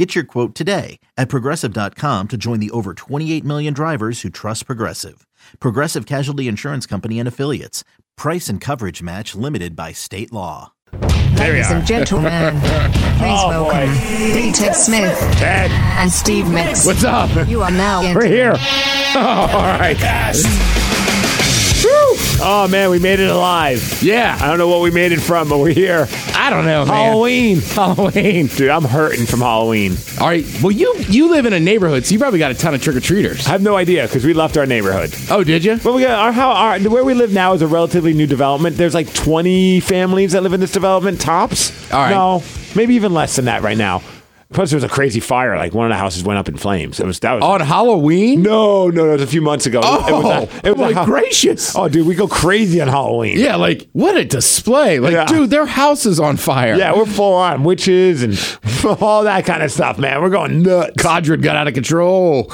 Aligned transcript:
Get 0.00 0.14
your 0.14 0.24
quote 0.24 0.54
today 0.54 0.98
at 1.18 1.28
progressive.com 1.28 2.28
to 2.28 2.38
join 2.38 2.58
the 2.58 2.70
over 2.70 2.94
28 2.94 3.44
million 3.44 3.74
drivers 3.74 4.22
who 4.22 4.30
trust 4.30 4.64
Progressive. 4.64 5.26
Progressive 5.58 6.06
Casualty 6.06 6.48
Insurance 6.48 6.86
Company 6.86 7.18
and 7.18 7.28
Affiliates. 7.28 7.84
Price 8.16 8.48
and 8.48 8.62
coverage 8.62 9.02
match 9.02 9.34
limited 9.34 9.76
by 9.76 9.92
state 9.92 10.32
law. 10.32 10.72
Ladies 11.34 11.70
and 11.70 11.86
gentlemen, 11.86 12.58
please 12.60 12.70
Oh, 13.20 13.64
boy. 13.64 13.68
welcome 13.68 13.94
D. 14.32 14.52
Ted 14.52 14.74
Smith 14.74 15.18
Ted, 15.36 15.70
and 15.70 16.10
Steve 16.10 16.48
Mix. 16.48 16.86
what's 16.86 17.04
up? 17.04 17.46
You 17.46 17.60
are 17.60 17.70
now 17.70 18.00
We're 18.14 18.24
here. 18.24 18.54
Oh, 18.56 19.50
all 19.52 19.78
right. 19.78 19.98
Woo! 20.00 20.89
Oh 22.42 22.66
man, 22.68 22.90
we 22.90 22.98
made 22.98 23.20
it 23.20 23.28
alive. 23.30 24.02
Yeah. 24.02 24.38
I 24.40 24.48
don't 24.48 24.56
know 24.56 24.68
what 24.68 24.80
we 24.80 24.90
made 24.90 25.12
it 25.12 25.20
from, 25.20 25.48
but 25.48 25.58
we're 25.58 25.74
here. 25.74 26.08
I 26.34 26.48
don't 26.48 26.64
know, 26.64 26.86
man. 26.86 26.94
Halloween. 26.94 27.60
Halloween. 27.60 28.46
Dude, 28.46 28.70
I'm 28.70 28.84
hurting 28.84 29.26
from 29.26 29.40
Halloween. 29.40 29.96
All 30.18 30.26
right. 30.26 30.46
Well, 30.62 30.70
you 30.70 30.94
you 31.08 31.30
live 31.30 31.44
in 31.44 31.52
a 31.52 31.60
neighborhood, 31.60 32.06
so 32.06 32.14
you 32.14 32.18
probably 32.18 32.38
got 32.38 32.50
a 32.50 32.54
ton 32.54 32.74
of 32.74 32.82
trick 32.82 32.96
or 32.96 33.00
treaters. 33.00 33.46
I 33.46 33.50
have 33.50 33.62
no 33.62 33.76
idea 33.76 34.06
because 34.06 34.24
we 34.24 34.32
left 34.32 34.56
our 34.56 34.64
neighborhood. 34.64 35.14
Oh, 35.30 35.44
did 35.44 35.64
you? 35.64 35.76
But 35.76 35.92
we 35.92 36.02
got 36.02 36.18
our, 36.18 36.32
how 36.32 36.50
our 36.52 36.80
where 36.80 37.04
we 37.04 37.12
live 37.12 37.32
now 37.32 37.52
is 37.52 37.60
a 37.60 37.66
relatively 37.66 38.14
new 38.14 38.26
development. 38.26 38.76
There's 38.76 38.94
like 38.94 39.12
20 39.12 39.80
families 39.80 40.32
that 40.32 40.42
live 40.42 40.54
in 40.54 40.60
this 40.60 40.72
development 40.72 41.20
tops. 41.20 41.70
All 41.92 42.00
right. 42.00 42.10
No, 42.10 42.42
maybe 42.74 42.94
even 42.94 43.12
less 43.12 43.36
than 43.36 43.44
that 43.46 43.62
right 43.62 43.78
now. 43.78 44.02
Plus, 44.52 44.70
there 44.70 44.76
was 44.76 44.84
a 44.84 44.88
crazy 44.88 45.20
fire. 45.20 45.56
Like 45.56 45.74
one 45.74 45.86
of 45.86 45.90
the 45.90 45.96
houses 45.96 46.24
went 46.24 46.38
up 46.38 46.48
in 46.48 46.56
flames. 46.56 46.98
It 46.98 47.06
was 47.06 47.20
that 47.20 47.34
was 47.34 47.44
On 47.44 47.60
Halloween? 47.60 48.42
no, 48.42 48.88
no, 48.88 49.04
no. 49.04 49.10
It 49.10 49.12
was 49.12 49.22
a 49.22 49.26
few 49.28 49.40
months 49.42 49.64
ago. 49.66 49.80
Oh, 49.82 50.08
it 50.08 50.12
was 50.12 50.24
a, 50.64 50.66
it 50.68 50.76
was 50.76 50.94
my 50.94 51.04
gracious. 51.04 51.76
Oh, 51.76 51.88
dude, 51.88 52.04
we 52.06 52.16
go 52.16 52.26
crazy 52.26 52.80
on 52.80 52.88
Halloween. 52.88 53.38
Yeah, 53.38 53.54
like 53.56 53.88
what 53.92 54.16
a 54.16 54.24
display! 54.24 54.98
Like, 54.98 55.12
Yeah. 55.12 55.26
dude, 55.26 55.50
their 55.50 55.66
house 55.66 56.04
is 56.04 56.18
on 56.18 56.36
fire. 56.36 56.74
Yeah, 56.76 56.96
we're 56.96 57.06
full 57.06 57.34
on 57.34 57.62
witches 57.62 58.22
and 58.24 58.58
all 59.00 59.22
that 59.24 59.44
kind 59.44 59.62
of 59.62 59.70
stuff, 59.70 59.98
man. 59.98 60.20
We're 60.20 60.30
going 60.30 60.62
nuts. 60.62 61.00
Codron 61.00 61.42
got 61.42 61.54
out 61.54 61.68
of 61.68 61.74
control. 61.74 62.52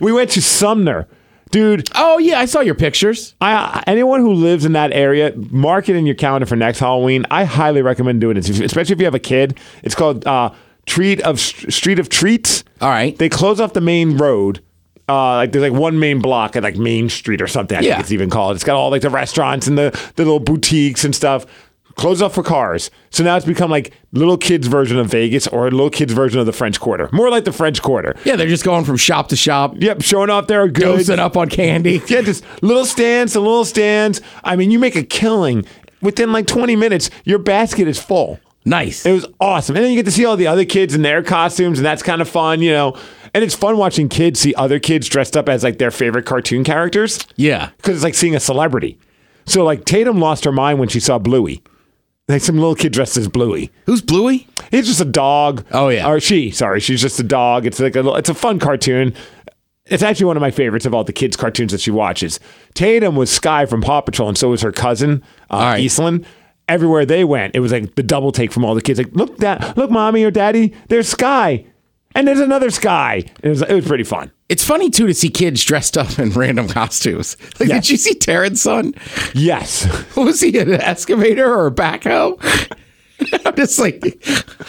We 0.00 0.12
went 0.12 0.30
to 0.32 0.42
Sumner. 0.42 1.08
Dude, 1.50 1.88
oh 1.94 2.18
yeah, 2.18 2.38
I 2.40 2.44
saw 2.46 2.60
your 2.60 2.74
pictures. 2.74 3.34
I, 3.40 3.82
anyone 3.86 4.20
who 4.20 4.32
lives 4.34 4.64
in 4.64 4.72
that 4.72 4.92
area, 4.92 5.32
mark 5.50 5.88
it 5.88 5.96
in 5.96 6.04
your 6.06 6.14
calendar 6.14 6.46
for 6.46 6.56
next 6.56 6.78
Halloween. 6.78 7.26
I 7.30 7.44
highly 7.44 7.82
recommend 7.82 8.20
doing 8.22 8.36
it, 8.38 8.48
especially 8.48 8.92
if 8.94 8.98
you 9.00 9.04
have 9.06 9.14
a 9.14 9.18
kid. 9.18 9.58
It's 9.82 9.94
called 9.94 10.26
uh, 10.26 10.50
Treat 10.86 11.20
of 11.22 11.38
Street 11.40 11.98
of 11.98 12.08
Treats. 12.08 12.64
All 12.80 12.88
right. 12.88 13.16
They 13.16 13.28
close 13.28 13.60
off 13.60 13.72
the 13.72 13.80
main 13.80 14.16
road. 14.18 14.62
Uh, 15.08 15.34
like 15.36 15.52
there's 15.52 15.68
like 15.70 15.78
one 15.78 15.98
main 15.98 16.20
block 16.20 16.56
at 16.56 16.62
like 16.62 16.76
Main 16.76 17.08
Street 17.08 17.42
or 17.42 17.46
something. 17.46 17.76
I 17.76 17.80
Yeah. 17.82 17.94
think 17.94 18.00
it's 18.04 18.12
even 18.12 18.30
called. 18.30 18.54
It's 18.54 18.64
got 18.64 18.76
all 18.76 18.90
like 18.90 19.02
the 19.02 19.10
restaurants 19.10 19.66
and 19.66 19.76
the, 19.76 19.90
the 20.16 20.24
little 20.24 20.40
boutiques 20.40 21.04
and 21.04 21.14
stuff. 21.14 21.44
Closed 21.96 22.22
off 22.22 22.34
for 22.34 22.42
cars. 22.42 22.90
So 23.10 23.22
now 23.22 23.36
it's 23.36 23.44
become 23.44 23.70
like 23.70 23.92
little 24.12 24.38
kids 24.38 24.66
version 24.66 24.98
of 24.98 25.08
Vegas 25.08 25.46
or 25.48 25.66
a 25.66 25.70
little 25.70 25.90
kids 25.90 26.12
version 26.14 26.40
of 26.40 26.46
the 26.46 26.52
French 26.52 26.80
Quarter. 26.80 27.10
More 27.12 27.28
like 27.30 27.44
the 27.44 27.52
French 27.52 27.82
Quarter. 27.82 28.14
Yeah, 28.24 28.36
they're 28.36 28.46
just 28.48 28.64
going 28.64 28.84
from 28.86 28.96
shop 28.96 29.28
to 29.28 29.36
shop, 29.36 29.74
Yep, 29.76 30.00
showing 30.02 30.30
off 30.30 30.46
their 30.46 30.66
goods. 30.68 31.08
dosing 31.08 31.18
up 31.20 31.36
on 31.36 31.48
candy. 31.50 32.00
Yeah, 32.08 32.22
just 32.22 32.44
little 32.62 32.86
stands 32.86 33.34
to 33.34 33.40
little 33.40 33.66
stands. 33.66 34.22
I 34.42 34.56
mean, 34.56 34.70
you 34.70 34.78
make 34.78 34.96
a 34.96 35.02
killing. 35.02 35.66
Within 36.00 36.32
like 36.32 36.46
20 36.46 36.74
minutes, 36.76 37.10
your 37.24 37.38
basket 37.38 37.86
is 37.86 38.00
full. 38.00 38.40
Nice. 38.64 39.04
It 39.04 39.12
was 39.12 39.26
awesome. 39.40 39.76
And 39.76 39.84
then 39.84 39.92
you 39.92 39.98
get 39.98 40.04
to 40.04 40.12
see 40.12 40.24
all 40.24 40.36
the 40.36 40.46
other 40.46 40.64
kids 40.64 40.94
in 40.94 41.02
their 41.02 41.22
costumes, 41.22 41.78
and 41.78 41.86
that's 41.86 42.02
kind 42.02 42.22
of 42.22 42.28
fun, 42.28 42.62
you 42.62 42.70
know. 42.70 42.96
And 43.34 43.42
it's 43.42 43.54
fun 43.54 43.76
watching 43.76 44.08
kids 44.08 44.40
see 44.40 44.54
other 44.54 44.78
kids 44.78 45.08
dressed 45.08 45.36
up 45.36 45.48
as 45.48 45.64
like 45.64 45.78
their 45.78 45.90
favorite 45.90 46.26
cartoon 46.26 46.64
characters 46.64 47.26
yeah. 47.36 47.70
because 47.78 47.96
it's 47.96 48.04
like 48.04 48.14
seeing 48.14 48.34
a 48.36 48.40
celebrity. 48.40 48.98
So, 49.46 49.64
like, 49.64 49.84
Tatum 49.84 50.20
lost 50.20 50.44
her 50.44 50.52
mind 50.52 50.78
when 50.78 50.88
she 50.88 51.00
saw 51.00 51.18
Bluey. 51.18 51.62
Like, 52.28 52.42
some 52.42 52.56
little 52.56 52.76
kid 52.76 52.92
dressed 52.92 53.16
as 53.16 53.26
Bluey. 53.26 53.72
Who's 53.86 54.00
Bluey? 54.00 54.46
He's 54.70 54.86
just 54.86 55.00
a 55.00 55.04
dog. 55.04 55.66
Oh, 55.72 55.88
yeah. 55.88 56.06
Or 56.08 56.20
she, 56.20 56.52
sorry, 56.52 56.78
she's 56.78 57.00
just 57.00 57.18
a 57.18 57.24
dog. 57.24 57.66
It's 57.66 57.80
like 57.80 57.96
a 57.96 58.02
little, 58.02 58.16
it's 58.16 58.28
a 58.28 58.34
fun 58.34 58.60
cartoon. 58.60 59.14
It's 59.86 60.04
actually 60.04 60.26
one 60.26 60.36
of 60.36 60.40
my 60.40 60.52
favorites 60.52 60.86
of 60.86 60.94
all 60.94 61.02
the 61.02 61.12
kids' 61.12 61.36
cartoons 61.36 61.72
that 61.72 61.80
she 61.80 61.90
watches. 61.90 62.38
Tatum 62.74 63.16
was 63.16 63.30
Sky 63.30 63.66
from 63.66 63.82
Paw 63.82 64.00
Patrol, 64.02 64.28
and 64.28 64.38
so 64.38 64.50
was 64.50 64.62
her 64.62 64.70
cousin, 64.70 65.24
uh, 65.50 65.56
right. 65.56 65.80
Eastland. 65.80 66.24
Everywhere 66.72 67.04
they 67.04 67.22
went, 67.24 67.54
it 67.54 67.60
was 67.60 67.70
like 67.70 67.94
the 67.96 68.02
double 68.02 68.32
take 68.32 68.50
from 68.50 68.64
all 68.64 68.74
the 68.74 68.80
kids. 68.80 68.98
Like, 68.98 69.12
look, 69.12 69.36
that, 69.38 69.76
look, 69.76 69.90
mommy 69.90 70.24
or 70.24 70.30
daddy, 70.30 70.72
there's 70.88 71.06
Sky, 71.06 71.66
and 72.14 72.26
there's 72.26 72.40
another 72.40 72.70
Sky. 72.70 73.24
It 73.42 73.48
was, 73.50 73.60
it 73.60 73.74
was 73.74 73.84
pretty 73.86 74.04
fun. 74.04 74.32
It's 74.48 74.64
funny 74.64 74.88
too 74.88 75.06
to 75.06 75.12
see 75.12 75.28
kids 75.28 75.62
dressed 75.64 75.98
up 75.98 76.18
in 76.18 76.30
random 76.30 76.68
costumes. 76.68 77.36
Like, 77.60 77.68
Yes. 77.68 77.84
did 77.84 77.90
you 77.90 77.96
see 77.98 78.14
Terrence's 78.14 78.62
son? 78.62 78.94
Yes, 79.34 79.86
was 80.16 80.40
he, 80.40 80.56
an 80.58 80.72
excavator 80.72 81.44
or 81.46 81.66
a 81.66 81.70
backhoe? 81.70 82.38
I'm 83.46 83.54
just 83.54 83.78
like, 83.78 84.02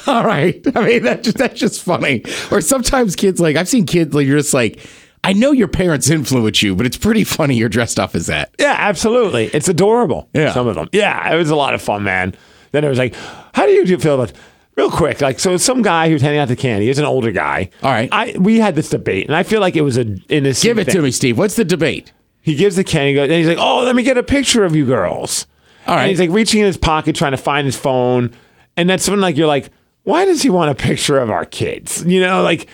all 0.05 0.25
right. 0.25 0.61
I 0.75 0.85
mean, 0.85 1.03
that 1.03 1.23
just, 1.23 1.37
that's 1.37 1.59
just 1.59 1.81
funny. 1.81 2.23
Or 2.51 2.59
sometimes 2.61 3.15
kids, 3.15 3.39
like, 3.39 3.55
I've 3.55 3.69
seen 3.69 3.85
kids, 3.85 4.13
like, 4.13 4.27
you're 4.27 4.37
just 4.39 4.53
like, 4.53 4.79
I 5.23 5.33
know 5.33 5.51
your 5.51 5.67
parents 5.69 6.09
influence 6.09 6.61
you, 6.61 6.75
but 6.75 6.85
it's 6.85 6.97
pretty 6.97 7.23
funny 7.23 7.55
you're 7.55 7.69
dressed 7.69 7.99
up 7.99 8.13
as 8.15 8.27
that. 8.27 8.53
yeah, 8.59 8.75
absolutely. 8.77 9.45
It's 9.47 9.69
adorable. 9.69 10.29
Yeah. 10.33 10.53
some 10.53 10.67
of 10.67 10.75
them. 10.75 10.89
Yeah, 10.91 11.33
it 11.33 11.37
was 11.37 11.49
a 11.49 11.55
lot 11.55 11.73
of 11.73 11.81
fun, 11.81 12.03
man. 12.03 12.35
Then 12.71 12.83
it 12.83 12.89
was 12.89 12.97
like, 12.97 13.15
how 13.53 13.65
do 13.65 13.71
you 13.71 13.97
feel 13.97 14.15
about? 14.15 14.33
Real 14.75 14.89
quick, 14.89 15.21
like 15.21 15.39
so, 15.39 15.55
some 15.57 15.83
guy 15.83 16.09
who's 16.09 16.23
handing 16.23 16.39
out 16.39 16.47
the 16.47 16.55
candy 16.55 16.89
is 16.89 16.97
an 16.97 17.05
older 17.05 17.31
guy. 17.31 17.69
All 17.83 17.91
right. 17.91 18.09
I 18.11 18.35
we 18.39 18.57
had 18.59 18.73
this 18.73 18.89
debate, 18.89 19.27
and 19.27 19.35
I 19.35 19.43
feel 19.43 19.61
like 19.61 19.75
it 19.75 19.81
was 19.81 19.99
a 19.99 20.17
innocent. 20.29 20.63
Give 20.63 20.79
it 20.79 20.85
thing. 20.85 20.95
to 20.95 21.01
me, 21.03 21.11
Steve. 21.11 21.37
What's 21.37 21.55
the 21.55 21.63
debate? 21.63 22.11
He 22.41 22.55
gives 22.55 22.75
the 22.75 22.83
candy, 22.83 23.19
and 23.19 23.31
he's 23.31 23.45
like, 23.47 23.59
"Oh, 23.59 23.83
let 23.83 23.95
me 23.95 24.01
get 24.01 24.17
a 24.17 24.23
picture 24.23 24.63
of 24.63 24.75
you 24.75 24.87
girls." 24.87 25.45
All 25.85 25.93
right. 25.95 26.01
And 26.01 26.09
he's 26.09 26.19
like 26.19 26.31
reaching 26.31 26.59
in 26.61 26.65
his 26.65 26.77
pocket 26.77 27.15
trying 27.15 27.33
to 27.33 27.37
find 27.37 27.67
his 27.67 27.75
phone, 27.77 28.31
and 28.75 28.89
that's 28.89 29.07
when 29.07 29.21
like 29.21 29.37
you're 29.37 29.45
like, 29.45 29.69
"Why 30.05 30.25
does 30.25 30.41
he 30.41 30.49
want 30.49 30.71
a 30.71 30.75
picture 30.75 31.19
of 31.19 31.29
our 31.29 31.45
kids?" 31.45 32.03
You 32.03 32.19
know, 32.21 32.41
like 32.41 32.67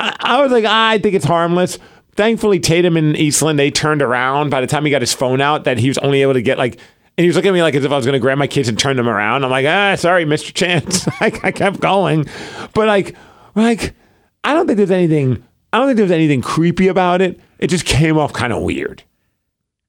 I, 0.00 0.16
I 0.20 0.42
was 0.42 0.50
like, 0.50 0.64
I 0.64 0.98
think 0.98 1.14
it's 1.14 1.24
harmless. 1.24 1.78
Thankfully, 2.16 2.58
Tatum 2.60 2.96
and 2.96 3.16
Eastland 3.16 3.58
they 3.58 3.70
turned 3.70 4.02
around 4.02 4.50
by 4.50 4.60
the 4.60 4.66
time 4.66 4.84
he 4.84 4.90
got 4.90 5.02
his 5.02 5.12
phone 5.12 5.40
out 5.40 5.64
that 5.64 5.78
he 5.78 5.88
was 5.88 5.98
only 5.98 6.22
able 6.22 6.34
to 6.34 6.42
get 6.42 6.58
like. 6.58 6.78
And 7.18 7.24
he 7.24 7.28
was 7.28 7.36
looking 7.36 7.50
at 7.50 7.54
me 7.54 7.62
like 7.62 7.74
as 7.74 7.84
if 7.84 7.92
I 7.92 7.96
was 7.96 8.06
going 8.06 8.14
to 8.14 8.18
grab 8.18 8.38
my 8.38 8.46
kids 8.46 8.68
and 8.68 8.78
turn 8.78 8.96
them 8.96 9.08
around. 9.08 9.44
I'm 9.44 9.50
like, 9.50 9.66
ah, 9.66 9.94
sorry, 9.96 10.24
Mr. 10.24 10.54
Chance. 10.54 11.06
I, 11.20 11.38
I 11.42 11.52
kept 11.52 11.80
going, 11.80 12.24
but 12.72 12.86
like, 12.86 13.14
like, 13.54 13.94
I 14.42 14.54
don't 14.54 14.66
think 14.66 14.78
there's 14.78 14.90
anything. 14.90 15.44
I 15.72 15.78
don't 15.78 15.88
think 15.88 15.98
there's 15.98 16.10
anything 16.10 16.40
creepy 16.40 16.88
about 16.88 17.20
it. 17.20 17.38
It 17.58 17.68
just 17.68 17.84
came 17.84 18.16
off 18.16 18.32
kind 18.32 18.52
of 18.52 18.62
weird. 18.62 19.02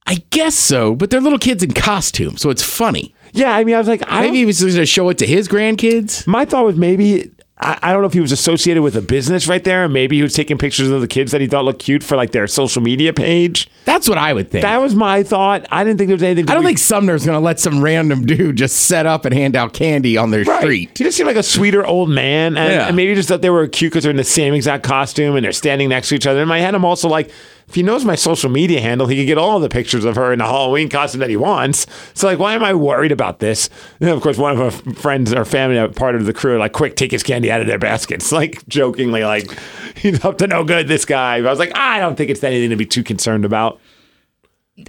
I 0.07 0.15
guess 0.31 0.55
so, 0.55 0.93
but 0.95 1.09
they're 1.09 1.21
little 1.21 1.39
kids 1.39 1.63
in 1.63 1.71
costume, 1.71 2.35
so 2.35 2.49
it's 2.49 2.63
funny. 2.63 3.15
Yeah, 3.33 3.55
I 3.55 3.63
mean, 3.63 3.75
I 3.75 3.77
was 3.77 3.87
like, 3.87 4.03
I 4.07 4.21
Maybe 4.21 4.37
he 4.37 4.45
was 4.45 4.59
going 4.59 4.73
to 4.73 4.85
show 4.85 5.07
it 5.09 5.17
to 5.19 5.27
his 5.27 5.47
grandkids. 5.47 6.27
my 6.27 6.43
thought 6.43 6.65
was 6.65 6.75
maybe 6.75 7.31
I, 7.63 7.77
I 7.81 7.93
don't 7.93 8.01
know 8.01 8.07
if 8.07 8.13
he 8.13 8.19
was 8.19 8.31
associated 8.31 8.81
with 8.81 8.95
a 8.95 9.01
business 9.01 9.47
right 9.47 9.63
there, 9.63 9.83
and 9.85 9.93
maybe 9.93 10.15
he 10.15 10.23
was 10.23 10.33
taking 10.33 10.57
pictures 10.57 10.89
of 10.89 10.99
the 11.01 11.07
kids 11.07 11.31
that 11.31 11.41
he 11.41 11.47
thought 11.47 11.63
looked 11.63 11.79
cute 11.81 12.03
for 12.03 12.15
like 12.17 12.31
their 12.31 12.47
social 12.47 12.81
media 12.81 13.13
page. 13.13 13.69
That's 13.85 14.09
what 14.09 14.17
I 14.17 14.33
would 14.33 14.49
think. 14.49 14.63
That 14.63 14.77
was 14.81 14.95
my 14.95 15.21
thought. 15.23 15.65
I 15.71 15.83
didn't 15.83 15.97
think 15.99 16.07
there 16.07 16.15
was 16.15 16.23
anything. 16.23 16.49
I 16.49 16.53
don't 16.55 16.63
we- 16.63 16.69
think 16.69 16.79
Sumner's 16.79 17.25
going 17.25 17.35
to 17.35 17.43
let 17.43 17.59
some 17.59 17.81
random 17.83 18.25
dude 18.25 18.55
just 18.55 18.75
set 18.87 19.05
up 19.05 19.25
and 19.25 19.33
hand 19.33 19.55
out 19.55 19.73
candy 19.73 20.17
on 20.17 20.31
their 20.31 20.43
Right. 20.43 20.61
street. 20.61 20.97
He 20.97 21.03
just 21.03 21.17
seemed 21.17 21.27
like 21.27 21.35
a 21.37 21.43
sweeter 21.43 21.85
old 21.85 22.09
man, 22.09 22.57
and, 22.57 22.73
Yeah. 22.73 22.87
and 22.87 22.95
maybe 22.95 23.13
just 23.13 23.29
thought 23.29 23.41
they 23.43 23.49
were 23.51 23.67
cute 23.67 23.91
because 23.91 24.03
they're 24.03 24.11
in 24.11 24.17
the 24.17 24.23
same 24.23 24.53
exact 24.55 24.83
costume 24.83 25.35
and 25.35 25.45
they're 25.45 25.51
standing 25.51 25.89
next 25.89 26.09
to 26.09 26.15
each 26.15 26.25
other. 26.25 26.41
In 26.41 26.47
my 26.47 26.59
head, 26.59 26.73
I'm 26.73 26.83
also 26.85 27.07
like, 27.09 27.29
if 27.71 27.75
he 27.75 27.83
knows 27.83 28.03
my 28.03 28.15
social 28.15 28.49
media 28.49 28.81
handle, 28.81 29.07
he 29.07 29.15
can 29.15 29.25
get 29.25 29.37
all 29.37 29.57
the 29.61 29.69
pictures 29.69 30.03
of 30.03 30.17
her 30.17 30.33
in 30.33 30.39
the 30.39 30.45
Halloween 30.45 30.89
costume 30.89 31.21
that 31.21 31.29
he 31.29 31.37
wants. 31.37 31.87
So, 32.13 32.27
like, 32.27 32.37
why 32.37 32.53
am 32.53 32.65
I 32.65 32.73
worried 32.73 33.13
about 33.13 33.39
this? 33.39 33.69
And 34.01 34.09
of 34.09 34.21
course, 34.21 34.37
one 34.37 34.51
of 34.51 34.59
our 34.59 34.71
friends 34.71 35.33
or 35.33 35.45
family, 35.45 35.87
part 35.93 36.15
of 36.15 36.25
the 36.25 36.33
crew, 36.33 36.57
like, 36.59 36.73
quick, 36.73 36.97
take 36.97 37.11
his 37.11 37.23
candy 37.23 37.49
out 37.49 37.61
of 37.61 37.67
their 37.67 37.79
baskets. 37.79 38.29
Like, 38.41 38.67
jokingly, 38.67 39.23
like, 39.23 39.49
he's 39.95 40.25
up 40.25 40.39
to 40.39 40.47
no 40.47 40.63
good, 40.63 40.87
this 40.87 41.05
guy. 41.05 41.39
But 41.39 41.47
I 41.47 41.49
was 41.51 41.59
like, 41.59 41.77
I 41.77 41.99
don't 41.99 42.15
think 42.15 42.31
it's 42.31 42.43
anything 42.43 42.71
to 42.71 42.75
be 42.75 42.87
too 42.87 43.03
concerned 43.03 43.45
about. 43.45 43.79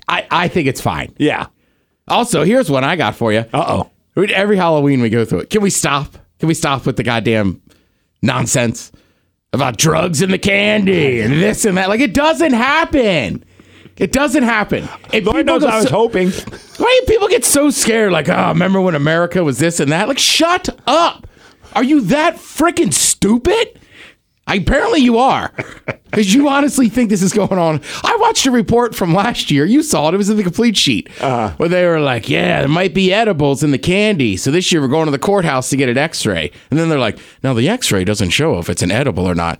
I, 0.08 0.26
I 0.30 0.48
think 0.48 0.66
it's 0.66 0.80
fine. 0.80 1.14
Yeah. 1.18 1.48
Also, 2.08 2.42
here's 2.44 2.70
one 2.70 2.82
I 2.82 2.96
got 2.96 3.14
for 3.14 3.32
you. 3.32 3.44
Uh 3.52 3.86
oh. 4.16 4.22
Every 4.24 4.56
Halloween 4.56 5.02
we 5.02 5.10
go 5.10 5.24
through 5.24 5.40
it. 5.40 5.50
Can 5.50 5.60
we 5.60 5.70
stop? 5.70 6.16
Can 6.38 6.48
we 6.48 6.54
stop 6.54 6.86
with 6.86 6.96
the 6.96 7.02
goddamn 7.02 7.60
nonsense 8.22 8.90
about 9.52 9.76
drugs 9.76 10.22
and 10.22 10.32
the 10.32 10.38
candy 10.38 11.20
and 11.20 11.32
this 11.34 11.64
and 11.64 11.76
that? 11.76 11.88
Like 11.88 12.00
it 12.00 12.14
doesn't 12.14 12.52
happen. 12.52 13.44
It 13.98 14.10
doesn't 14.12 14.42
happen. 14.42 14.88
And 15.12 15.26
Lord 15.26 15.44
knows 15.46 15.62
I 15.64 15.76
was 15.76 15.88
so- 15.88 15.90
hoping. 15.94 16.30
Why 16.30 17.00
do 17.00 17.12
people 17.12 17.28
get 17.28 17.44
so 17.44 17.70
scared? 17.70 18.10
Like, 18.12 18.28
oh, 18.28 18.48
remember 18.48 18.80
when 18.80 18.94
America 18.94 19.44
was 19.44 19.58
this 19.58 19.80
and 19.80 19.92
that? 19.92 20.08
Like, 20.08 20.18
shut 20.18 20.68
up. 20.86 21.26
Are 21.74 21.84
you 21.84 22.00
that 22.02 22.36
freaking 22.36 22.92
stupid? 22.92 23.78
I, 24.46 24.56
apparently 24.56 25.00
you 25.00 25.18
are. 25.18 25.52
Because 26.12 26.34
you 26.34 26.46
honestly 26.48 26.90
think 26.90 27.08
this 27.08 27.22
is 27.22 27.32
going 27.32 27.58
on. 27.58 27.80
I 28.04 28.16
watched 28.20 28.44
a 28.44 28.50
report 28.50 28.94
from 28.94 29.14
last 29.14 29.50
year. 29.50 29.64
You 29.64 29.82
saw 29.82 30.08
it. 30.08 30.14
It 30.14 30.18
was 30.18 30.28
in 30.28 30.36
the 30.36 30.42
complete 30.42 30.76
sheet. 30.76 31.08
Uh-huh. 31.22 31.54
Where 31.56 31.70
they 31.70 31.86
were 31.86 32.00
like, 32.00 32.28
yeah, 32.28 32.60
there 32.60 32.68
might 32.68 32.92
be 32.92 33.12
edibles 33.14 33.62
in 33.62 33.70
the 33.70 33.78
candy. 33.78 34.36
So 34.36 34.50
this 34.50 34.70
year 34.70 34.82
we're 34.82 34.88
going 34.88 35.06
to 35.06 35.10
the 35.10 35.18
courthouse 35.18 35.70
to 35.70 35.76
get 35.78 35.88
an 35.88 35.96
x 35.96 36.26
ray. 36.26 36.52
And 36.70 36.78
then 36.78 36.90
they're 36.90 36.98
like, 36.98 37.18
now 37.42 37.54
the 37.54 37.66
x 37.68 37.90
ray 37.90 38.04
doesn't 38.04 38.30
show 38.30 38.58
if 38.58 38.68
it's 38.68 38.82
an 38.82 38.90
edible 38.90 39.24
or 39.24 39.34
not. 39.34 39.58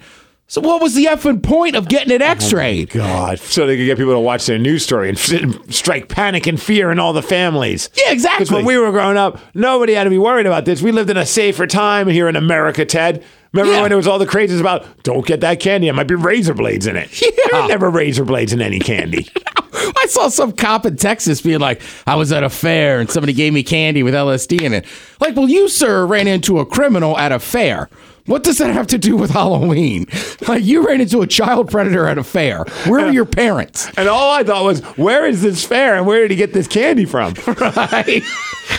So 0.53 0.61
what 0.61 0.83
was 0.83 0.95
the 0.95 1.07
effing 1.07 1.43
point 1.43 1.77
of 1.77 1.89
getting 1.89 2.13
it 2.13 2.21
x-rayed? 2.21 2.91
God, 2.91 3.39
so 3.39 3.67
they 3.67 3.75
could 3.79 3.87
get 3.87 3.97
people 3.97 4.13
to 4.13 4.21
watch 4.21 4.45
their 4.45 4.59
news 4.59 4.85
story 4.85 5.09
and 5.09 5.17
f- 5.17 5.71
strike 5.75 6.11
panic 6.11 6.47
and 6.47 6.61
fear 6.61 6.91
in 6.93 6.99
all 6.99 7.15
the 7.15 7.23
families. 7.23 7.89
Yeah, 7.95 8.13
exactly. 8.13 8.45
Because 8.45 8.55
when 8.57 8.67
we 8.67 8.77
were 8.77 8.91
growing 8.91 9.17
up, 9.17 9.39
nobody 9.55 9.95
had 9.95 10.05
to 10.05 10.11
be 10.11 10.19
worried 10.19 10.45
about 10.45 10.67
this. 10.67 10.83
We 10.83 10.93
lived 10.93 11.09
in 11.09 11.17
a 11.17 11.25
safer 11.25 11.67
time 11.67 12.07
here 12.07 12.29
in 12.29 12.37
America, 12.37 12.85
Ted. 12.85 13.25
Remember 13.53 13.73
Yeah. 13.75 13.83
when 13.83 13.93
it 13.93 13.97
was 13.97 14.07
all 14.07 14.19
the 14.19 14.27
crazes 14.27 14.61
about 14.61 14.85
don't 15.03 15.27
get 15.27 15.41
that 15.43 15.61
candy? 15.61 15.89
It 15.89 15.93
might 15.95 16.09
be 16.09 16.15
razor 16.15 16.55
blades 16.55 16.87
in 16.87 16.97
it. 16.97 17.11
Yeah. 17.23 17.31
There 17.51 17.63
were 17.63 17.69
never 17.69 17.91
razor 17.91 18.25
blades 18.25 18.53
in 18.53 18.61
any 18.63 18.79
candy. 18.79 19.29
I 19.75 20.07
saw 20.09 20.29
some 20.29 20.53
cop 20.53 20.87
in 20.87 20.97
Texas 20.97 21.41
being 21.41 21.61
like, 21.61 21.83
I 22.07 22.15
was 22.17 22.33
at 22.33 22.45
a 22.45 22.51
fair 22.51 23.01
and 23.01 23.11
somebody 23.11 23.33
gave 23.33 23.53
me 23.53 23.63
candy 23.63 24.03
with 24.03 24.15
LSD 24.15 24.63
in 24.63 24.73
it. 24.73 24.87
Like, 25.21 25.35
well, 25.37 25.49
you, 25.49 25.69
sir, 25.69 26.07
ran 26.07 26.27
into 26.29 26.59
a 26.61 26.67
criminal 26.67 27.17
at 27.19 27.33
a 27.33 27.39
fair. 27.39 27.89
What 28.27 28.45
does 28.45 28.59
that 28.59 28.73
have 28.73 28.87
to 28.89 28.99
do 28.99 29.17
with 29.17 29.31
Halloween? 29.31 30.07
Like, 30.47 30.63
you 30.65 30.87
ran 30.87 31.01
into 31.01 31.23
a 31.23 31.27
child 31.27 31.71
predator 31.71 32.07
at 32.07 32.19
a 32.19 32.25
fair. 32.25 32.65
Where 32.87 33.07
are 33.07 33.13
your 33.13 33.25
parents? 33.25 33.91
and 33.97 34.09
all 34.09 34.31
I 34.33 34.45
thought 34.45 34.65
was, 34.65 34.81
where 34.97 35.27
is 35.27 35.43
this 35.43 35.65
fair 35.65 35.97
and 35.97 36.07
where 36.07 36.21
did 36.21 36.31
he 36.31 36.37
get 36.37 36.53
this 36.53 36.69
candy 36.69 37.05
from? 37.05 37.35
Right? 37.83 38.23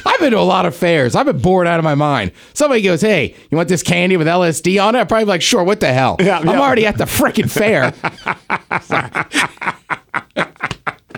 I've 0.06 0.20
been 0.20 0.32
to 0.32 0.40
a 0.40 0.42
lot 0.42 0.66
of 0.66 0.76
fairs. 0.76 1.14
I've 1.16 1.26
been 1.26 1.40
bored 1.40 1.68
out 1.68 1.78
of 1.78 1.84
my 1.84 1.96
mind. 1.96 2.32
Somebody 2.54 2.82
goes, 2.82 3.02
Hey, 3.02 3.36
you 3.52 3.58
want 3.58 3.70
this 3.70 3.84
candy 3.84 4.18
with 4.18 4.28
LSD 4.28 4.82
on 4.84 4.96
it? 4.96 5.00
I'm 5.00 5.08
probably 5.08 5.26
like, 5.26 5.42
Sure, 5.42 5.64
what 5.64 5.80
the 5.82 5.92
hell? 5.94 6.16
Yeah, 6.20 6.40
I'm 6.40 6.48
yeah. 6.48 6.60
already 6.62 6.86
at 6.86 6.98
the 6.98 7.04
freaking 7.06 7.50
fair. 7.52 7.94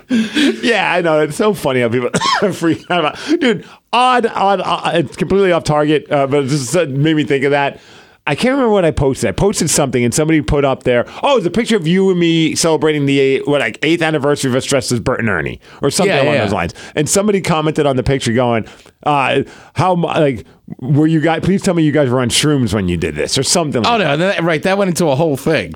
Yeah, 0.08 0.92
I 0.92 1.00
know. 1.00 1.20
It's 1.20 1.36
so 1.36 1.52
funny 1.52 1.80
how 1.80 1.88
people 1.88 2.10
freak 2.52 2.88
out 2.90 3.00
about. 3.00 3.40
Dude, 3.40 3.66
odd, 3.92 4.26
odd, 4.26 4.60
odd. 4.60 4.94
It's 4.96 5.16
completely 5.16 5.50
off 5.50 5.64
target, 5.64 6.10
uh, 6.10 6.26
but 6.28 6.44
it 6.44 6.48
just 6.48 6.74
made 6.76 7.16
me 7.16 7.24
think 7.24 7.44
of 7.44 7.50
that. 7.50 7.80
I 8.28 8.34
can't 8.34 8.52
remember 8.52 8.72
what 8.72 8.84
I 8.84 8.90
posted. 8.90 9.28
I 9.28 9.32
posted 9.32 9.70
something 9.70 10.02
and 10.04 10.12
somebody 10.12 10.40
put 10.42 10.64
up 10.64 10.82
there, 10.82 11.04
oh, 11.22 11.36
it's 11.38 11.46
a 11.46 11.50
picture 11.50 11.76
of 11.76 11.86
you 11.86 12.10
and 12.10 12.18
me 12.18 12.54
celebrating 12.56 13.06
the 13.06 13.40
what 13.46 13.60
like 13.60 13.78
eighth 13.82 14.02
anniversary 14.02 14.50
of 14.50 14.56
us 14.56 14.64
dressed 14.64 14.90
as 14.92 14.98
Bert 15.00 15.20
and 15.20 15.28
Ernie 15.28 15.60
or 15.82 15.90
something 15.90 16.14
Yeah, 16.14 16.22
along 16.22 16.34
yeah. 16.34 16.44
those 16.44 16.52
lines. 16.52 16.74
And 16.96 17.08
somebody 17.08 17.40
commented 17.40 17.86
on 17.86 17.96
the 17.96 18.02
picture 18.02 18.32
going, 18.32 18.66
uh, 19.04 19.42
how 19.74 19.94
like 19.94 20.44
were 20.80 21.06
you 21.06 21.20
guys? 21.20 21.42
Please 21.44 21.62
tell 21.62 21.74
me 21.74 21.84
you 21.84 21.92
guys 21.92 22.10
were 22.10 22.20
on 22.20 22.28
shrooms 22.28 22.74
when 22.74 22.88
you 22.88 22.96
did 22.96 23.14
this 23.14 23.38
or 23.38 23.42
something. 23.44 23.86
oh, 23.86 23.96
no. 23.98 24.16
that- 24.16 24.42
Right. 24.42 24.62
That 24.62 24.76
went 24.78 24.88
into 24.88 25.06
a 25.06 25.14
whole 25.14 25.36
thing. 25.36 25.74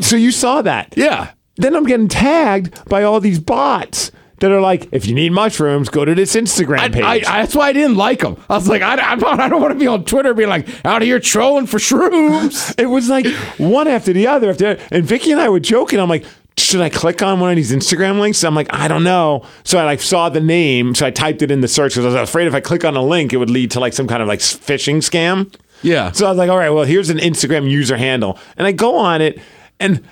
So 0.00 0.16
you 0.16 0.30
saw 0.32 0.62
that? 0.62 0.94
Yeah. 0.96 1.30
Then 1.56 1.76
I'm 1.76 1.84
getting 1.84 2.08
tagged 2.08 2.88
by 2.88 3.02
all 3.02 3.20
these 3.20 3.38
bots 3.38 4.10
that 4.42 4.50
are 4.52 4.60
like, 4.60 4.88
if 4.92 5.06
you 5.06 5.14
need 5.14 5.30
mushrooms, 5.30 5.88
go 5.88 6.04
to 6.04 6.14
this 6.14 6.34
Instagram 6.34 6.78
I, 6.78 6.88
page. 6.88 7.04
I, 7.24 7.40
that's 7.40 7.54
why 7.54 7.68
I 7.68 7.72
didn't 7.72 7.96
like 7.96 8.20
them. 8.20 8.36
I 8.50 8.56
was 8.56 8.68
like, 8.68 8.82
I, 8.82 8.94
I, 8.94 9.16
don't- 9.16 9.40
I 9.40 9.48
don't 9.48 9.62
want 9.62 9.72
to 9.72 9.78
be 9.78 9.86
on 9.86 10.04
Twitter 10.04 10.34
being 10.34 10.48
like, 10.48 10.68
out 10.84 11.00
here 11.00 11.20
trolling 11.20 11.66
for 11.66 11.78
shrooms. 11.78 12.74
it 12.78 12.86
was 12.86 13.08
like 13.08 13.26
one 13.58 13.86
after 13.88 14.12
the 14.12 14.26
other 14.26 14.50
after 14.50 14.78
and 14.90 15.04
Vicky 15.04 15.30
and 15.30 15.40
I 15.40 15.48
were 15.48 15.60
joking. 15.60 16.00
I'm 16.00 16.08
like, 16.08 16.24
should 16.58 16.80
I 16.80 16.88
click 16.90 17.22
on 17.22 17.38
one 17.40 17.50
of 17.50 17.56
these 17.56 17.72
Instagram 17.72 18.18
links? 18.18 18.42
I'm 18.44 18.54
like, 18.54 18.72
I 18.74 18.88
don't 18.88 19.04
know. 19.04 19.46
So 19.64 19.78
I 19.78 19.84
like 19.84 20.00
saw 20.02 20.28
the 20.28 20.40
name, 20.40 20.94
so 20.94 21.06
I 21.06 21.10
typed 21.10 21.40
it 21.40 21.50
in 21.50 21.60
the 21.60 21.68
search 21.68 21.92
because 21.94 22.14
I 22.14 22.20
was 22.20 22.28
afraid 22.28 22.46
if 22.46 22.54
I 22.54 22.60
click 22.60 22.84
on 22.84 22.96
a 22.96 23.02
link, 23.02 23.32
it 23.32 23.38
would 23.38 23.48
lead 23.48 23.70
to 23.70 23.80
like 23.80 23.92
some 23.92 24.06
kind 24.06 24.20
of 24.20 24.28
like 24.28 24.40
phishing 24.40 24.96
scam. 24.98 25.54
Yeah. 25.82 26.10
So 26.12 26.26
I 26.26 26.30
was 26.30 26.38
like, 26.38 26.50
all 26.50 26.58
right, 26.58 26.70
well, 26.70 26.84
here's 26.84 27.10
an 27.10 27.18
Instagram 27.18 27.70
user 27.70 27.96
handle. 27.96 28.38
And 28.56 28.66
I 28.66 28.72
go 28.72 28.96
on 28.96 29.22
it, 29.22 29.40
and 29.80 30.02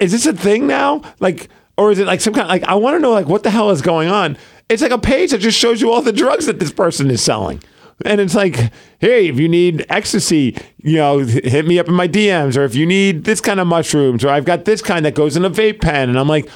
is 0.00 0.12
this 0.12 0.26
a 0.26 0.32
thing 0.32 0.66
now? 0.66 1.02
Like, 1.20 1.48
or 1.78 1.92
is 1.92 1.98
it 1.98 2.06
like 2.06 2.20
some 2.20 2.34
kind 2.34 2.44
of, 2.44 2.48
like 2.48 2.64
I 2.64 2.74
want 2.74 2.96
to 2.96 2.98
know 2.98 3.12
like 3.12 3.28
what 3.28 3.44
the 3.44 3.50
hell 3.50 3.70
is 3.70 3.80
going 3.80 4.08
on? 4.08 4.36
It's 4.68 4.82
like 4.82 4.90
a 4.90 4.98
page 4.98 5.30
that 5.30 5.38
just 5.38 5.58
shows 5.58 5.80
you 5.80 5.90
all 5.90 6.02
the 6.02 6.12
drugs 6.12 6.44
that 6.46 6.58
this 6.58 6.72
person 6.72 7.10
is 7.10 7.22
selling. 7.22 7.62
And 8.04 8.20
it's 8.20 8.34
like, 8.34 8.56
hey, 8.98 9.28
if 9.28 9.40
you 9.40 9.48
need 9.48 9.86
ecstasy, 9.88 10.56
you 10.82 10.96
know, 10.96 11.18
hit 11.18 11.66
me 11.66 11.78
up 11.78 11.88
in 11.88 11.94
my 11.94 12.06
DMs, 12.06 12.56
or 12.56 12.64
if 12.64 12.74
you 12.74 12.84
need 12.84 13.24
this 13.24 13.40
kind 13.40 13.58
of 13.58 13.66
mushrooms, 13.66 14.24
or 14.24 14.28
I've 14.28 14.44
got 14.44 14.66
this 14.66 14.82
kind 14.82 15.04
that 15.04 15.14
goes 15.14 15.36
in 15.36 15.44
a 15.44 15.50
vape 15.50 15.80
pen. 15.80 16.08
And 16.08 16.18
I'm 16.18 16.28
like, 16.28 16.48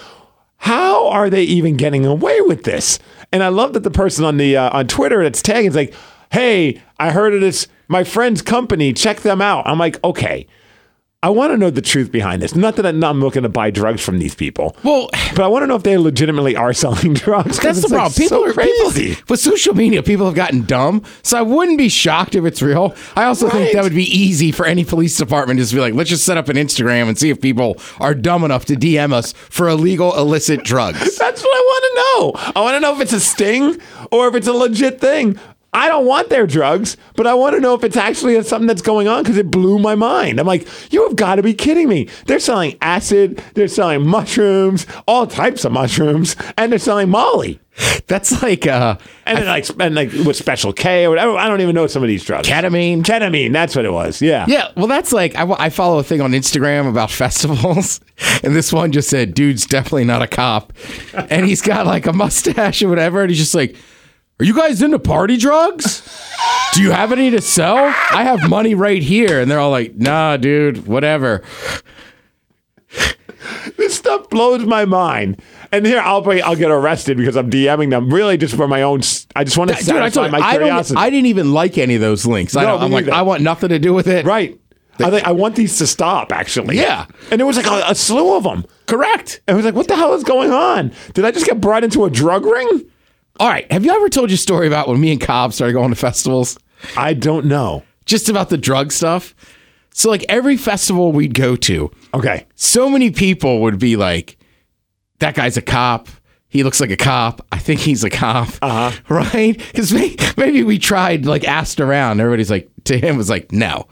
how 0.59 1.09
are 1.09 1.31
they 1.31 1.43
even 1.43 1.77
getting 1.77 2.05
away 2.05 2.41
with 2.43 2.65
this? 2.65 2.99
And 3.33 3.43
I 3.43 3.49
love 3.49 3.73
that 3.73 3.83
the 3.83 3.91
person 3.91 4.25
on 4.25 4.37
the 4.37 4.57
uh, 4.57 4.77
on 4.77 4.87
Twitter 4.87 5.23
that's 5.23 5.43
tagging 5.43 5.71
is 5.71 5.75
like, 5.75 5.95
"Hey, 6.31 6.81
I 6.99 7.11
heard 7.11 7.35
of 7.35 7.41
this. 7.41 7.67
My 7.89 8.05
friend's 8.05 8.43
company. 8.43 8.93
Check 8.93 9.21
them 9.21 9.41
out." 9.41 9.67
I'm 9.67 9.79
like, 9.79 10.03
okay. 10.05 10.47
I 11.25 11.31
want 11.31 11.53
to 11.53 11.57
know 11.57 11.71
the 11.71 11.81
truth 11.81 12.11
behind 12.11 12.43
this. 12.43 12.57
Not 12.57 12.75
that 12.75 12.85
I'm 12.85 12.99
not 12.99 13.15
looking 13.15 13.45
to 13.45 13.49
buy 13.49 13.71
drugs 13.71 14.05
from 14.05 14.19
these 14.19 14.35
people. 14.35 14.77
Well, 14.83 15.09
but 15.37 15.43
I 15.43 15.47
want 15.47 15.63
to 15.63 15.69
know 15.69 15.77
if 15.77 15.85
they 15.85 15.97
legitimately 15.97 16.57
are 16.57 16.73
selling 16.73 17.15
drugs. 17.15 17.61
That's 17.61 17.79
the 17.79 17.85
it's, 17.85 17.93
like, 17.93 17.99
problem. 17.99 18.15
People 18.15 18.39
so 18.39 18.49
are 18.49 18.53
crazy. 18.53 19.09
people 19.11 19.25
with 19.29 19.39
social 19.39 19.75
media. 19.75 20.03
People 20.03 20.27
have 20.27 20.35
gotten 20.35 20.63
dumb, 20.65 21.05
so 21.23 21.39
I 21.39 21.43
wouldn't 21.43 21.79
be 21.79 21.89
shocked 21.89 22.35
if 22.35 22.45
it's 22.45 22.61
real. 22.61 22.97
I 23.15 23.25
also 23.25 23.49
think 23.49 23.73
that 23.73 23.85
would 23.85 23.95
be 23.95 24.03
easy 24.03 24.51
for 24.51 24.67
any 24.67 24.85
police 24.85 25.17
department 25.17 25.59
to 25.59 25.63
just 25.63 25.73
be 25.73 25.79
like, 25.79 25.95
let's 25.95 26.11
just 26.11 26.25
set 26.25 26.37
up 26.37 26.49
an 26.49 26.57
Instagram 26.57 27.09
and 27.09 27.17
see 27.17 27.31
if 27.31 27.41
people 27.41 27.77
are 28.01 28.17
dumb 28.17 28.43
enough 28.43 28.65
to 28.65 28.75
DM 28.75 29.13
us 29.13 29.33
for 29.33 29.69
illegal 29.69 30.19
illicit 30.19 30.65
drugs. 30.65 30.99
That's 31.19 31.41
what 31.41 31.55
I 31.55 31.61
want 31.61 31.85
to 31.85 31.95
know. 31.95 32.53
I 32.57 32.61
want 32.65 32.75
to 32.75 32.81
know 32.81 32.95
if 32.97 33.01
it's 33.01 33.13
a 33.13 33.21
sting 33.21 33.81
or 34.11 34.27
if 34.27 34.35
it's 34.35 34.49
a 34.49 34.53
legit 34.53 35.01
thing. 35.01 35.39
I 35.75 35.89
don't 35.89 36.05
want 36.05 36.29
their 36.29 36.47
drugs, 36.47 36.99
but 37.17 37.27
I 37.27 37.33
want 37.33 37.55
to 37.55 37.61
know 37.61 37.75
if 37.75 37.83
it's 37.83 37.97
actually 37.97 38.41
something 38.43 38.67
that's 38.67 38.83
going 38.83 39.09
on 39.09 39.23
because 39.23 39.39
it 39.39 39.51
blew 39.51 39.79
my 39.79 39.95
mind. 39.95 40.39
I'm 40.39 40.47
like, 40.47 40.69
you 40.93 41.03
have 41.09 41.17
got 41.17 41.37
to 41.37 41.43
be 41.43 41.55
kidding 41.55 41.89
me. 41.89 42.09
They're 42.27 42.41
selling 42.41 42.77
acid, 42.83 43.43
they're 43.55 43.69
selling 43.69 44.07
mushrooms, 44.07 44.87
all 45.09 45.27
types 45.27 45.65
of 45.65 45.73
mushrooms, 45.73 46.37
and 46.59 46.71
they're 46.71 46.79
selling 46.79 47.09
Molly. 47.09 47.59
That's 48.07 48.43
like 48.43 48.67
uh, 48.67 48.99
And 49.25 49.39
then 49.39 49.47
like, 49.47 49.67
and 49.81 49.95
like 49.95 50.13
with 50.13 50.37
Special 50.37 50.75
K 50.75 51.07
or 51.07 51.09
whatever. 51.11 51.35
I 51.39 51.49
don't 51.49 51.63
even 51.63 51.75
know 51.75 51.87
some 51.87 52.03
of 52.03 52.09
these 52.09 52.23
drugs. 52.23 52.47
ketamine. 52.47 53.03
Ketamine, 53.03 53.51
that's 53.55 53.75
what 53.75 53.87
it 53.87 53.93
was. 53.93 54.21
Yeah. 54.21 54.45
Yeah, 54.47 54.69
well, 54.77 54.89
that's 54.89 55.11
like 55.11 55.35
I, 55.37 55.51
I 55.59 55.71
follow 55.71 55.99
a 55.99 56.03
thing 56.03 56.21
on 56.21 56.33
Instagram 56.33 56.87
about 56.87 57.11
festivals, 57.23 58.01
and 58.45 58.55
this 58.55 58.75
one 58.75 58.93
just 58.93 59.09
said, 59.09 59.33
"Dude's 59.33 59.65
definitely 59.65 60.05
not 60.05 60.21
a 60.21 60.27
cop," 60.27 60.75
and 61.15 61.47
he's 61.47 61.63
got 61.63 61.87
like 61.87 62.05
a 62.05 62.13
mustache 62.13 62.83
or 62.83 62.91
whatever, 62.91 63.23
and 63.23 63.31
he's 63.31 63.39
just 63.39 63.55
like, 63.55 63.75
"Are 64.43 64.45
you 64.45 64.57
guys 64.57 64.83
into 64.83 64.99
party 64.99 65.37
drugs? 65.37 66.03
Do 66.75 66.83
you 66.83 66.91
have 66.91 67.13
any 67.13 67.31
to 67.31 67.41
sell? 67.41 67.77
I 67.77 68.25
have 68.25 68.51
money 68.51 68.75
right 68.75 69.01
here." 69.01 69.41
And 69.41 69.49
they're 69.49 69.61
all 69.61 69.71
like, 69.71 69.95
"Nah, 69.95 70.37
dude, 70.37 70.89
whatever." 70.89 71.43
This 73.77 73.95
stuff 73.95 74.29
blows 74.31 74.65
my 74.65 74.85
mind. 74.85 75.41
And 75.71 75.87
here 75.87 76.01
I'll 76.01 76.21
be, 76.23 76.43
I'll 76.43 76.57
get 76.57 76.73
arrested 76.73 77.17
because 77.17 77.37
I'm 77.37 77.51
DMing 77.51 77.91
them 77.91 78.13
really 78.13 78.37
just 78.37 78.57
for 78.57 78.67
my 78.67 78.83
own. 78.83 79.01
I 79.37 79.45
just 79.45 79.57
want 79.57 79.71
to 79.71 79.77
Dude, 79.77 79.95
I, 79.97 80.09
satisfy 80.09 80.23
told 80.23 80.33
you, 80.33 80.39
my 80.41 80.47
I, 80.49 80.57
curiosity. 80.57 80.99
I 80.99 81.09
didn't 81.11 81.27
even 81.27 81.53
like 81.53 81.79
any 81.79 81.95
of 81.95 82.01
those 82.01 82.27
links. 82.27 82.57
I 82.57 82.63
No, 82.63 82.69
don't, 82.73 82.83
I'm 82.83 82.91
like. 82.91 83.09
I 83.09 83.23
want 83.23 83.43
nothing 83.43 83.69
to 83.69 83.79
do 83.79 83.95
with 83.95 84.09
it. 84.09 84.27
Right. 84.27 84.59
I 84.99 85.11
think 85.11 85.25
I 85.25 85.33
want 85.33 85.55
these 85.57 85.79
to 85.79 85.87
stop. 85.87 86.33
Actually, 86.33 86.79
Yeah. 86.79 87.07
And 87.31 87.39
there 87.41 87.47
was 87.47 87.57
like 87.57 87.67
a, 87.67 87.91
a 87.91 87.95
slew 87.95 88.37
of 88.37 88.43
them. 88.43 88.65
Correct. 88.87 89.41
And 89.47 89.55
I 89.55 89.57
was 89.57 89.65
like, 89.65 89.75
"What 89.75 89.89
the 89.89 89.97
hell 89.97 90.15
is 90.15 90.25
going 90.25 90.51
on? 90.53 90.93
Did 91.15 91.25
I 91.25 91.31
just 91.31 91.47
get 91.47 91.61
brought 91.61 91.85
into 91.85 92.05
a 92.05 92.11
drug 92.11 92.45
ring?" 92.45 92.85
All 93.43 93.49
right. 93.49 93.71
Have 93.73 93.85
you 93.85 93.91
ever 93.91 94.09
told 94.09 94.31
your 94.31 94.37
story 94.37 94.69
about 94.69 94.87
when 94.87 95.01
me 95.01 95.11
and 95.11 95.21
Cobb 95.21 95.53
started 95.53 95.73
going 95.73 95.91
to 95.91 95.97
festivals? 95.97 96.57
I 96.97 97.13
don't 97.13 97.47
know. 97.47 97.83
Just 98.07 98.29
about 98.29 98.51
the 98.51 98.57
drug 98.57 98.93
stuff. 98.93 99.35
So, 99.93 100.09
like 100.11 100.25
every 100.29 100.57
festival 100.57 101.11
we'd 101.11 101.35
go 101.35 101.57
to, 101.57 101.91
Okay. 102.15 102.47
so 102.55 102.89
many 102.89 103.11
people 103.11 103.61
would 103.63 103.81
be 103.81 103.97
like, 103.97 104.39
that 105.19 105.35
guy's 105.35 105.57
a 105.57 105.61
cop. 105.63 106.07
He 106.51 106.63
looks 106.63 106.81
like 106.81 106.93
a 106.93 106.97
cop. 106.97 107.45
I 107.51 107.59
think 107.59 107.81
he's 107.81 108.05
a 108.05 108.11
cop. 108.11 108.49
Uh 108.63 108.91
huh. 108.93 109.01
Right? 109.09 109.59
Because 109.59 109.93
maybe 110.37 110.63
we 110.63 110.79
tried, 110.79 111.27
like, 111.27 111.43
asked 111.43 111.81
around. 111.81 112.21
Everybody's 112.21 112.49
like, 112.51 112.71
to 112.85 112.97
him, 112.97 113.17
was 113.17 113.29
like, 113.29 113.51
no. 113.51 113.89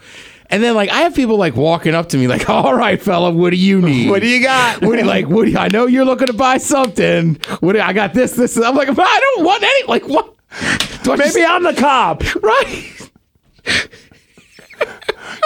And 0.51 0.63
then, 0.63 0.75
like, 0.75 0.91
I 0.91 1.03
have 1.03 1.15
people 1.15 1.37
like 1.37 1.55
walking 1.55 1.95
up 1.95 2.09
to 2.11 2.17
me, 2.19 2.27
like, 2.27 2.49
all 2.51 2.75
right, 2.75 3.01
fella, 3.01 3.31
what 3.31 3.51
do 3.51 3.57
you 3.57 3.81
need? 3.81 4.11
What 4.11 4.21
do 4.21 4.29
you 4.29 4.43
got? 4.43 4.83
What 4.83 4.93
do 4.93 4.99
you 4.99 5.05
like? 5.05 5.29
What 5.29 5.45
do 5.45 5.51
you, 5.53 5.59
I 5.59 5.69
know 5.69 5.87
you're 5.87 6.05
looking 6.05 6.27
to 6.27 6.33
buy 6.33 6.59
something. 6.59 7.37
What 7.61 7.75
do, 7.75 7.81
I 7.81 7.93
got 7.93 8.15
this, 8.15 8.33
this. 8.33 8.57
I'm 8.57 8.75
like, 8.75 8.89
I 8.89 9.21
don't 9.35 9.45
want 9.45 9.63
any. 9.63 9.87
Like, 9.87 10.09
what? 10.09 10.35
I 10.51 10.77
just- 11.17 11.35
Maybe 11.37 11.45
I'm 11.47 11.63
the 11.63 11.75
cop. 11.75 12.23
right? 12.43 13.11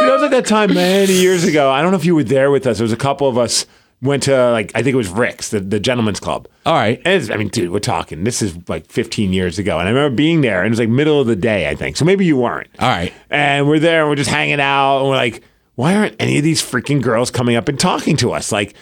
You 0.00 0.06
know, 0.06 0.10
it 0.10 0.12
was 0.14 0.22
like 0.22 0.30
that 0.32 0.46
time 0.46 0.74
many 0.74 1.12
years 1.12 1.44
ago. 1.44 1.70
I 1.70 1.82
don't 1.82 1.90
know 1.90 1.96
if 1.98 2.04
you 2.04 2.14
were 2.14 2.24
there 2.24 2.50
with 2.50 2.66
us. 2.66 2.78
There 2.78 2.84
was 2.84 2.92
a 2.92 2.96
couple 2.96 3.28
of 3.28 3.36
us 3.38 3.66
went 4.04 4.22
to 4.24 4.50
like 4.52 4.70
I 4.74 4.82
think 4.82 4.94
it 4.94 4.96
was 4.96 5.08
Rick's, 5.08 5.50
the, 5.50 5.60
the 5.60 5.80
gentleman's 5.80 6.20
club. 6.20 6.46
All 6.66 6.74
right. 6.74 7.00
And 7.04 7.20
it's, 7.20 7.30
I 7.30 7.36
mean, 7.36 7.48
dude, 7.48 7.70
we're 7.70 7.78
talking. 7.80 8.24
This 8.24 8.42
is 8.42 8.56
like 8.68 8.86
15 8.86 9.32
years 9.32 9.58
ago, 9.58 9.78
and 9.78 9.88
I 9.88 9.90
remember 9.90 10.14
being 10.14 10.40
there, 10.42 10.58
and 10.60 10.66
it 10.66 10.70
was 10.70 10.78
like 10.78 10.88
middle 10.88 11.20
of 11.20 11.26
the 11.26 11.36
day, 11.36 11.68
I 11.68 11.74
think. 11.74 11.96
So 11.96 12.04
maybe 12.04 12.24
you 12.24 12.36
weren't. 12.36 12.68
All 12.78 12.88
right. 12.88 13.12
And 13.30 13.66
we're 13.66 13.78
there, 13.78 14.02
and 14.02 14.10
we're 14.10 14.16
just 14.16 14.30
hanging 14.30 14.60
out, 14.60 15.00
and 15.00 15.08
we're 15.08 15.16
like, 15.16 15.42
why 15.74 15.94
aren't 15.94 16.16
any 16.20 16.38
of 16.38 16.44
these 16.44 16.62
freaking 16.62 17.02
girls 17.02 17.30
coming 17.30 17.56
up 17.56 17.68
and 17.68 17.78
talking 17.78 18.16
to 18.18 18.32
us? 18.32 18.52
Like, 18.52 18.74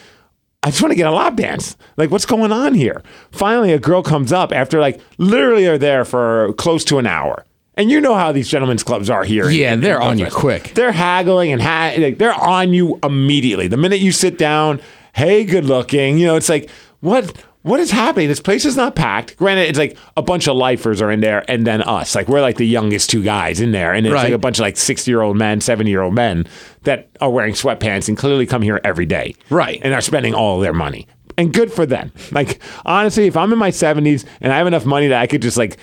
I 0.63 0.71
just 0.71 0.81
want 0.83 0.93
to 0.93 0.97
get 0.97 1.07
a 1.07 1.11
lap 1.11 1.37
dance. 1.37 1.77
Like, 1.97 2.11
what's 2.11 2.27
going 2.27 2.53
on 2.53 2.75
here? 2.75 3.03
Finally, 3.33 3.73
a 3.73 3.79
girl 3.79 4.03
comes 4.03 4.33
up 4.33 4.53
after 4.53 4.81
like 4.81 5.01
literally 5.19 5.67
are 5.67 5.79
there 5.79 6.05
for 6.05 6.53
close 6.55 6.85
to 6.85 6.99
an 6.99 7.07
hour. 7.07 7.45
And 7.75 7.91
you 7.91 8.01
know 8.01 8.15
how 8.15 8.33
these 8.33 8.49
gentlemen's 8.49 8.83
clubs 8.83 9.09
are 9.09 9.25
here. 9.25 9.49
Yeah, 9.49 9.73
in 9.73 9.81
they're 9.81 10.01
on 10.01 10.19
you 10.19 10.27
quick. 10.27 10.75
They're 10.75 10.93
haggling 10.93 11.53
and 11.53 11.63
ha- 11.63 11.95
like, 11.97 12.19
they're 12.19 12.35
on 12.35 12.75
you 12.75 12.99
immediately. 13.03 13.67
The 13.67 13.79
minute 13.79 14.01
you 14.01 14.13
sit 14.13 14.37
down, 14.37 14.81
hey, 15.13 15.45
good 15.45 15.65
looking. 15.65 16.19
You 16.19 16.27
know, 16.27 16.37
it's 16.37 16.49
like 16.49 16.71
what 17.01 17.33
what 17.63 17.79
is 17.79 17.93
happening? 17.93 18.27
This 18.27 18.41
place 18.41 18.65
is 18.65 18.77
not 18.77 18.97
packed. 18.97 19.37
Granted, 19.37 19.69
it's 19.69 19.79
like 19.79 19.97
a 20.17 20.23
bunch 20.23 20.49
of 20.49 20.57
lifers 20.57 21.01
are 21.01 21.13
in 21.13 21.21
there, 21.21 21.45
and 21.49 21.65
then 21.67 21.81
us. 21.83 22.15
Like 22.15 22.29
we're 22.29 22.41
like 22.41 22.57
the 22.57 22.67
youngest 22.67 23.09
two 23.11 23.23
guys 23.23 23.61
in 23.61 23.71
there, 23.73 23.93
and 23.93 24.05
it's 24.07 24.13
Right. 24.13 24.25
like 24.25 24.33
a 24.33 24.39
bunch 24.39 24.59
of 24.59 24.63
like 24.63 24.77
sixty 24.77 25.11
year 25.11 25.23
old 25.23 25.37
men, 25.37 25.61
seventy 25.61 25.91
year 25.91 26.03
old 26.03 26.15
men 26.15 26.47
that 26.83 27.09
are 27.21 27.31
wearing 27.31 27.55
sweatpants 27.55 28.09
and 28.09 28.17
clearly 28.19 28.47
come 28.47 28.63
here 28.63 28.81
every 28.83 29.07
day, 29.07 29.35
Right. 29.49 29.81
And 29.83 29.95
are 29.95 30.01
spending 30.01 30.35
all 30.35 30.59
their 30.61 30.73
money. 30.73 31.07
And 31.39 31.53
good 31.55 31.73
for 31.73 31.87
them. 31.87 32.13
Like 32.31 32.61
honestly, 32.85 33.27
if 33.27 33.37
I'm 33.39 33.53
in 33.53 33.59
my 33.59 33.71
70s 33.71 34.25
and 34.43 34.53
I 34.53 34.59
have 34.59 34.67
enough 34.67 34.85
money 34.85 35.09
that 35.09 35.23
I 35.23 35.27
could 35.27 35.41
just 35.41 35.57
like, 35.57 35.79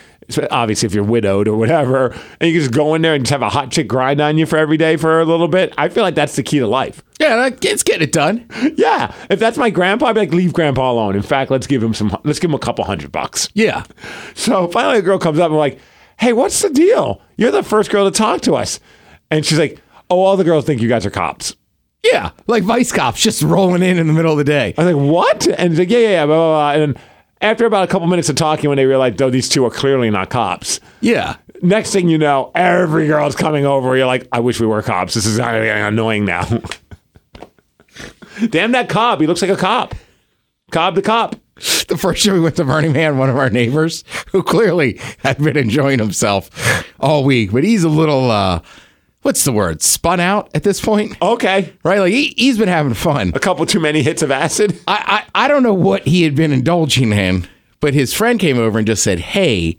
obviously 0.52 0.86
if 0.88 0.94
you're 0.94 1.04
widowed 1.04 1.48
or 1.48 1.58
whatever, 1.58 2.08
and 2.40 2.50
you 2.50 2.54
can 2.54 2.62
just 2.62 2.72
go 2.74 2.94
in 2.96 3.02
there 3.02 3.14
and 3.16 3.24
just 3.26 3.32
have 3.32 3.42
a 3.42 3.50
hot 3.50 3.72
chick 3.72 3.88
grind 3.88 4.22
on 4.22 4.38
you 4.38 4.46
for 4.46 4.58
every 4.58 4.78
day 4.78 4.98
for 4.98 5.20
a 5.20 5.26
little 5.26 5.48
bit, 5.48 5.74
I 5.78 5.90
feel 5.90 6.04
like 6.04 6.16
that's 6.16 6.36
the 6.36 6.44
key 6.44 6.60
to 6.60 6.68
life. 6.68 7.02
Yeah, 7.20 7.36
that- 7.36 7.64
it's 7.66 7.84
getting 7.84 8.04
it 8.04 8.12
done. 8.12 8.46
Yeah, 8.76 9.14
if 9.30 9.40
that's 9.40 9.58
my 9.58 9.70
grandpa, 9.70 10.08
I'd 10.08 10.14
be 10.14 10.20
like, 10.22 10.34
leave 10.34 10.54
grandpa 10.54 10.92
alone. 10.92 11.16
In 11.16 11.22
fact, 11.22 11.52
let's 11.52 11.68
give 11.68 11.82
him 11.84 11.94
some. 11.94 12.16
Let's 12.24 12.40
give 12.40 12.50
him 12.52 12.56
a 12.56 12.60
couple 12.60 12.86
hundred 12.86 13.12
bucks. 13.12 13.50
Yeah. 13.54 13.84
So 14.36 14.68
finally, 14.68 15.00
a 15.00 15.02
girl 15.02 15.20
comes 15.20 15.40
up 15.40 15.50
and 15.50 15.58
like, 15.58 15.80
"Hey, 16.18 16.34
what's 16.34 16.62
the 16.62 16.70
deal? 16.70 17.22
You're 17.38 17.52
the 17.52 17.64
first 17.64 17.90
girl 17.90 18.10
to 18.10 18.18
talk 18.18 18.42
to 18.42 18.54
us." 18.56 18.80
And 19.32 19.46
she's 19.46 19.60
like, 19.60 19.80
"Oh, 20.10 20.20
all 20.22 20.38
the 20.38 20.44
girls 20.44 20.66
think 20.66 20.82
you 20.82 20.88
guys 20.90 21.06
are 21.06 21.10
cops." 21.12 21.56
Yeah. 22.04 22.32
Like 22.48 22.64
vice 22.64 22.92
cops 22.94 23.20
just 23.22 23.42
rolling 23.44 23.84
in 23.84 23.98
in 23.98 24.08
the 24.08 24.14
middle 24.14 24.32
of 24.32 24.38
the 24.38 24.44
day. 24.46 24.74
I 24.78 24.84
was 24.86 24.94
like, 24.96 25.12
"What?" 25.12 25.48
And 25.60 25.72
he's 25.72 25.80
like, 25.80 25.90
"Yeah, 25.90 26.00
yeah, 26.00 26.10
yeah." 26.10 26.26
Blah, 26.26 26.36
blah, 26.36 26.48
blah. 26.48 26.72
And 26.84 26.94
then 26.96 27.04
after 27.42 27.66
about 27.66 27.84
a 27.84 27.88
couple 27.88 28.08
minutes 28.08 28.30
of 28.30 28.36
talking, 28.36 28.70
when 28.70 28.78
they 28.78 28.86
realized, 28.86 29.22
"Oh, 29.22 29.30
these 29.30 29.50
two 29.50 29.66
are 29.66 29.70
clearly 29.72 30.10
not 30.10 30.30
cops," 30.30 30.80
Yeah. 31.02 31.36
next 31.62 31.92
thing 31.92 32.10
you 32.10 32.18
know, 32.18 32.52
every 32.56 33.08
girl's 33.08 33.36
coming 33.36 33.66
over. 33.66 33.96
You're 33.98 34.06
like, 34.08 34.28
"I 34.32 34.40
wish 34.40 34.60
we 34.60 34.68
were 34.68 34.82
cops. 34.82 35.14
This 35.14 35.26
is 35.26 35.38
getting 35.38 35.70
annoying 35.70 36.26
now." 36.26 36.48
Damn 38.50 38.72
that 38.72 38.90
cop! 38.90 39.20
He 39.20 39.28
looks 39.28 39.42
like 39.42 39.52
a 39.52 39.58
cop. 39.58 39.96
Cobb 40.72 40.96
the 40.96 41.02
cop. 41.02 41.36
The 41.88 41.98
first 41.98 42.24
year 42.26 42.34
we 42.36 42.40
went 42.40 42.56
to 42.56 42.64
Burning 42.64 42.94
Man, 42.94 43.18
one 43.18 43.30
of 43.30 43.36
our 43.36 43.50
neighbors, 43.50 44.06
who 44.32 44.42
clearly 44.44 44.98
had 45.20 45.38
been 45.40 45.58
enjoying 45.58 46.00
himself 46.00 46.50
all 47.02 47.26
week, 47.26 47.52
but 47.52 47.66
he's 47.66 47.84
a 47.84 47.90
little, 47.90 48.32
uh, 48.32 48.62
what's 49.22 49.44
the 49.44 49.52
word, 49.52 49.82
spun 49.82 50.20
out 50.20 50.50
at 50.54 50.64
this 50.64 50.80
point, 50.82 51.16
Okay, 51.22 51.74
right? 51.84 52.00
Like 52.00 52.12
he, 52.14 52.34
he's 52.38 52.58
been 52.58 52.68
having 52.70 52.94
fun. 52.94 53.32
a 53.36 53.40
couple 53.40 53.66
too 53.66 53.80
many 53.80 54.02
hits 54.02 54.22
of 54.22 54.32
acid. 54.32 54.80
I, 54.88 55.24
I, 55.36 55.46
I 55.46 55.48
don't 55.48 55.64
know 55.64 55.74
what 55.74 56.08
he 56.08 56.24
had 56.24 56.36
been 56.36 56.52
indulging 56.52 57.12
in, 57.12 57.48
but 57.80 57.94
his 57.94 58.14
friend 58.14 58.40
came 58.40 58.58
over 58.58 58.78
and 58.78 58.88
just 58.88 59.04
said, 59.04 59.20
Hey, 59.20 59.78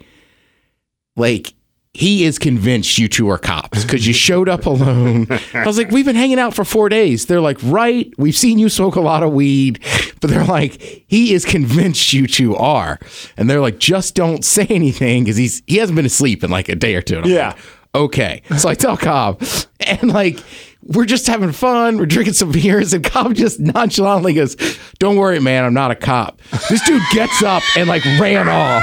like, 1.16 1.52
he 1.92 2.24
is 2.24 2.38
convinced 2.38 2.98
you 2.98 3.08
two 3.08 3.28
are 3.30 3.36
cops 3.38 3.82
because 3.82 4.06
you 4.06 4.12
showed 4.12 4.48
up 4.48 4.64
alone. 4.64 5.26
I 5.52 5.66
was 5.66 5.76
like, 5.76 5.90
We've 5.90 6.04
been 6.04 6.14
hanging 6.16 6.38
out 6.38 6.54
for 6.54 6.64
four 6.64 6.88
days. 6.88 7.26
They're 7.26 7.40
like, 7.40 7.58
Right. 7.64 8.12
We've 8.16 8.36
seen 8.36 8.58
you 8.60 8.68
smoke 8.68 8.94
a 8.94 9.00
lot 9.00 9.22
of 9.24 9.32
weed. 9.32 9.80
But 10.20 10.30
they're 10.30 10.44
like, 10.44 10.80
He 11.08 11.34
is 11.34 11.44
convinced 11.44 12.12
you 12.12 12.26
two 12.28 12.54
are. 12.54 12.98
And 13.36 13.50
they're 13.50 13.60
like, 13.60 13.78
Just 13.78 14.14
don't 14.14 14.44
say 14.44 14.66
anything 14.70 15.24
because 15.24 15.36
he's 15.36 15.62
he 15.66 15.78
hasn't 15.78 15.96
been 15.96 16.06
asleep 16.06 16.44
in 16.44 16.50
like 16.50 16.68
a 16.68 16.76
day 16.76 16.94
or 16.94 17.02
two. 17.02 17.22
Yeah. 17.24 17.48
like, 17.48 17.58
okay. 17.94 18.42
So 18.58 18.68
I 18.68 18.74
tell 18.74 18.96
Cobb, 18.96 19.42
and 19.80 20.10
like, 20.12 20.38
we're 20.82 21.04
just 21.04 21.26
having 21.26 21.52
fun. 21.52 21.98
We're 21.98 22.06
drinking 22.06 22.34
some 22.34 22.52
beers, 22.52 22.92
and 22.92 23.04
Cobb 23.04 23.34
just 23.34 23.60
nonchalantly 23.60 24.34
goes, 24.34 24.56
Don't 24.98 25.16
worry, 25.16 25.38
man, 25.38 25.64
I'm 25.64 25.74
not 25.74 25.90
a 25.90 25.94
cop. 25.94 26.40
This 26.68 26.82
dude 26.84 27.02
gets 27.12 27.42
up 27.42 27.62
and 27.76 27.88
like 27.88 28.04
ran 28.18 28.48
off. 28.48 28.82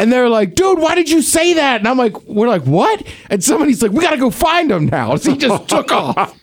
And 0.00 0.12
they're 0.12 0.28
like, 0.28 0.54
Dude, 0.54 0.78
why 0.78 0.94
did 0.94 1.10
you 1.10 1.22
say 1.22 1.54
that? 1.54 1.80
And 1.80 1.88
I'm 1.88 1.96
like, 1.96 2.22
We're 2.24 2.48
like, 2.48 2.62
What? 2.62 3.02
And 3.30 3.42
somebody's 3.42 3.82
like, 3.82 3.92
We 3.92 4.02
got 4.02 4.10
to 4.10 4.18
go 4.18 4.30
find 4.30 4.70
him 4.70 4.86
now. 4.86 5.16
So 5.16 5.32
he 5.32 5.38
just 5.38 5.68
took 5.68 5.90
off. 5.90 6.38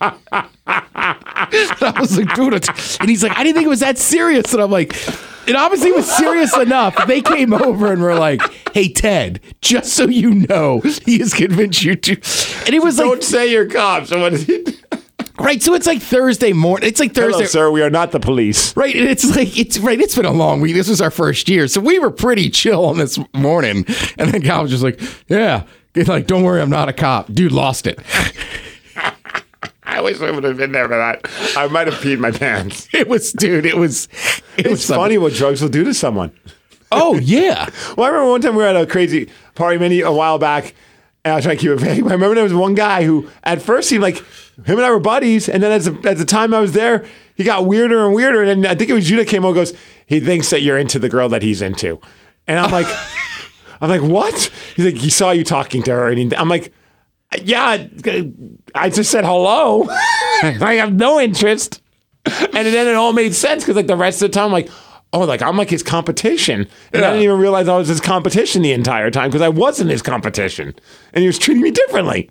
I 0.66 1.96
was 1.98 2.18
like, 2.18 2.34
Dude, 2.34 2.68
and 3.00 3.08
he's 3.08 3.22
like, 3.22 3.36
I 3.36 3.44
didn't 3.44 3.54
think 3.54 3.66
it 3.66 3.70
was 3.70 3.80
that 3.80 3.98
serious. 3.98 4.52
And 4.52 4.62
I'm 4.62 4.70
like, 4.70 4.94
it 5.48 5.56
obviously 5.56 5.92
was 5.92 6.10
serious 6.16 6.56
enough. 6.56 7.06
They 7.06 7.20
came 7.22 7.52
over 7.52 7.92
and 7.92 8.02
were 8.02 8.14
like, 8.14 8.40
"Hey 8.72 8.88
Ted, 8.92 9.40
just 9.62 9.92
so 9.94 10.04
you 10.06 10.34
know, 10.48 10.80
he 11.04 11.18
has 11.18 11.32
convinced 11.34 11.82
you 11.82 11.96
to." 11.96 12.12
And 12.66 12.74
it 12.74 12.82
was 12.82 12.98
like, 12.98 13.06
Don't 13.06 13.22
say 13.24 13.50
you're 13.50 13.66
cops. 13.68 14.10
What 14.10 14.32
is 14.34 14.48
it? 14.48 14.76
right. 15.38 15.62
So 15.62 15.74
it's 15.74 15.86
like 15.86 16.00
Thursday 16.02 16.52
morning. 16.52 16.88
It's 16.88 17.00
like 17.00 17.14
Hello, 17.14 17.30
Thursday, 17.32 17.46
sir. 17.46 17.70
We 17.70 17.82
are 17.82 17.90
not 17.90 18.12
the 18.12 18.20
police. 18.20 18.76
right? 18.76 18.94
And 18.94 19.08
it's 19.08 19.34
like 19.36 19.58
it's 19.58 19.78
right. 19.78 20.00
It's 20.00 20.14
been 20.16 20.24
a 20.26 20.32
long 20.32 20.60
week. 20.60 20.74
This 20.74 20.88
was 20.88 21.00
our 21.00 21.10
first 21.10 21.48
year, 21.48 21.66
so 21.68 21.80
we 21.80 21.98
were 21.98 22.10
pretty 22.10 22.50
chill 22.50 22.84
on 22.84 22.98
this 22.98 23.18
morning. 23.34 23.84
And 24.18 24.30
then 24.32 24.42
Kyle 24.42 24.62
was 24.62 24.70
just 24.70 24.82
like, 24.82 25.00
"Yeah." 25.28 25.64
Like, 26.06 26.28
don't 26.28 26.44
worry, 26.44 26.60
I'm 26.62 26.70
not 26.70 26.88
a 26.88 26.92
cop. 26.92 27.32
Dude 27.32 27.50
lost 27.50 27.84
it. 27.88 27.98
I 29.98 30.00
wish 30.00 30.20
I 30.20 30.30
would 30.30 30.44
have 30.44 30.56
been 30.56 30.70
there 30.70 30.86
for 30.86 30.96
that. 30.96 31.28
I 31.56 31.66
might 31.66 31.88
have 31.88 31.96
peed 31.96 32.20
my 32.20 32.30
pants. 32.30 32.88
It 32.94 33.08
was, 33.08 33.32
dude. 33.32 33.66
It 33.66 33.76
was. 33.76 34.06
It 34.56 34.68
was 34.68 34.80
It's 34.80 34.86
funny 34.86 35.18
what 35.18 35.32
drugs 35.32 35.60
will 35.60 35.68
do 35.68 35.82
to 35.82 35.92
someone. 35.92 36.30
Oh 36.92 37.18
yeah. 37.18 37.68
Well, 37.96 38.06
I 38.06 38.10
remember 38.10 38.30
one 38.30 38.40
time 38.40 38.54
we 38.54 38.62
were 38.62 38.68
at 38.68 38.76
a 38.76 38.86
crazy 38.86 39.28
party 39.56 39.76
many 39.76 40.00
a 40.02 40.12
while 40.12 40.38
back, 40.38 40.72
and 41.24 41.32
I 41.32 41.34
was 41.36 41.44
trying 41.44 41.56
to 41.56 41.60
keep 41.60 41.70
it 41.72 41.80
vague. 41.80 42.04
but 42.04 42.10
I 42.10 42.14
remember 42.14 42.36
there 42.36 42.44
was 42.44 42.54
one 42.54 42.76
guy 42.76 43.02
who 43.02 43.28
at 43.42 43.60
first 43.60 43.88
seemed 43.88 44.02
like 44.02 44.18
him 44.18 44.76
and 44.78 44.82
I 44.82 44.90
were 44.90 45.00
buddies, 45.00 45.48
and 45.48 45.62
then 45.64 45.72
as 45.72 45.86
the, 45.86 46.08
as 46.08 46.18
the 46.20 46.24
time 46.24 46.54
I 46.54 46.60
was 46.60 46.72
there, 46.72 47.04
he 47.34 47.42
got 47.42 47.66
weirder 47.66 48.06
and 48.06 48.14
weirder. 48.14 48.42
And 48.44 48.62
then 48.62 48.70
I 48.70 48.76
think 48.76 48.90
it 48.90 48.94
was 48.94 49.10
you 49.10 49.16
that 49.16 49.26
came 49.26 49.44
over 49.44 49.54
goes, 49.56 49.72
he 50.06 50.20
thinks 50.20 50.50
that 50.50 50.62
you're 50.62 50.78
into 50.78 51.00
the 51.00 51.08
girl 51.08 51.28
that 51.30 51.42
he's 51.42 51.60
into, 51.60 52.00
and 52.46 52.60
I'm 52.60 52.70
like, 52.70 52.86
I'm 53.80 53.90
like, 53.90 54.02
what? 54.02 54.52
He's 54.76 54.84
like, 54.84 54.96
he 54.96 55.10
saw 55.10 55.32
you 55.32 55.42
talking 55.42 55.82
to 55.84 55.90
her, 55.90 56.08
and 56.08 56.18
he, 56.18 56.36
I'm 56.36 56.48
like, 56.48 56.72
yeah, 57.42 57.86
I 58.74 58.90
just 58.90 59.10
said 59.10 59.24
hello. 59.24 59.86
I 59.90 60.74
have 60.80 60.92
no 60.94 61.20
interest. 61.20 61.82
And 62.24 62.52
then 62.52 62.86
it 62.86 62.94
all 62.94 63.12
made 63.12 63.34
sense 63.34 63.62
because 63.64 63.76
like 63.76 63.86
the 63.86 63.96
rest 63.96 64.20
of 64.22 64.30
the 64.30 64.34
time, 64.34 64.46
I'm 64.46 64.52
like, 64.52 64.68
oh, 65.12 65.20
like 65.20 65.40
I'm 65.42 65.56
like 65.56 65.70
his 65.70 65.82
competition, 65.82 66.68
and 66.92 67.04
I 67.04 67.10
didn't 67.10 67.22
even 67.24 67.38
realize 67.38 67.68
I 67.68 67.76
was 67.76 67.88
his 67.88 68.00
competition 68.00 68.62
the 68.62 68.72
entire 68.72 69.10
time 69.10 69.30
because 69.30 69.40
I 69.42 69.48
wasn't 69.48 69.90
his 69.90 70.02
competition, 70.02 70.74
and 71.14 71.22
he 71.22 71.26
was 71.26 71.38
treating 71.38 71.62
me 71.62 71.70
differently. 71.70 72.30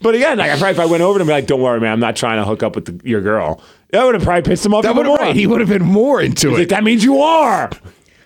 But 0.00 0.14
again, 0.14 0.38
like 0.38 0.50
I 0.50 0.56
probably 0.56 0.70
if 0.70 0.78
I 0.80 0.86
went 0.86 1.02
over 1.02 1.18
to 1.18 1.22
him 1.22 1.28
like, 1.28 1.46
"Don't 1.46 1.60
worry, 1.60 1.80
man, 1.80 1.92
I'm 1.92 2.00
not 2.00 2.16
trying 2.16 2.38
to 2.38 2.44
hook 2.44 2.62
up 2.62 2.74
with 2.74 2.86
the, 2.86 3.08
your 3.08 3.20
girl." 3.20 3.62
That 3.90 4.04
would 4.04 4.14
have 4.14 4.22
probably 4.22 4.42
pissed 4.42 4.64
him 4.66 4.74
off. 4.74 4.82
That 4.82 4.94
would 4.94 5.06
have 5.06 5.18
right. 5.18 5.34
He 5.34 5.46
would 5.46 5.60
have 5.60 5.68
been 5.70 5.82
more 5.84 6.20
into 6.20 6.50
Like, 6.50 6.60
it. 6.64 6.68
that 6.68 6.84
means 6.84 7.02
you 7.04 7.20
are, 7.20 7.70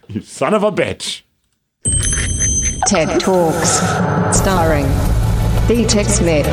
you 0.09 0.21
son 0.23 0.55
of 0.55 0.63
a 0.65 0.73
bitch. 0.73 1.23
TED 2.93 3.21
Talks. 3.21 3.79
Starring 4.37 4.85
D-Tech 5.67 6.05
Smith. 6.05 6.47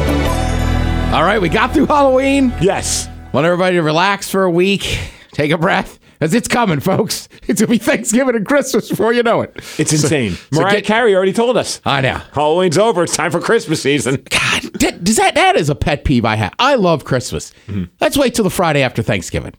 All 1.13 1.25
right, 1.25 1.38
we 1.41 1.50
got 1.50 1.74
through 1.74 1.88
Halloween. 1.88 2.53
Yes. 2.62 3.10
Want 3.34 3.46
everybody 3.46 3.75
to 3.75 3.81
relax 3.84 4.29
for 4.29 4.46
a 4.46 4.50
week, 4.50 5.00
take 5.34 5.51
a 5.51 5.58
breath, 5.58 6.00
as 6.22 6.34
it's 6.34 6.48
coming, 6.48 6.79
folks. 6.79 7.27
It's 7.50 7.60
gonna 7.60 7.72
be 7.72 7.77
Thanksgiving 7.77 8.36
and 8.38 8.46
Christmas 8.46 8.88
before 8.88 9.12
you 9.12 9.22
know 9.22 9.41
it. 9.41 9.53
It's 9.77 9.91
insane. 9.91 10.34
so 10.53 10.62
Mariah 10.62 10.75
get- 10.75 10.86
Carey 10.86 11.13
already 11.13 11.34
told 11.34 11.58
us. 11.58 11.81
I 11.84 12.00
know. 12.00 12.22
Halloween's 12.31 12.77
over. 12.77 13.03
It's 13.03 13.17
time 13.17 13.31
for 13.31 13.41
Christmas 13.41 13.81
season. 13.81 14.24
God, 14.29 14.62
that, 14.79 15.03
does 15.03 15.17
that 15.17 15.36
that 15.36 15.58
is 15.58 15.67
a 15.67 15.75
pet 15.75 16.05
peeve 16.05 16.24
I 16.24 16.36
have. 16.38 16.53
I 16.58 16.75
love 16.75 17.03
Christmas. 17.03 17.51
Mm-hmm. 17.67 17.86
Let's 18.00 18.17
wait 18.17 18.34
till 18.36 18.43
the 18.43 18.50
Friday 18.50 18.81
after 18.81 19.01
Thanksgiving, 19.01 19.55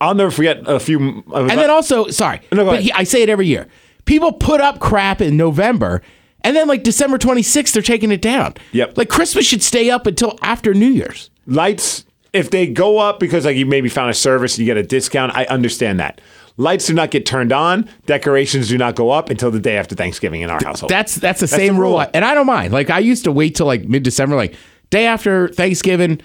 I'll 0.00 0.14
never 0.14 0.30
forget 0.30 0.62
a 0.66 0.80
few. 0.80 1.24
Uh, 1.30 1.40
and 1.40 1.50
then 1.50 1.68
also, 1.68 2.06
sorry, 2.08 2.40
No, 2.52 2.58
go 2.58 2.64
but 2.66 2.72
ahead. 2.74 2.84
he, 2.84 2.92
I 2.92 3.02
say 3.04 3.22
it 3.22 3.28
every 3.28 3.48
year. 3.48 3.66
People 4.06 4.32
put 4.32 4.62
up 4.62 4.78
crap 4.80 5.20
in 5.20 5.36
November, 5.36 6.00
and 6.44 6.54
then 6.56 6.68
like 6.68 6.82
December 6.82 7.18
twenty 7.18 7.42
sixth, 7.42 7.74
they're 7.74 7.82
taking 7.82 8.10
it 8.12 8.22
down. 8.22 8.54
Yep. 8.72 8.96
Like 8.98 9.08
Christmas 9.08 9.46
should 9.46 9.62
stay 9.62 9.90
up 9.90 10.06
until 10.06 10.38
after 10.42 10.74
New 10.74 10.88
Year's. 10.90 11.30
lights, 11.46 12.04
if 12.32 12.50
they 12.50 12.66
go 12.66 12.98
up 12.98 13.20
because 13.20 13.44
like 13.44 13.56
you 13.56 13.66
maybe 13.66 13.88
found 13.88 14.10
a 14.10 14.14
service 14.14 14.54
and 14.56 14.60
you 14.60 14.66
get 14.66 14.76
a 14.82 14.86
discount, 14.86 15.34
I 15.36 15.44
understand 15.44 16.00
that. 16.00 16.20
Lights 16.58 16.86
do 16.86 16.92
not 16.94 17.10
get 17.10 17.24
turned 17.24 17.50
on. 17.52 17.88
Decorations 18.06 18.68
do 18.68 18.76
not 18.76 18.94
go 18.94 19.10
up 19.10 19.30
until 19.30 19.50
the 19.50 19.58
day 19.60 19.76
after 19.78 19.94
Thanksgiving 19.94 20.42
in 20.42 20.50
our 20.50 20.60
household. 20.62 20.90
That's 20.90 21.14
that's 21.14 21.40
the 21.40 21.46
That's 21.46 21.56
same 21.56 21.74
the 21.76 21.80
rule, 21.80 21.92
rule. 21.98 22.06
And 22.12 22.24
I 22.24 22.34
don't 22.34 22.46
mind. 22.46 22.72
Like 22.72 22.90
I 22.90 22.98
used 22.98 23.24
to 23.24 23.32
wait 23.32 23.54
till 23.56 23.66
like 23.66 23.84
mid 23.84 24.02
December, 24.02 24.36
like 24.36 24.54
day 24.90 25.06
after 25.06 25.48
Thanksgiving, 25.48 26.20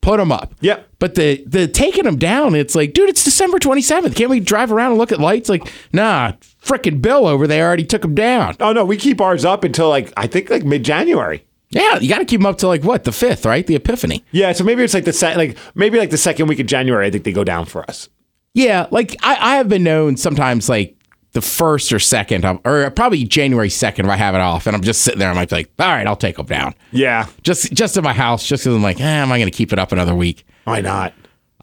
put 0.00 0.18
them 0.18 0.32
up. 0.32 0.54
Yep. 0.60 0.88
But 0.98 1.14
the 1.14 1.42
the 1.46 1.68
taking 1.68 2.04
them 2.04 2.16
down, 2.18 2.54
it's 2.54 2.74
like, 2.74 2.92
dude, 2.92 3.08
it's 3.08 3.24
December 3.24 3.58
twenty 3.58 3.82
seventh. 3.82 4.14
Can't 4.16 4.30
we 4.30 4.40
drive 4.40 4.72
around 4.72 4.92
and 4.92 4.98
look 4.98 5.12
at 5.12 5.20
lights? 5.20 5.48
Like, 5.48 5.70
nah, 5.92 6.32
frickin' 6.62 7.00
Bill 7.02 7.26
over 7.26 7.46
there 7.46 7.66
already 7.66 7.84
took 7.84 8.02
them 8.02 8.14
down. 8.14 8.56
oh 8.60 8.72
no, 8.72 8.84
we 8.84 8.96
keep 8.96 9.20
ours 9.20 9.44
up 9.44 9.64
until 9.64 9.88
like 9.88 10.12
I 10.16 10.26
think 10.26 10.50
like 10.50 10.64
mid 10.64 10.84
January. 10.84 11.44
Yeah, 11.70 11.98
you 11.98 12.08
got 12.08 12.18
to 12.18 12.24
keep 12.24 12.40
them 12.40 12.46
up 12.46 12.56
to 12.58 12.66
like 12.66 12.82
what 12.82 13.04
the 13.04 13.12
fifth, 13.12 13.44
right? 13.44 13.66
The 13.66 13.74
Epiphany. 13.76 14.24
Yeah, 14.30 14.52
so 14.52 14.64
maybe 14.64 14.82
it's 14.82 14.94
like 14.94 15.04
the 15.04 15.12
se- 15.12 15.36
like 15.36 15.58
maybe 15.74 15.98
like 15.98 16.08
the 16.10 16.16
second 16.16 16.46
week 16.48 16.60
of 16.60 16.66
January. 16.66 17.06
I 17.06 17.10
think 17.10 17.24
they 17.24 17.32
go 17.32 17.44
down 17.44 17.66
for 17.66 17.84
us. 17.90 18.08
Yeah, 18.54 18.86
like 18.90 19.14
I, 19.22 19.36
I 19.36 19.56
have 19.56 19.68
been 19.68 19.84
known 19.84 20.16
sometimes 20.16 20.68
like 20.68 20.96
the 21.32 21.40
first 21.42 21.92
or 21.92 21.98
second, 21.98 22.44
of, 22.44 22.58
or 22.64 22.90
probably 22.90 23.24
January 23.24 23.68
second, 23.70 24.06
if 24.06 24.10
I 24.10 24.16
have 24.16 24.34
it 24.34 24.40
off, 24.40 24.66
and 24.66 24.74
I'm 24.74 24.82
just 24.82 25.02
sitting 25.02 25.18
there, 25.18 25.30
I 25.30 25.34
might 25.34 25.50
be 25.50 25.56
like, 25.56 25.70
all 25.78 25.86
right, 25.86 26.06
I'll 26.06 26.16
take 26.16 26.36
them 26.36 26.46
down. 26.46 26.74
Yeah, 26.90 27.26
Just 27.42 27.72
just 27.72 27.96
in 27.96 28.04
my 28.04 28.14
house, 28.14 28.46
just 28.46 28.64
because 28.64 28.74
I'm 28.74 28.82
like, 28.82 29.00
eh, 29.00 29.04
am 29.04 29.30
I 29.30 29.38
going 29.38 29.50
to 29.50 29.56
keep 29.56 29.72
it 29.72 29.78
up 29.78 29.92
another 29.92 30.14
week? 30.14 30.44
why 30.64 30.80
not? 30.80 31.14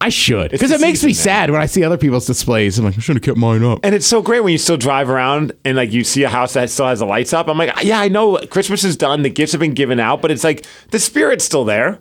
I 0.01 0.09
should 0.09 0.51
because 0.51 0.71
it 0.71 0.81
makes 0.81 1.03
me 1.03 1.13
sad 1.13 1.49
when 1.51 1.61
I 1.61 1.67
see 1.67 1.83
other 1.83 1.97
people's 1.97 2.27
displays. 2.27 2.77
I'm 2.77 2.85
like, 2.85 2.97
I 2.97 2.99
should 2.99 3.15
have 3.15 3.23
kept 3.23 3.37
mine 3.37 3.63
up. 3.63 3.79
And 3.81 3.95
it's 3.95 4.05
so 4.05 4.21
great 4.21 4.41
when 4.43 4.51
you 4.51 4.57
still 4.57 4.75
drive 4.77 5.09
around 5.09 5.53
and 5.63 5.77
like 5.77 5.93
you 5.93 6.03
see 6.03 6.23
a 6.23 6.29
house 6.29 6.53
that 6.53 6.69
still 6.69 6.87
has 6.87 6.99
the 6.99 7.05
lights 7.05 7.31
up. 7.31 7.47
I'm 7.47 7.57
like, 7.57 7.71
yeah, 7.81 8.01
I 8.01 8.09
know 8.09 8.37
Christmas 8.47 8.83
is 8.83 8.97
done, 8.97 9.21
the 9.21 9.29
gifts 9.29 9.53
have 9.53 9.61
been 9.61 9.73
given 9.73 9.99
out, 10.01 10.21
but 10.21 10.31
it's 10.31 10.43
like 10.43 10.65
the 10.91 10.99
spirit's 10.99 11.45
still 11.45 11.63
there. 11.63 11.99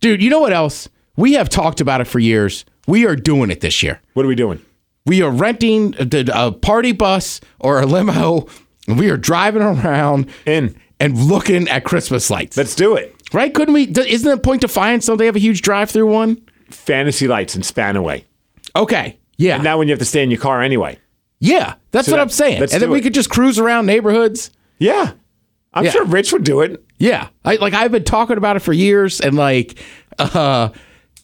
Dude, 0.00 0.20
you 0.22 0.28
know 0.28 0.40
what 0.40 0.52
else? 0.52 0.88
We 1.16 1.34
have 1.34 1.48
talked 1.48 1.80
about 1.80 2.00
it 2.00 2.06
for 2.08 2.18
years. 2.18 2.64
We 2.88 3.06
are 3.06 3.14
doing 3.14 3.50
it 3.50 3.60
this 3.60 3.80
year. 3.82 4.00
What 4.14 4.24
are 4.24 4.28
we 4.28 4.34
doing? 4.34 4.60
We 5.06 5.22
are 5.22 5.30
renting 5.30 5.94
a, 5.98 6.24
a 6.34 6.52
party 6.52 6.92
bus 6.92 7.40
or 7.58 7.80
a 7.80 7.86
limo, 7.86 8.46
and 8.86 8.98
we 8.98 9.10
are 9.10 9.16
driving 9.16 9.62
around 9.62 10.28
In. 10.46 10.76
and 11.00 11.16
looking 11.18 11.68
at 11.68 11.84
Christmas 11.84 12.30
lights. 12.30 12.56
Let's 12.56 12.74
do 12.74 12.94
it. 12.96 13.14
right? 13.32 13.52
Couldn't 13.52 13.74
we? 13.74 13.84
Isn't 13.84 14.30
it 14.30 14.42
Point 14.42 14.60
Defiance? 14.60 15.06
Don't 15.06 15.16
they 15.16 15.26
have 15.26 15.36
a 15.36 15.40
huge 15.40 15.62
drive-through 15.62 16.06
one? 16.12 16.40
Fantasy 16.68 17.26
lights 17.26 17.54
and 17.54 17.64
Spanaway. 17.64 18.24
Okay, 18.76 19.18
yeah, 19.38 19.56
And 19.56 19.64
now 19.64 19.78
when 19.78 19.88
you 19.88 19.92
have 19.92 19.98
to 19.98 20.04
stay 20.04 20.22
in 20.22 20.30
your 20.30 20.38
car 20.40 20.62
anyway. 20.62 20.98
yeah. 21.40 21.74
That's 21.92 22.06
So 22.06 22.12
what 22.12 22.18
that- 22.18 22.22
I'm 22.22 22.28
saying. 22.28 22.62
And 22.62 22.70
then 22.70 22.90
we 22.90 22.98
it. 22.98 23.02
could 23.02 23.14
just 23.14 23.30
cruise 23.30 23.58
around 23.58 23.86
neighborhoods. 23.86 24.50
Yeah. 24.78 25.12
I'm 25.74 25.84
Yeah. 25.84 25.90
sure 25.90 26.04
Rich 26.04 26.32
would 26.32 26.44
do 26.44 26.60
it. 26.60 26.84
Yeah, 26.98 27.28
I, 27.44 27.56
like 27.56 27.72
I've 27.74 27.90
been 27.90 28.04
talking 28.04 28.36
about 28.36 28.56
it 28.56 28.60
for 28.60 28.72
years, 28.72 29.20
and 29.20 29.34
like, 29.36 29.78
uh, 30.18 30.68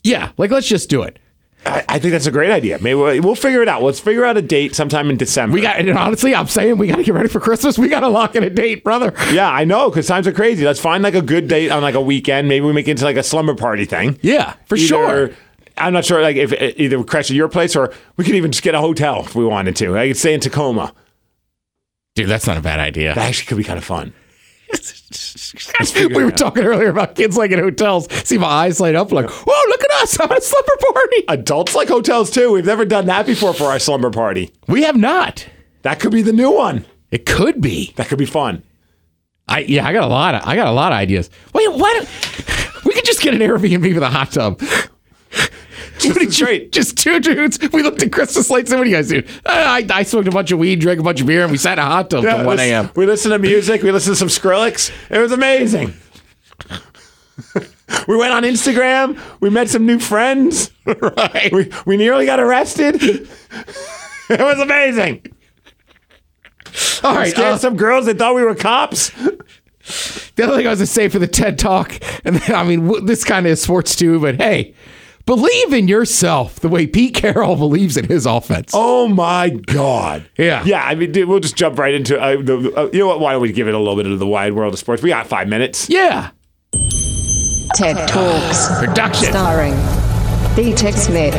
yeah, 0.03 0.31
like 0.39 0.51
let's 0.51 0.67
just 0.67 0.89
do 0.89 1.03
it. 1.03 1.19
I, 1.67 1.85
I 1.89 1.99
think 1.99 2.13
that's 2.13 2.27
a 2.27 2.31
great 2.31 2.51
idea. 2.51 2.79
Maybe 2.81 2.95
we'll, 2.95 3.21
we'll 3.23 3.35
figure 3.35 3.63
it 3.63 3.69
out. 3.69 3.83
Let's 3.83 4.01
figure 4.01 4.25
out 4.25 4.37
a 4.37 4.43
date 4.43 4.75
sometime 4.75 5.11
in 5.11 5.17
December. 5.17 5.55
We 5.55 5.61
got, 5.61 5.79
and 5.79 5.91
honestly, 5.91 6.35
I'm 6.35 6.47
saying 6.47 6.79
we 6.79 6.87
got 6.87 6.97
to 6.97 7.03
get 7.03 7.15
ready 7.15 7.29
for 7.29 7.41
Christmas. 7.41 7.79
We 7.79 7.89
got 7.89 8.01
to 8.01 8.09
lock 8.09 8.37
in 8.37 8.43
a 8.45 8.51
date, 8.51 8.85
brother. 8.85 9.13
Yeah, 9.33 9.51
I 9.51 9.65
know 9.65 9.91
because 9.91 10.07
times 10.07 10.27
are 10.27 10.33
crazy. 10.33 10.65
Let's 10.65 10.81
find 10.81 11.03
like 11.03 11.15
a 11.15 11.23
good 11.23 11.49
date 11.49 11.71
on 11.71 11.83
like 11.83 11.95
a 11.95 12.01
weekend. 12.01 12.49
Maybe 12.49 12.65
we 12.65 12.73
make 12.73 12.89
it 12.89 12.93
into 12.93 13.05
like 13.05 13.17
a 13.17 13.23
slumber 13.23 13.55
party 13.55 13.85
thing. 13.85 14.19
Yeah, 14.23 14.55
for 14.67 14.77
Either- 14.77 14.87
sure. 14.87 15.31
I'm 15.79 15.93
not 15.93 16.07
sure, 16.07 16.23
like 16.23 16.37
if 16.37 16.53
eh, 16.55 16.73
either 16.77 16.99
we 16.99 17.05
crash 17.05 17.31
at 17.31 17.37
your 17.37 17.49
place 17.51 17.77
or 17.77 17.93
we 18.17 18.25
could 18.25 18.35
even 18.35 18.51
just 18.51 18.63
get 18.65 18.75
a 18.75 18.81
hotel 18.81 19.21
if 19.27 19.35
we 19.35 19.45
wanted 19.45 19.77
to. 19.77 19.97
I 19.99 20.09
could 20.09 20.17
stay 20.17 20.33
in 20.33 20.41
Tacoma. 20.41 20.95
Dude, 22.15 22.31
that's 22.31 22.47
not 22.47 22.57
a 22.57 22.63
bad 22.63 22.81
idea. 22.81 23.15
That 23.15 23.29
actually 23.29 23.45
could 23.47 23.59
be 23.59 23.65
kind 23.65 23.77
of 23.77 23.85
fun. 23.85 24.15
We 25.95 26.25
were 26.25 26.31
talking 26.31 26.65
earlier 26.65 26.89
about 26.89 27.15
kids 27.15 27.37
like 27.37 27.51
in 27.51 27.59
hotels. 27.59 28.11
See 28.27 28.39
my 28.39 28.47
eyes 28.47 28.81
light 28.81 28.95
up 28.95 29.13
like, 29.13 29.29
whoa, 29.31 29.69
look 29.69 29.85
at 29.85 29.91
us. 30.03 30.19
I'm 30.21 30.31
at 30.31 30.39
a 30.39 30.41
slumber 30.41 30.77
party. 30.93 31.25
Adults 31.29 31.75
like 31.75 31.89
hotels 31.89 32.31
too. 32.31 32.53
We've 32.53 32.65
never 32.67 32.85
done 32.85 33.07
that 33.07 33.27
before 33.27 33.55
for 33.55 33.65
our 33.65 33.79
slumber 33.79 34.11
party. 34.11 34.53
We 34.67 34.83
have 34.83 34.97
not. 34.97 35.47
That 35.83 36.01
could 36.01 36.13
be 36.13 36.23
the 36.23 36.33
new 36.33 36.51
one. 36.51 36.85
It 37.11 37.27
could 37.27 37.61
be. 37.61 37.93
That 37.97 38.09
could 38.09 38.19
be 38.19 38.27
fun. 38.27 38.63
I 39.49 39.61
yeah, 39.61 39.87
I 39.87 39.93
got 39.93 40.03
a 40.03 40.09
lot 40.09 40.35
of 40.35 40.43
I 40.45 40.57
got 40.57 40.67
a 40.67 40.73
lot 40.73 40.93
of 40.93 40.99
ideas. 40.99 41.31
Wait, 41.55 41.73
why 41.73 41.93
don't 41.95 42.85
we 42.85 42.93
could 42.93 43.05
just 43.05 43.23
get 43.23 43.35
an 43.35 43.41
Airbnb 43.41 43.95
with 43.95 44.03
a 44.03 44.11
hot 44.11 44.33
tub? 44.33 44.61
Just 46.15 46.33
straight. 46.33 46.73
Just 46.73 46.99
two 46.99 47.21
dudes. 47.21 47.59
We 47.73 47.83
looked 47.83 48.03
at 48.03 48.13
Christmas 48.13 48.51
lights. 48.51 48.71
and 48.71 48.79
What 48.81 48.85
do 48.85 48.91
you 48.91 48.97
guys 48.97 49.09
do? 49.09 49.23
I, 49.45 49.87
I 49.91 50.03
smoked 50.03 50.29
a 50.29 50.31
bunch 50.31 50.51
of 50.53 50.59
weed, 50.59 50.81
drank 50.81 51.01
a 51.01 51.03
bunch 51.03 51.21
of 51.21 51.27
beer, 51.27 51.43
and 51.43 51.51
we 51.53 51.59
sat 51.59 51.75
in 51.75 51.85
a 51.85 51.87
hot 51.87 52.11
tub 52.11 52.23
till 52.25 52.45
1 52.45 52.59
a.m. 52.61 52.91
We 52.97 53.07
listened 53.07 53.33
to 53.33 53.39
music. 53.39 53.83
We 53.83 53.91
listened 53.93 54.17
to 54.17 54.19
some 54.19 54.29
Skrillex. 54.29 54.91
It 55.11 55.19
was 55.19 55.33
amazing. 55.33 55.95
we 58.09 58.17
went 58.17 58.33
on 58.33 58.43
Instagram. 58.43 59.19
We 59.41 59.51
met 59.51 59.69
some 59.69 59.87
new 59.87 59.99
friends. 59.99 60.71
Right. 60.87 61.53
We, 61.53 61.69
we 61.85 61.97
nearly 61.97 62.27
got 62.27 62.39
arrested. 62.39 63.03
it 63.03 63.29
was 64.31 64.61
amazing. 64.61 65.27
All 67.03 67.13
right. 67.15 67.31
Scared 67.33 67.55
uh, 67.55 67.59
some 67.59 67.77
girls 67.77 68.07
that 68.07 68.19
thought 68.19 68.37
we 68.37 68.43
were 68.45 68.55
cops. 68.55 69.11
the 69.11 70.45
other 70.45 70.57
thing 70.57 70.67
I 70.67 70.71
was 70.71 70.79
going 70.79 70.79
to 70.79 70.87
say 70.87 71.09
for 71.09 71.19
the 71.19 71.27
TED 71.27 71.59
Talk, 71.59 71.99
and 72.25 72.41
I 72.49 72.63
mean, 72.63 72.87
w- 72.87 73.05
this 73.05 73.25
kind 73.25 73.47
of 73.47 73.53
is 73.53 73.61
sports 73.63 73.97
too, 73.97 74.21
but 74.21 74.37
hey, 74.37 74.75
believe 75.27 75.73
in 75.73 75.89
yourself 75.89 76.61
the 76.61 76.69
way 76.69 76.87
Pete 76.87 77.15
Carroll 77.15 77.57
believes 77.67 77.97
in 77.97 78.07
his 78.07 78.25
offense. 78.25 78.71
Oh 78.75 79.09
my 79.09 79.51
god. 79.51 80.29
Yeah. 80.39 80.65
Yeah. 80.65 80.83
I 80.85 80.95
mean, 80.95 81.13
dude, 81.13 81.29
we'll 81.29 81.41
just 81.41 81.57
jump 81.57 81.79
right 81.79 81.93
into. 81.95 82.19
Uh, 82.19 82.37
the, 82.41 82.73
uh, 82.77 82.89
you 82.93 83.01
know 83.01 83.09
what? 83.09 83.21
Why 83.21 83.33
don't 83.33 83.43
we 83.43 83.53
give 83.53 83.69
it 83.69 83.75
a 83.75 83.79
little 83.79 83.97
bit 83.97 84.07
of 84.07 84.19
the 84.19 84.27
wide 84.27 84.55
world 84.55 84.73
of 84.73 84.79
sports? 84.79 85.03
We 85.03 85.11
got 85.11 85.27
five 85.27 85.49
minutes. 85.49 85.91
Yeah. 85.91 86.31
TED 87.75 88.09
Talks. 88.09 88.79
Production. 88.79 89.29
Starring 89.29 89.75
D-Tech 90.55 90.95
Smith. 90.95 91.35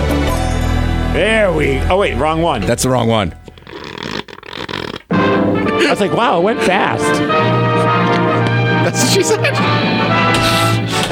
There 1.13 1.51
we. 1.51 1.79
Oh 1.89 1.97
wait, 1.97 2.15
wrong 2.15 2.41
one. 2.43 2.61
That's 2.61 2.83
the 2.83 2.89
wrong 2.89 3.07
one. 3.07 3.33
I 5.09 5.89
was 5.89 6.01
like, 6.01 6.11
wow, 6.11 6.39
it 6.39 6.43
went 6.43 6.61
fast. 6.61 7.01
That's 8.83 9.03
what 9.03 9.13
she 9.13 9.23
said. 9.23 10.06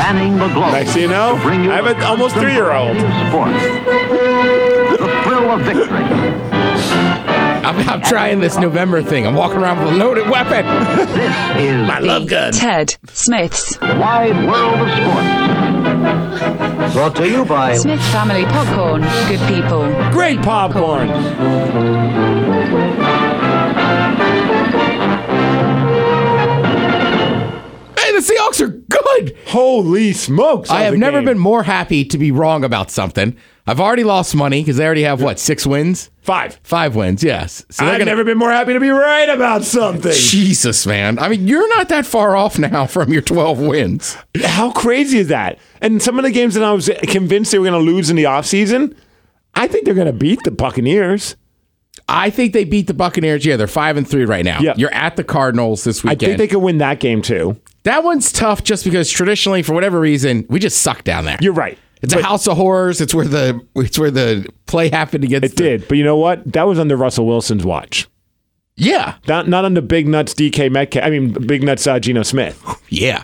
Spanning 0.06 0.38
the 0.38 0.48
globe. 0.50 0.72
Next 0.72 0.94
thing 0.94 1.02
you 1.04 1.08
know, 1.08 1.40
bring 1.42 1.64
you 1.64 1.72
I 1.72 1.78
have 1.78 1.86
an 1.88 2.00
almost 2.04 2.36
three-year-old. 2.36 2.96
Sport. 2.98 3.54
The 5.00 5.08
thrill 5.24 5.50
of 5.52 5.62
victory. 5.62 6.04
I'm, 7.66 7.90
I'm 7.90 8.02
trying 8.02 8.40
this 8.40 8.58
November 8.58 9.02
thing. 9.02 9.26
I'm 9.26 9.34
walking 9.34 9.58
around 9.58 9.84
with 9.84 9.94
a 9.94 9.96
loaded 9.98 10.30
weapon. 10.30 10.64
This 10.96 11.10
is 11.10 11.90
I 11.90 11.98
love 12.00 12.28
guns. 12.30 12.60
Ted 12.60 12.96
Smith's 13.08 13.80
Wide 13.82 14.36
World 14.48 14.82
of 14.82 14.90
Sports. 14.94 15.34
Brought 16.94 17.16
to 17.16 17.28
you 17.28 17.44
by 17.46 17.76
Smith 17.76 18.00
Family 18.12 18.46
Popcorn. 18.46 19.02
Good 19.28 19.40
people. 19.48 19.90
Great 20.12 20.40
popcorn. 20.44 21.10
Hey, 27.98 28.12
the 28.12 28.20
Seahawks 28.20 28.62
are 28.62 28.75
good. 29.06 29.38
Holy 29.48 30.14
smokes! 30.14 30.70
I 30.70 30.82
have 30.84 30.98
never 30.98 31.18
game. 31.20 31.26
been 31.26 31.40
more 31.40 31.64
happy 31.64 32.06
to 32.06 32.18
be 32.18 32.32
wrong 32.32 32.64
about 32.64 32.92
something. 32.92 33.36
I've 33.68 33.80
already 33.80 34.04
lost 34.04 34.36
money 34.36 34.62
because 34.62 34.78
they 34.78 34.86
already 34.86 35.02
have 35.04 35.24
what 35.24 35.40
six 35.40 35.66
wins, 35.66 36.12
five. 36.22 36.60
five 36.62 36.96
wins. 36.96 37.24
Yes. 37.24 37.66
So 37.72 37.84
I've 37.84 37.94
gonna- 37.94 38.06
never 38.06 38.24
been 38.24 38.38
more 38.38 38.52
happy 38.52 38.74
to 38.74 38.80
be 38.80 38.90
right 38.92 39.28
about 39.28 39.64
something. 39.64 40.12
Jesus, 40.14 40.86
man. 40.86 41.18
I 41.18 41.30
mean, 41.30 41.48
you're 41.48 41.68
not 41.70 41.90
that 41.90 42.06
far 42.06 42.36
off 42.36 42.60
now 42.60 42.86
from 42.88 43.12
your 43.12 43.24
12 43.24 43.60
wins. 43.60 44.18
How 44.44 44.72
crazy 44.72 45.18
is 45.18 45.30
that? 45.30 45.58
And 45.82 46.00
some 46.00 46.20
of 46.20 46.24
the 46.24 46.30
games 46.30 46.54
that 46.54 46.64
I 46.64 46.74
was 46.74 46.92
convinced 47.08 47.52
they 47.52 47.58
were 47.58 47.66
going 47.66 47.84
to 47.86 47.92
lose 47.92 48.12
in 48.12 48.16
the 48.16 48.26
offseason, 48.26 48.96
I 49.56 49.68
think 49.68 49.86
they're 49.86 49.96
going 49.96 50.06
to 50.06 50.14
beat 50.14 50.44
the 50.44 50.52
Buccaneers. 50.52 51.36
I 52.08 52.30
think 52.30 52.54
they 52.54 52.66
beat 52.66 52.86
the 52.86 52.94
Buccaneers. 52.94 53.48
Yeah, 53.48 53.56
they're 53.58 53.66
five 53.66 53.98
and 53.98 54.08
three 54.08 54.26
right 54.26 54.46
now. 54.46 54.60
Yeah. 54.60 54.76
You're 54.78 54.94
at 54.94 55.16
the 55.16 55.24
Cardinals 55.24 55.84
this 55.86 56.04
weekend. 56.04 56.22
I 56.22 56.26
think 56.28 56.38
they 56.38 56.48
could 56.48 56.60
win 56.60 56.78
that 56.80 57.00
game 57.00 57.24
too. 57.24 57.60
That 57.86 58.04
one's 58.04 58.32
tough 58.32 58.64
just 58.64 58.84
because 58.84 59.10
traditionally, 59.10 59.64
for 59.64 59.74
whatever 59.74 60.00
reason, 60.00 60.46
we 60.50 60.60
just 60.60 60.82
suck 60.82 61.04
down 61.04 61.26
there. 61.26 61.38
You're 61.42 61.54
right. 61.54 61.78
It's 62.02 62.14
But 62.14 62.24
a 62.24 62.26
house 62.26 62.48
of 62.48 62.58
horrors. 62.58 63.00
It's 63.02 63.16
where 63.16 63.26
the 63.28 63.66
it's 63.76 63.98
where 63.98 64.12
the 64.12 64.48
play 64.66 64.90
happened 64.90 65.24
against. 65.24 65.54
It 65.54 65.56
did, 65.56 65.88
but 65.88 65.98
you 65.98 66.04
know 66.04 66.18
what? 66.18 66.52
That 66.54 66.64
was 66.64 66.78
under 66.78 66.98
Russell 66.98 67.26
Wilson's 67.26 67.66
watch. 67.66 68.08
Yeah, 68.78 69.16
Not 69.26 69.48
not 69.48 69.64
under 69.64 69.80
Big 69.80 70.06
Nuts 70.06 70.34
DK 70.34 70.70
Metcalf. 70.70 71.06
I 71.06 71.10
mean, 71.10 71.32
Big 71.32 71.64
Nuts 71.64 71.88
uh, 71.88 71.98
Geno 71.98 72.24
Smith. 72.24 72.62
yeah. 72.90 73.24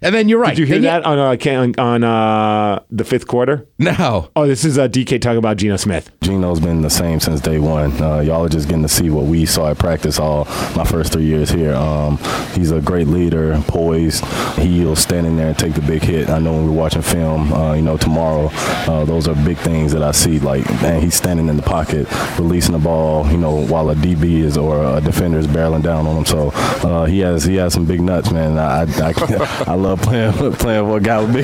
And 0.00 0.14
then 0.14 0.28
you're 0.28 0.38
right. 0.38 0.50
Did 0.50 0.58
you 0.60 0.66
hear 0.66 0.76
Then 0.78 1.02
that 1.02 1.04
on 1.04 1.18
uh, 1.18 1.36
can- 1.36 1.74
on 1.78 2.04
uh, 2.04 2.80
the 2.90 3.04
fifth 3.04 3.26
quarter? 3.26 3.66
No. 3.80 4.30
Oh, 4.36 4.46
this 4.46 4.64
is 4.64 4.78
uh, 4.78 4.86
DK 4.86 5.20
talking 5.20 5.38
about 5.38 5.56
Geno 5.56 5.76
Smith. 5.76 6.10
Geno's 6.20 6.60
been 6.60 6.82
the 6.82 6.90
same 6.90 7.18
since 7.20 7.40
day 7.40 7.58
one. 7.58 8.00
Uh, 8.00 8.20
y'all 8.20 8.44
are 8.44 8.48
just 8.48 8.68
getting 8.68 8.82
to 8.82 8.88
see 8.88 9.10
what 9.10 9.24
we 9.24 9.44
saw 9.44 9.70
at 9.70 9.78
practice 9.78 10.18
all 10.20 10.44
my 10.76 10.84
first 10.84 11.12
three 11.12 11.24
years 11.24 11.50
here. 11.50 11.74
Um, 11.74 12.18
he's 12.54 12.70
a 12.70 12.80
great 12.80 13.08
leader, 13.08 13.60
poised. 13.66 14.24
He'll 14.58 14.94
stand 14.94 15.26
in 15.26 15.36
there 15.36 15.48
and 15.48 15.58
take 15.58 15.74
the 15.74 15.80
big 15.82 16.02
hit. 16.02 16.28
I 16.28 16.38
know 16.38 16.52
when 16.52 16.66
we're 16.66 16.72
watching 16.72 17.02
film, 17.02 17.52
uh, 17.52 17.74
you 17.74 17.82
know, 17.82 17.96
tomorrow, 17.96 18.50
uh, 18.52 19.04
those 19.04 19.26
are 19.26 19.34
big 19.44 19.58
things 19.58 19.92
that 19.92 20.02
I 20.02 20.12
see. 20.12 20.38
Like, 20.38 20.64
man, 20.82 21.00
he's 21.02 21.14
standing 21.14 21.48
in 21.48 21.56
the 21.56 21.62
pocket, 21.62 22.06
releasing 22.38 22.72
the 22.72 22.78
ball, 22.78 23.26
you 23.30 23.38
know, 23.38 23.66
while 23.66 23.90
a 23.90 23.94
DB 23.96 24.40
is 24.42 24.56
or 24.56 24.96
a 24.96 25.00
defender 25.00 25.38
is 25.38 25.48
barreling 25.48 25.82
down 25.82 26.06
on 26.06 26.18
him. 26.18 26.24
So 26.24 26.50
uh, 26.54 27.06
he 27.06 27.18
has 27.20 27.44
he 27.44 27.56
has 27.56 27.72
some 27.72 27.84
big 27.86 28.00
nuts, 28.00 28.30
man. 28.30 28.58
I 28.58 28.82
I, 28.82 29.64
I 29.66 29.74
love 29.74 29.87
playing 29.96 30.32
playing 30.54 30.88
with 30.88 31.02
a 31.02 31.04
guy 31.04 31.20
with 31.22 31.34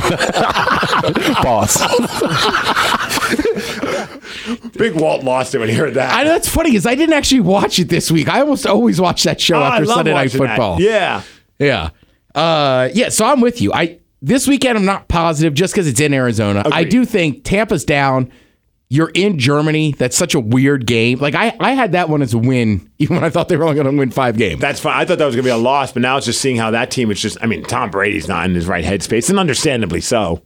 big 1.14 1.34
boss. 1.42 1.78
Big 4.76 4.94
Walt 4.94 5.24
lost 5.24 5.54
it 5.54 5.58
when 5.58 5.68
he 5.68 5.74
heard 5.74 5.94
that. 5.94 6.14
I 6.14 6.24
know 6.24 6.30
that's 6.30 6.48
funny 6.48 6.70
because 6.70 6.86
I 6.86 6.94
didn't 6.94 7.14
actually 7.14 7.40
watch 7.40 7.78
it 7.78 7.88
this 7.88 8.10
week. 8.10 8.28
I 8.28 8.40
almost 8.40 8.66
always 8.66 9.00
watch 9.00 9.22
that 9.24 9.40
show 9.40 9.56
Oh, 9.56 9.62
after 9.62 9.86
Sunday 9.86 10.12
Night 10.12 10.26
watching 10.26 10.40
that. 10.42 10.48
Football. 10.48 10.80
Yeah. 10.80 11.22
Yeah. 11.58 11.90
Uh, 12.34 12.88
yeah. 12.92 13.08
So 13.10 13.24
I'm 13.24 13.40
with 13.40 13.60
you. 13.62 13.72
I 13.72 14.00
this 14.20 14.46
weekend 14.48 14.76
I'm 14.78 14.84
not 14.84 15.08
positive 15.08 15.54
just 15.54 15.72
because 15.72 15.86
it's 15.86 16.00
in 16.00 16.12
Arizona. 16.12 16.62
I 16.66 16.84
do 16.84 17.04
think 17.04 17.44
Tampa's 17.44 17.84
down. 17.84 18.32
You're 18.90 19.10
in 19.14 19.38
Germany. 19.38 19.92
That's 19.92 20.16
such 20.16 20.34
a 20.34 20.40
weird 20.40 20.86
game. 20.86 21.18
Like 21.18 21.34
I, 21.34 21.56
I 21.58 21.72
had 21.72 21.92
that 21.92 22.08
one 22.08 22.22
as 22.22 22.34
a 22.34 22.38
win, 22.38 22.88
even 22.98 23.16
when 23.16 23.24
I 23.24 23.30
thought 23.30 23.48
they 23.48 23.56
were 23.56 23.64
only 23.64 23.74
going 23.82 23.90
to 23.90 23.98
win 23.98 24.10
five 24.10 24.36
games. 24.36 24.60
That's 24.60 24.78
fine. 24.80 25.00
I 25.00 25.04
thought 25.04 25.18
that 25.18 25.24
was 25.26 25.34
going 25.34 25.44
to 25.44 25.48
be 25.48 25.52
a 25.52 25.56
loss, 25.56 25.92
but 25.92 26.02
now 26.02 26.16
it's 26.16 26.26
just 26.26 26.40
seeing 26.40 26.56
how 26.56 26.70
that 26.72 26.90
team 26.90 27.10
is 27.10 27.20
just. 27.20 27.38
I 27.42 27.46
mean, 27.46 27.64
Tom 27.64 27.90
Brady's 27.90 28.28
not 28.28 28.44
in 28.44 28.54
his 28.54 28.66
right 28.66 28.84
headspace, 28.84 29.30
and 29.30 29.38
understandably 29.38 30.00
so. 30.00 30.42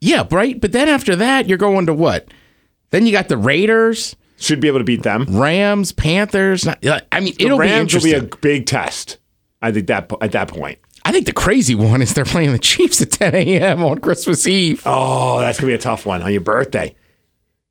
yeah, 0.00 0.26
right. 0.30 0.60
But 0.60 0.72
then 0.72 0.88
after 0.88 1.16
that, 1.16 1.48
you're 1.48 1.58
going 1.58 1.86
to 1.86 1.94
what? 1.94 2.28
Then 2.90 3.06
you 3.06 3.12
got 3.12 3.28
the 3.28 3.36
Raiders, 3.36 4.14
Should 4.38 4.60
be 4.60 4.68
able 4.68 4.78
to 4.78 4.84
beat 4.84 5.02
them. 5.02 5.24
Rams, 5.30 5.92
Panthers. 5.92 6.64
Not- 6.66 6.78
I 7.12 7.20
mean, 7.20 7.34
The 7.38 7.44
it'll 7.46 7.58
be 7.58 7.66
Rams 7.66 7.94
will 7.94 8.02
be 8.02 8.12
a 8.14 8.22
big 8.22 8.66
test. 8.66 9.18
I 9.62 9.72
think 9.72 9.86
that 9.86 10.12
at 10.20 10.32
that 10.32 10.48
point. 10.48 10.78
I 11.04 11.12
think 11.12 11.26
the 11.26 11.32
crazy 11.32 11.74
one 11.76 12.02
is 12.02 12.14
they're 12.14 12.24
playing 12.24 12.52
the 12.52 12.58
Chiefs 12.58 13.00
at 13.00 13.12
10 13.12 13.34
a.m. 13.34 13.82
on 13.84 13.98
Christmas 14.00 14.46
Eve. 14.46 14.82
Oh, 14.84 15.38
that's 15.40 15.58
gonna 15.60 15.70
be 15.70 15.74
a 15.74 15.78
tough 15.78 16.04
one 16.04 16.20
on 16.20 16.30
your 16.32 16.40
birthday. 16.42 16.94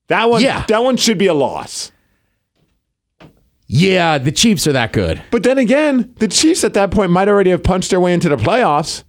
That 0.07 0.29
one, 0.29 0.41
Yeah. 0.41 0.65
that 0.67 0.83
one 0.83 0.97
should 0.97 1.17
be 1.17 1.27
a 1.27 1.33
loss. 1.33 1.91
Yeah, 3.67 4.17
the 4.19 4.31
Chiefs 4.31 4.67
are 4.67 4.73
that 4.73 4.93
good. 4.93 5.21
But 5.31 5.43
then 5.43 5.57
again, 5.57 6.13
the 6.19 6.27
Chiefs 6.27 6.63
at 6.63 6.73
that 6.75 6.91
point 6.91 7.11
might 7.11 7.27
already 7.27 7.49
have 7.49 7.63
punched 7.63 7.89
their 7.89 7.99
way 7.99 8.13
into 8.13 8.29
the 8.29 8.35
playoffs. 8.35 9.03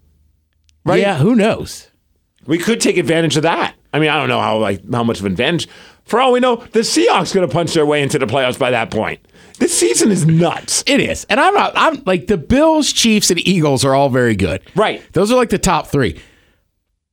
Right? 0.85 1.00
Yeah, 1.00 1.16
who 1.18 1.35
knows? 1.35 1.88
We 2.46 2.59
could 2.59 2.80
take 2.80 2.96
advantage 2.96 3.37
of 3.37 3.42
that. 3.42 3.74
I 3.92 3.98
mean, 3.98 4.09
I 4.09 4.16
don't 4.18 4.28
know 4.28 4.40
how 4.40 4.59
like 4.59 4.80
how 4.90 5.02
much 5.02 5.18
of 5.18 5.26
an 5.26 5.32
advantage. 5.32 5.68
For 6.04 6.20
all 6.20 6.32
we 6.32 6.40
know, 6.40 6.56
the 6.72 6.80
Seahawks 6.80 7.35
going 7.35 7.46
to 7.46 7.52
punch 7.52 7.74
their 7.74 7.85
way 7.85 8.00
into 8.02 8.18
the 8.18 8.26
playoffs 8.26 8.59
by 8.59 8.70
that 8.70 8.90
point. 8.92 9.18
This 9.59 9.76
season 9.76 10.12
is 10.12 10.24
nuts. 10.24 10.85
It 10.87 11.00
is. 11.00 11.24
And 11.28 11.40
I'm 11.40 11.52
not 11.54 11.72
I'm 11.74 12.02
like 12.06 12.28
the 12.28 12.37
Bills, 12.37 12.92
Chiefs, 12.92 13.30
and 13.30 13.46
Eagles 13.46 13.85
are 13.85 13.94
all 13.94 14.09
very 14.09 14.37
good. 14.37 14.62
Right. 14.76 15.02
Those 15.12 15.32
are 15.32 15.37
like 15.37 15.50
the 15.50 15.59
top 15.59 15.88
three. 15.88 16.20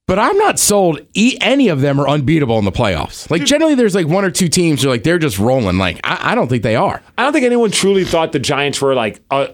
But 0.06 0.20
I'm 0.20 0.38
not 0.38 0.60
sold 0.60 1.00
e- 1.14 1.38
any 1.40 1.70
of 1.70 1.80
them 1.80 2.00
are 2.00 2.08
unbeatable 2.08 2.60
in 2.60 2.66
the 2.66 2.72
playoffs. 2.72 3.30
Like 3.32 3.46
generally 3.46 3.76
there's 3.76 3.96
like 3.96 4.08
one 4.08 4.26
or 4.26 4.32
two 4.32 4.50
teams 4.50 4.82
who 4.82 4.90
are 4.90 4.92
like 4.92 5.04
they're 5.04 5.18
just 5.18 5.40
rolling. 5.40 5.78
Like 5.78 6.02
I, 6.04 6.32
I 6.32 6.36
don't 6.36 6.50
think 6.50 6.64
they 6.64 6.76
are. 6.76 7.02
I 7.18 7.24
don't 7.24 7.32
think 7.32 7.46
anyone 7.46 7.72
truly 7.72 8.04
thought 8.04 8.34
the 8.34 8.40
Giants 8.40 8.82
were 8.82 8.96
like 8.96 9.22
a, 9.32 9.54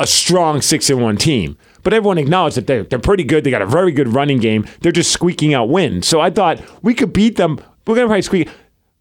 a, 0.00 0.06
strong 0.06 0.62
six 0.62 0.88
and 0.88 1.02
one 1.02 1.18
team. 1.18 1.58
But 1.82 1.92
everyone 1.92 2.16
acknowledged 2.16 2.56
that 2.56 2.66
they're, 2.66 2.84
they're 2.84 2.98
pretty 2.98 3.24
good. 3.24 3.44
They 3.44 3.50
got 3.50 3.60
a 3.60 3.66
very 3.66 3.92
good 3.92 4.08
running 4.08 4.38
game. 4.38 4.66
They're 4.80 4.92
just 4.92 5.12
squeaking 5.12 5.52
out 5.52 5.68
wins. 5.68 6.06
So 6.06 6.20
I 6.20 6.30
thought 6.30 6.62
we 6.82 6.94
could 6.94 7.12
beat 7.12 7.36
them. 7.36 7.60
We're 7.86 7.96
going 7.96 8.06
to 8.06 8.08
probably 8.08 8.22
squeak. 8.22 8.48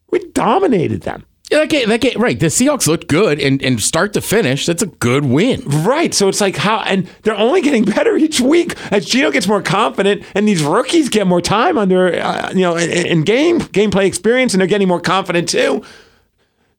We 0.09 0.19
dominated 0.31 1.03
them. 1.03 1.25
Yeah, 1.51 1.59
that 1.59 1.69
game, 1.69 1.89
that 1.89 1.99
game, 1.99 2.13
right. 2.17 2.39
The 2.39 2.45
Seahawks 2.45 2.87
looked 2.87 3.09
good 3.09 3.37
and, 3.37 3.61
and 3.61 3.81
start 3.81 4.13
to 4.13 4.21
finish, 4.21 4.65
that's 4.65 4.81
a 4.81 4.87
good 4.87 5.25
win. 5.25 5.61
Right. 5.65 6.13
So 6.13 6.29
it's 6.29 6.39
like 6.39 6.55
how, 6.55 6.79
and 6.79 7.09
they're 7.23 7.35
only 7.35 7.59
getting 7.59 7.83
better 7.83 8.15
each 8.15 8.39
week 8.39 8.73
as 8.89 9.05
Geno 9.05 9.31
gets 9.31 9.49
more 9.49 9.61
confident 9.61 10.23
and 10.33 10.47
these 10.47 10.63
rookies 10.63 11.09
get 11.09 11.27
more 11.27 11.41
time 11.41 11.77
under, 11.77 12.17
uh, 12.17 12.51
you 12.51 12.61
know, 12.61 12.77
in, 12.77 12.89
in 12.89 13.23
game, 13.23 13.59
gameplay 13.59 14.05
experience 14.05 14.53
and 14.53 14.61
they're 14.61 14.67
getting 14.67 14.87
more 14.87 15.01
confident 15.01 15.49
too. 15.49 15.83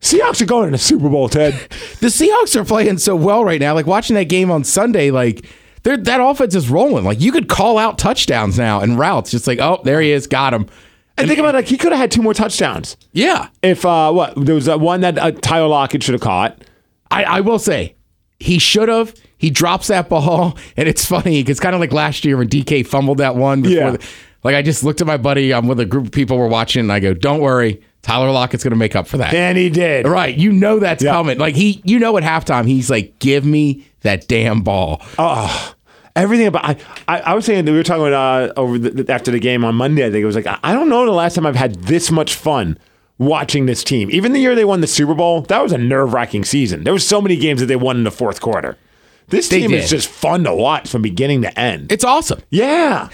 Seahawks 0.00 0.40
are 0.40 0.46
going 0.46 0.66
to 0.68 0.72
the 0.72 0.78
Super 0.78 1.10
Bowl, 1.10 1.28
Ted. 1.28 1.52
The 2.00 2.08
Seahawks 2.08 2.56
are 2.56 2.64
playing 2.64 2.96
so 2.96 3.14
well 3.14 3.44
right 3.44 3.60
now. 3.60 3.74
Like 3.74 3.86
watching 3.86 4.16
that 4.16 4.30
game 4.30 4.50
on 4.50 4.64
Sunday, 4.64 5.10
like 5.10 5.44
they're, 5.82 5.98
that 5.98 6.20
offense 6.20 6.54
is 6.54 6.70
rolling. 6.70 7.04
Like 7.04 7.20
you 7.20 7.30
could 7.30 7.48
call 7.48 7.76
out 7.76 7.98
touchdowns 7.98 8.56
now 8.56 8.80
and 8.80 8.98
routes. 8.98 9.30
Just 9.30 9.46
like, 9.46 9.58
oh, 9.58 9.82
there 9.84 10.00
he 10.00 10.12
is, 10.12 10.26
got 10.26 10.54
him. 10.54 10.66
And 11.18 11.28
think 11.28 11.38
about 11.38 11.54
it, 11.54 11.58
like 11.58 11.66
he 11.68 11.76
could 11.76 11.92
have 11.92 12.00
had 12.00 12.10
two 12.10 12.22
more 12.22 12.34
touchdowns. 12.34 12.96
Yeah. 13.12 13.48
If 13.62 13.84
uh, 13.84 14.10
what 14.12 14.32
there 14.36 14.54
was 14.54 14.68
uh, 14.68 14.78
one 14.78 15.02
that 15.02 15.18
uh, 15.18 15.30
Tyler 15.32 15.68
Lockett 15.68 16.02
should 16.02 16.14
have 16.14 16.22
caught. 16.22 16.62
I, 17.10 17.24
I 17.24 17.40
will 17.40 17.58
say, 17.58 17.94
he 18.40 18.58
should 18.58 18.88
have. 18.88 19.14
He 19.36 19.50
drops 19.50 19.88
that 19.88 20.08
ball, 20.08 20.56
and 20.76 20.88
it's 20.88 21.04
funny 21.04 21.40
because 21.42 21.52
it's 21.52 21.60
kind 21.60 21.74
of 21.74 21.80
like 21.80 21.92
last 21.92 22.24
year 22.24 22.36
when 22.36 22.48
DK 22.48 22.86
fumbled 22.86 23.18
that 23.18 23.36
one. 23.36 23.62
Before 23.62 23.76
Yeah. 23.76 23.90
the- 23.92 24.04
like 24.44 24.56
I 24.56 24.62
just 24.62 24.82
looked 24.82 25.00
at 25.00 25.06
my 25.06 25.18
buddy. 25.18 25.52
I'm 25.54 25.68
with 25.68 25.78
a 25.78 25.84
group 25.84 26.06
of 26.06 26.12
people 26.12 26.36
we're 26.36 26.48
watching, 26.48 26.80
and 26.80 26.90
I 26.92 26.98
go, 26.98 27.14
"Don't 27.14 27.40
worry, 27.40 27.80
Tyler 28.02 28.30
Lockett's 28.32 28.64
going 28.64 28.72
to 28.72 28.76
make 28.76 28.96
up 28.96 29.06
for 29.06 29.18
that." 29.18 29.32
And 29.34 29.56
he 29.56 29.70
did. 29.70 30.04
Right, 30.08 30.36
you 30.36 30.50
know 30.50 30.80
that's 30.80 31.04
Yeah. 31.04 31.12
coming. 31.12 31.38
Like 31.38 31.54
he, 31.54 31.80
you 31.84 32.00
know, 32.00 32.16
at 32.16 32.24
halftime, 32.24 32.66
he's 32.66 32.90
like, 32.90 33.18
"Give 33.20 33.44
me 33.44 33.86
that 34.00 34.26
damn 34.26 34.62
ball." 34.62 35.00
Everything 36.14 36.46
about 36.46 36.64
I, 36.64 36.76
I, 37.08 37.20
I 37.20 37.34
was 37.34 37.44
saying 37.46 37.64
that 37.64 37.72
we 37.72 37.78
were 37.78 37.84
talking 37.84 38.06
about 38.06 38.50
uh, 38.50 38.52
over 38.60 38.78
the, 38.78 39.12
after 39.12 39.30
the 39.30 39.38
game 39.40 39.64
on 39.64 39.74
Monday. 39.74 40.04
I 40.06 40.10
think 40.10 40.22
it 40.22 40.26
was 40.26 40.36
like 40.36 40.46
I 40.46 40.58
I 40.62 40.72
don't 40.74 40.88
know 40.88 41.04
the 41.06 41.12
last 41.12 41.34
time 41.34 41.46
I've 41.46 41.56
had 41.56 41.74
this 41.76 42.10
much 42.10 42.34
fun 42.34 42.78
watching 43.18 43.66
this 43.66 43.82
team. 43.82 44.10
Even 44.10 44.32
the 44.32 44.40
year 44.40 44.54
they 44.54 44.64
won 44.64 44.80
the 44.80 44.86
Super 44.86 45.14
Bowl, 45.14 45.42
that 45.42 45.62
was 45.62 45.72
a 45.72 45.78
nerve 45.78 46.12
wracking 46.12 46.44
season. 46.44 46.84
There 46.84 46.92
was 46.92 47.06
so 47.06 47.20
many 47.22 47.36
games 47.36 47.60
that 47.60 47.66
they 47.66 47.76
won 47.76 47.96
in 47.96 48.04
the 48.04 48.10
fourth 48.10 48.40
quarter. 48.40 48.76
This 49.28 49.48
They 49.48 49.60
team 49.60 49.72
is 49.72 49.88
just 49.88 50.08
fun 50.08 50.44
to 50.44 50.54
watch 50.54 50.90
from 50.90 51.00
beginning 51.00 51.42
to 51.42 51.58
end. 51.58 51.90
It's 51.90 52.04
awesome. 52.04 52.40
Yeah. 52.50 53.08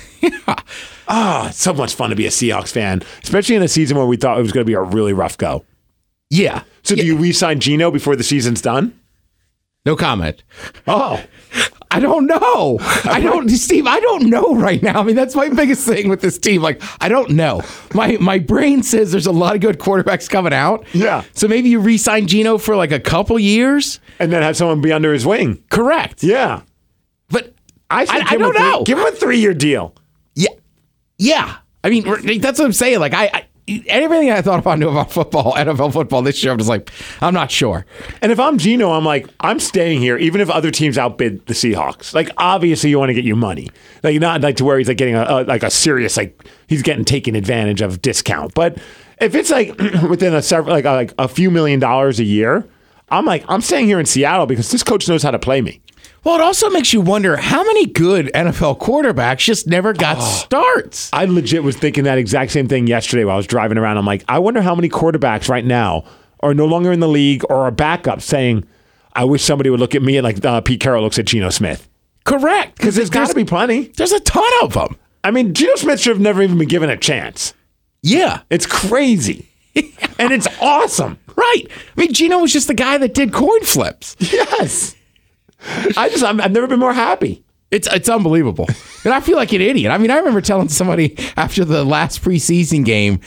Ah, 1.11 1.49
it's 1.49 1.59
so 1.59 1.73
much 1.73 1.95
fun 1.95 2.11
to 2.11 2.17
be 2.17 2.27
a 2.27 2.31
Seahawks 2.31 2.73
fan, 2.73 3.03
especially 3.23 3.55
in 3.55 3.63
a 3.63 3.69
season 3.69 3.97
where 3.97 4.05
we 4.07 4.17
thought 4.17 4.39
it 4.39 4.43
was 4.43 4.53
going 4.53 4.65
to 4.65 4.69
be 4.69 4.75
a 4.75 4.81
really 4.83 5.13
rough 5.15 5.39
go. 5.39 5.65
Yeah. 6.29 6.65
So, 6.83 6.95
do 6.95 7.05
you 7.07 7.17
re-sign 7.17 7.61
Geno 7.61 7.91
before 7.91 8.15
the 8.15 8.25
season's 8.25 8.61
done? 8.61 8.99
No 9.87 9.97
comment. 9.97 10.43
Oh, 10.87 11.23
I 11.91 12.01
don't 12.01 12.27
know. 12.27 12.79
I 13.05 13.21
don't, 13.21 13.49
Steve. 13.49 13.87
I 13.87 13.99
don't 14.01 14.25
know 14.29 14.55
right 14.55 14.83
now. 14.83 15.01
I 15.01 15.05
mean, 15.05 15.17
that's 15.17 15.35
my 15.35 15.49
biggest 15.49 15.87
thing 15.87 16.09
with 16.09 16.21
this 16.21 16.39
team. 16.39 16.61
Like, 16.61 16.83
I 17.03 17.09
don't 17.09 17.31
know. 17.31 17.63
My 17.95 18.17
my 18.21 18.39
brain 18.39 18.83
says 18.83 19.11
there's 19.11 19.27
a 19.27 19.33
lot 19.33 19.55
of 19.55 19.61
good 19.63 19.79
quarterbacks 19.79 20.29
coming 20.29 20.53
out. 20.53 20.87
Yeah. 20.95 21.23
So 21.33 21.49
maybe 21.49 21.71
you 21.71 21.81
re-sign 21.81 22.27
Geno 22.27 22.59
for 22.59 22.77
like 22.77 22.93
a 22.93 23.01
couple 23.01 23.39
years. 23.39 24.01
and 24.19 24.31
then 24.33 24.43
have 24.43 24.57
someone 24.57 24.81
be 24.83 24.93
under 24.93 25.13
his 25.15 25.25
wing. 25.27 25.63
Correct. 25.71 26.23
Yeah, 26.23 26.63
But 27.31 27.55
I, 27.91 28.03
I- 28.03 28.07
I 28.33 28.37
don't 28.37 28.55
three- 28.55 28.61
know. 28.63 28.83
Give 28.85 28.99
him 28.99 29.07
a 29.07 29.13
three-year 29.13 29.55
deal. 29.55 29.95
yeah, 30.35 30.51
yeah. 31.17 31.57
I 31.85 31.91
mean, 31.91 32.05
that's 32.41 32.59
what 32.59 32.67
I'm 32.67 32.73
saying. 32.73 32.99
Like, 33.01 33.15
I, 33.15 33.31
I 33.33 33.47
everything 33.87 34.31
I 34.31 34.43
thought 34.43 34.59
about 34.59 34.79
knew 34.79 34.89
about 34.91 35.13
football, 35.13 35.53
NFL 35.55 35.93
football 35.93 36.23
this 36.23 36.43
year, 36.43 36.53
I'm 36.53 36.59
just 36.59 36.69
like, 36.69 36.91
I'm 37.21 37.35
not 37.35 37.51
sure. 37.51 37.87
And 38.23 38.33
if 38.33 38.41
I'm 38.41 38.59
Geno, 38.59 38.93
I'm 38.93 39.05
like, 39.05 39.29
I'm 39.41 39.61
staying 39.61 40.01
here, 40.01 40.17
even 40.19 40.41
if 40.41 40.51
other 40.51 40.71
teams 40.71 40.99
outbid 40.99 41.45
the 41.47 41.55
Seahawks. 41.55 42.15
Like, 42.15 42.31
obviously, 42.37 42.91
you 42.91 42.99
want 42.99 43.11
to 43.11 43.15
get 43.15 43.25
your 43.25 43.37
money. 43.37 43.69
Like, 44.03 44.19
not 44.21 44.41
like 44.41 44.57
to 44.57 44.65
where 44.65 44.79
he's 44.79 44.89
like 44.89 44.97
getting 44.97 45.15
a, 45.15 45.25
a 45.25 45.45
like 45.45 45.63
a 45.63 45.71
serious 45.71 46.17
like 46.17 46.45
he's 46.67 46.83
getting 46.83 47.05
taken 47.05 47.35
advantage 47.35 47.81
of 47.81 48.01
discount. 48.03 48.55
But 48.55 48.79
if 49.21 49.35
it's 49.35 49.51
like 49.51 49.77
within 50.09 50.35
a 50.35 50.43
several 50.43 50.75
like 50.75 50.85
a, 50.85 50.93
like 50.93 51.15
a 51.19 51.29
few 51.29 51.51
million 51.51 51.81
dollars 51.81 52.21
a 52.21 52.25
year, 52.25 52.67
I'm 53.11 53.25
like, 53.25 53.45
I'm 53.49 53.61
staying 53.61 53.87
here 53.87 53.99
in 53.99 54.07
Seattle 54.07 54.47
because 54.47 54.71
this 54.71 54.83
coach 54.83 55.09
knows 55.09 55.23
how 55.23 55.31
to 55.31 55.39
play 55.39 55.61
me. 55.61 55.81
Well, 56.25 56.35
it 56.35 56.41
also 56.41 56.69
makes 56.71 56.93
you 56.93 57.01
wonder 57.01 57.37
how 57.37 57.63
many 57.63 57.87
good 57.87 58.31
NFL 58.35 58.81
quarterbacks 58.81 59.39
just 59.39 59.67
never 59.67 59.93
got 59.93 60.17
starts. 60.21 61.11
I 61.13 61.25
legit 61.25 61.63
was 61.63 61.77
thinking 61.77 62.05
that 62.05 62.19
exact 62.19 62.51
same 62.51 62.69
thing 62.69 62.87
yesterday 62.87 63.25
while 63.25 63.35
I 63.35 63.37
was 63.37 63.47
driving 63.47 63.79
around. 63.79 63.99
I'm 63.99 64.05
like, 64.05 64.25
I 64.29 64.39
wonder 64.41 64.61
how 64.61 64.75
many 64.75 64.89
quarterbacks 64.89 65.49
right 65.49 65.65
now 65.65 66.05
are 66.41 66.55
no 66.55 66.67
longer 66.67 66.93
in 66.93 67.01
the 67.01 67.09
league 67.09 67.45
or 67.49 67.57
are 67.57 67.71
backup 67.71 68.21
saying, 68.21 68.67
I 69.15 69.25
wish 69.25 69.43
somebody 69.43 69.71
would 69.71 69.81
look 69.81 69.95
at 69.95 70.03
me 70.03 70.17
and 70.17 70.25
like 70.25 70.45
uh, 70.45 70.61
Pete 70.61 70.81
Carroll 70.81 71.03
looks 71.03 71.19
at 71.19 71.27
Geno 71.27 71.51
Smith. 71.51 71.89
Correct. 72.25 72.77
Because 72.77 72.97
there's 72.97 73.11
got 73.11 73.29
to 73.29 73.35
be 73.35 73.45
plenty. 73.45 73.89
There's 73.97 74.13
a 74.13 74.21
ton 74.21 74.51
of 74.63 74.75
them. 74.75 74.97
I 75.25 75.31
mean, 75.31 75.55
Geno 75.55 75.75
Smith 75.77 76.01
should 76.01 76.11
have 76.11 76.21
never 76.21 76.43
even 76.43 76.59
been 76.59 76.69
given 76.69 76.91
a 76.91 76.97
chance. 76.97 77.55
Yeah. 78.03 78.43
It's 78.51 78.67
crazy. 78.67 79.49
and 80.19 80.33
it's 80.33 80.47
awesome. 80.61 81.19
Right. 81.37 81.65
I 81.69 82.01
mean, 82.01 82.13
Geno 82.13 82.39
was 82.39 82.53
just 82.53 82.69
the 82.69 82.75
guy 82.75 82.99
that 82.99 83.15
did 83.15 83.33
coin 83.33 83.63
flips. 83.63 84.17
Yes. 84.19 84.95
I 85.97 86.09
just, 86.09 86.25
I'm, 86.25 86.41
I've 86.41 86.53
never 86.53 86.67
been 86.67 86.79
more 86.79 86.93
happy. 86.93 87.45
It's 87.71 87.87
it's 87.93 88.09
unbelievable. 88.09 88.67
and 89.05 89.13
I 89.13 89.21
feel 89.21 89.37
like 89.37 89.53
an 89.53 89.61
idiot. 89.61 89.93
I 89.93 89.99
mean, 89.99 90.11
I 90.11 90.17
remember 90.17 90.41
telling 90.41 90.69
somebody 90.71 91.17
after 91.37 91.65
the 91.65 91.85
last 91.85 92.23
preseason 92.23 92.85
game, 92.85 93.21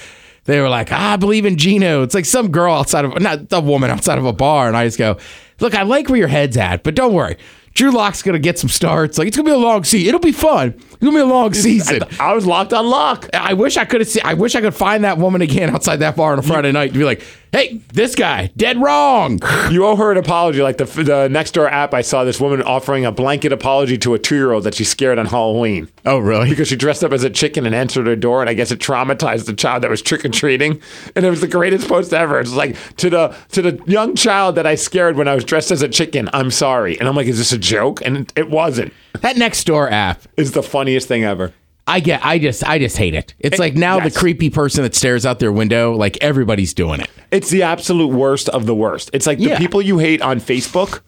they 0.46 0.60
were 0.60 0.70
like, 0.70 0.92
"Ah, 0.92 1.14
I 1.14 1.16
believe 1.18 1.46
in 1.46 1.58
Geno. 1.58 2.02
It's 2.02 2.16
like 2.16 2.26
some 2.26 2.50
girl 2.50 2.74
outside 2.74 3.06
of, 3.06 3.22
not 3.22 3.52
a 3.52 3.62
woman 3.62 3.92
outside 3.92 4.18
of 4.18 4.26
a 4.26 4.34
bar. 4.34 4.68
And 4.68 4.76
I 4.76 4.86
just 4.86 4.98
go, 4.98 5.18
look, 5.60 5.76
I 5.76 5.84
like 5.84 6.10
where 6.10 6.18
your 6.18 6.28
head's 6.28 6.58
at, 6.58 6.82
but 6.84 6.96
don't 6.96 7.14
worry. 7.14 7.38
Drew 7.74 7.92
Lock's 7.92 8.22
going 8.22 8.34
to 8.34 8.40
get 8.40 8.60
some 8.60 8.70
starts. 8.70 9.18
Like, 9.18 9.28
it's 9.30 9.38
going 9.38 9.46
to 9.46 9.52
be 9.52 9.56
a 9.56 9.60
long 9.60 9.84
season. 9.86 10.10
It'll 10.10 10.20
be 10.20 10.34
fun. 10.34 10.70
It's 10.76 10.96
going 10.98 11.14
to 11.14 11.18
be 11.20 11.22
a 11.22 11.26
long 11.26 11.54
season. 11.54 12.02
I 12.20 12.34
was 12.34 12.46
locked 12.46 12.74
on 12.74 12.86
lock. 12.88 13.30
I 13.34 13.54
wish 13.54 13.78
I 13.78 13.86
could 13.86 14.02
have 14.02 14.10
seen. 14.10 14.24
I 14.26 14.34
wish 14.34 14.56
I 14.56 14.62
could 14.62 14.76
find 14.76 15.06
that 15.06 15.18
woman 15.20 15.42
again 15.42 15.70
outside 15.70 15.98
that 15.98 16.16
bar 16.18 16.34
on 16.34 16.40
a 16.40 16.42
Friday 16.42 16.72
night 16.74 16.92
to 16.92 17.00
be 17.00 17.06
like, 17.06 17.24
"Hey, 17.52 17.82
this 17.94 18.16
guy, 18.16 18.52
dead 18.58 18.82
wrong." 18.82 19.40
You 19.72 19.86
owe 19.86 19.96
her 19.96 20.12
an 20.12 20.18
apology. 20.18 20.62
Like 20.62 20.78
the, 20.78 20.86
the 20.86 21.30
Nextdoor 21.30 21.72
app, 21.72 21.94
I 21.94 22.02
saw 22.02 22.24
this 22.24 22.40
woman 22.40 22.62
offering 22.62 23.06
a 23.06 23.12
blanket 23.12 23.52
apology 23.54 23.98
to 24.00 24.14
a 24.14 24.20
two 24.20 24.36
year 24.36 24.52
old 24.52 24.64
that 24.66 24.76
she 24.76 24.84
scared 24.84 25.18
on 25.18 25.26
Halloween. 25.28 25.88
Oh, 26.06 26.18
really? 26.18 26.50
because 26.50 26.68
she 26.68 26.76
dressed 26.76 27.04
up 27.04 27.12
as 27.12 27.24
a 27.24 27.30
chicken 27.30 27.66
and 27.66 27.74
answered 27.74 28.08
her 28.08 28.16
door, 28.16 28.42
and 28.42 28.50
I 28.50 28.54
guess 28.54 28.72
it 28.72 28.80
traumatized 28.80 29.46
the 29.46 29.54
child 29.54 29.84
that 29.84 29.90
was 29.90 30.02
trick 30.02 30.26
or 30.26 30.30
treating, 30.30 30.82
and 31.16 31.26
it 31.26 31.30
was 31.30 31.42
the 31.42 31.48
greatest 31.48 31.88
post 31.88 32.14
ever. 32.14 32.40
It's 32.40 32.54
like 32.54 32.76
to 32.98 33.10
the 33.10 33.36
to 33.50 33.62
the 33.62 33.82
young 33.86 34.16
child 34.16 34.56
that 34.56 34.66
I 34.68 34.76
scared 34.76 35.16
when 35.16 35.28
I 35.28 35.36
was 35.36 35.44
dressed 35.44 35.72
as 35.72 35.82
a 35.82 35.88
chicken. 35.90 36.30
I'm 36.34 36.52
sorry, 36.52 37.00
and 37.00 37.08
I'm 37.08 37.16
like, 37.16 37.28
is 37.28 37.38
this 37.38 37.52
a 37.52 37.58
joke? 37.58 38.02
And 38.04 38.18
it, 38.18 38.34
it 38.36 38.50
wasn't. 38.50 38.94
That 39.22 39.36
Nextdoor 39.36 39.92
app 39.92 40.24
is 40.38 40.54
the 40.54 40.64
funniest 40.64 41.08
thing 41.08 41.24
ever. 41.24 41.54
I 41.92 42.00
get. 42.00 42.26
I 42.26 42.40
just. 42.40 42.64
I 42.64 42.80
just 42.80 42.98
hate 42.98 43.14
it. 43.14 43.34
It's 43.40 43.60
eh, 43.60 43.64
like 43.64 43.76
now 43.76 43.98
yes. 43.98 44.14
the 44.14 44.20
creepy 44.20 44.50
person 44.50 44.84
that 44.84 44.96
stares 44.96 45.26
out 45.26 45.40
their 45.40 45.52
window. 45.52 45.94
Like 45.94 46.18
everybody's 46.22 46.74
doing 46.74 47.02
it. 47.02 47.10
It's 47.32 47.50
the 47.50 47.64
absolute 47.64 48.08
worst 48.08 48.50
of 48.50 48.66
the 48.66 48.76
worst. 48.76 49.10
It's 49.14 49.28
like 49.28 49.38
the 49.38 49.46
Yeah. 49.50 49.58
people 49.58 49.82
you 49.82 49.98
hate 49.98 50.22
on 50.22 50.40
Facebook. 50.40 51.02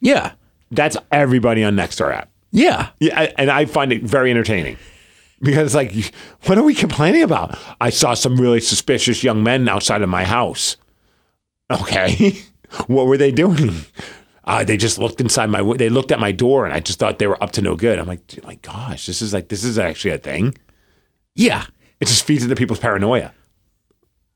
Yeah. 0.00 0.32
That's 0.70 0.96
everybody 1.12 1.62
on 1.64 1.76
Nextdoor 1.76 2.12
app. 2.14 2.30
Yeah. 2.50 2.90
Yeah, 3.00 3.32
and 3.36 3.50
I 3.50 3.64
find 3.64 3.92
it 3.92 4.02
very 4.02 4.30
entertaining 4.30 4.76
because, 5.40 5.74
like, 5.74 5.92
what 6.44 6.56
are 6.58 6.62
we 6.62 6.74
complaining 6.74 7.22
about? 7.22 7.58
I 7.80 7.90
saw 7.90 8.14
some 8.14 8.36
really 8.40 8.60
suspicious 8.60 9.24
young 9.24 9.42
men 9.42 9.68
outside 9.68 10.02
of 10.02 10.08
my 10.08 10.24
house. 10.24 10.76
Okay, 11.70 12.38
what 12.86 13.06
were 13.06 13.16
they 13.16 13.32
doing? 13.32 13.84
Uh, 14.46 14.62
they 14.62 14.76
just 14.76 14.98
looked 14.98 15.20
inside 15.20 15.46
my. 15.50 15.62
They 15.76 15.88
looked 15.88 16.12
at 16.12 16.20
my 16.20 16.32
door, 16.32 16.64
and 16.66 16.74
I 16.74 16.80
just 16.80 16.98
thought 16.98 17.18
they 17.18 17.26
were 17.26 17.42
up 17.42 17.52
to 17.52 17.62
no 17.62 17.76
good. 17.76 17.98
I'm 17.98 18.06
like, 18.06 18.26
"Dude, 18.26 18.44
my 18.44 18.56
gosh, 18.56 19.06
this 19.06 19.22
is 19.22 19.32
like 19.32 19.48
this 19.48 19.64
is 19.64 19.78
actually 19.78 20.12
a 20.12 20.18
thing. 20.18 20.54
Yeah. 21.34 21.66
It 22.00 22.08
just 22.08 22.24
feeds 22.24 22.42
into 22.42 22.56
people's 22.56 22.78
paranoia. 22.80 23.32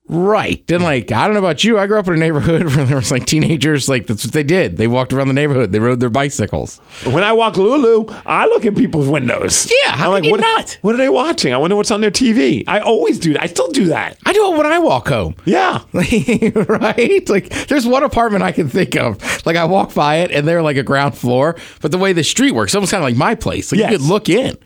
Right. 0.09 0.67
Then, 0.67 0.81
like, 0.81 1.13
I 1.13 1.25
don't 1.27 1.35
know 1.35 1.41
about 1.41 1.65
you. 1.65 1.79
I 1.79 1.87
grew 1.87 1.99
up 1.99 2.09
in 2.09 2.15
a 2.15 2.17
neighborhood 2.17 2.65
where 2.75 2.85
there 2.87 2.97
was 2.97 3.11
like 3.11 3.27
teenagers. 3.27 3.89
Like, 3.89 4.07
that's 4.07 4.25
what 4.25 4.33
they 4.33 4.43
did. 4.43 4.77
They 4.79 4.87
walked 4.89 5.13
around 5.13 5.29
the 5.29 5.35
neighborhood. 5.35 5.73
They 5.73 5.81
rode 5.81 6.01
their 6.01 6.09
bicycles. 6.11 6.79
When 7.05 7.23
I 7.23 7.33
walk 7.33 7.57
Lulu, 7.57 8.07
I 8.25 8.47
look 8.47 8.65
in 8.65 8.75
people's 8.75 9.09
windows. 9.09 9.71
Yeah, 9.85 9.93
how 9.93 10.15
I'm 10.15 10.23
like, 10.23 10.31
what, 10.31 10.41
not? 10.41 10.79
what 10.83 10.95
are 10.95 10.99
they 10.99 11.09
watching? 11.09 11.53
I 11.53 11.59
wonder 11.59 11.77
what's 11.77 11.91
on 11.91 12.01
their 12.01 12.11
TV. 12.11 12.65
I 12.67 12.81
always 12.81 13.19
do 13.19 13.35
that. 13.35 13.43
I 13.43 13.47
still 13.47 13.71
do 13.71 13.87
that. 13.87 14.17
I 14.25 14.33
do 14.33 14.53
it 14.53 14.57
when 14.57 14.67
I 14.67 14.79
walk 14.79 15.09
home. 15.09 15.35
Yeah. 15.45 15.83
right? 15.93 17.29
Like, 17.29 17.51
there's 17.69 17.87
one 17.87 18.03
apartment 18.03 18.43
I 18.43 18.53
can 18.53 18.69
think 18.69 18.97
of. 18.97 19.19
Like, 19.47 19.57
I 19.57 19.65
walk 19.65 19.95
by 19.95 20.17
it 20.17 20.31
and 20.31 20.47
they're 20.47 20.63
like 20.63 20.77
a 20.77 20.83
ground 20.83 21.17
floor, 21.17 21.57
but 21.81 21.91
the 21.91 21.99
way 21.99 22.13
the 22.13 22.25
street 22.25 22.53
works, 22.53 22.75
almost 22.75 22.93
kind 22.93 23.03
of 23.03 23.09
like 23.09 23.17
my 23.17 23.35
place. 23.35 23.73
Like, 23.73 23.79
Yes. 23.79 23.93
you 23.93 23.99
could 23.99 24.07
look 24.07 24.29
in. 24.29 24.57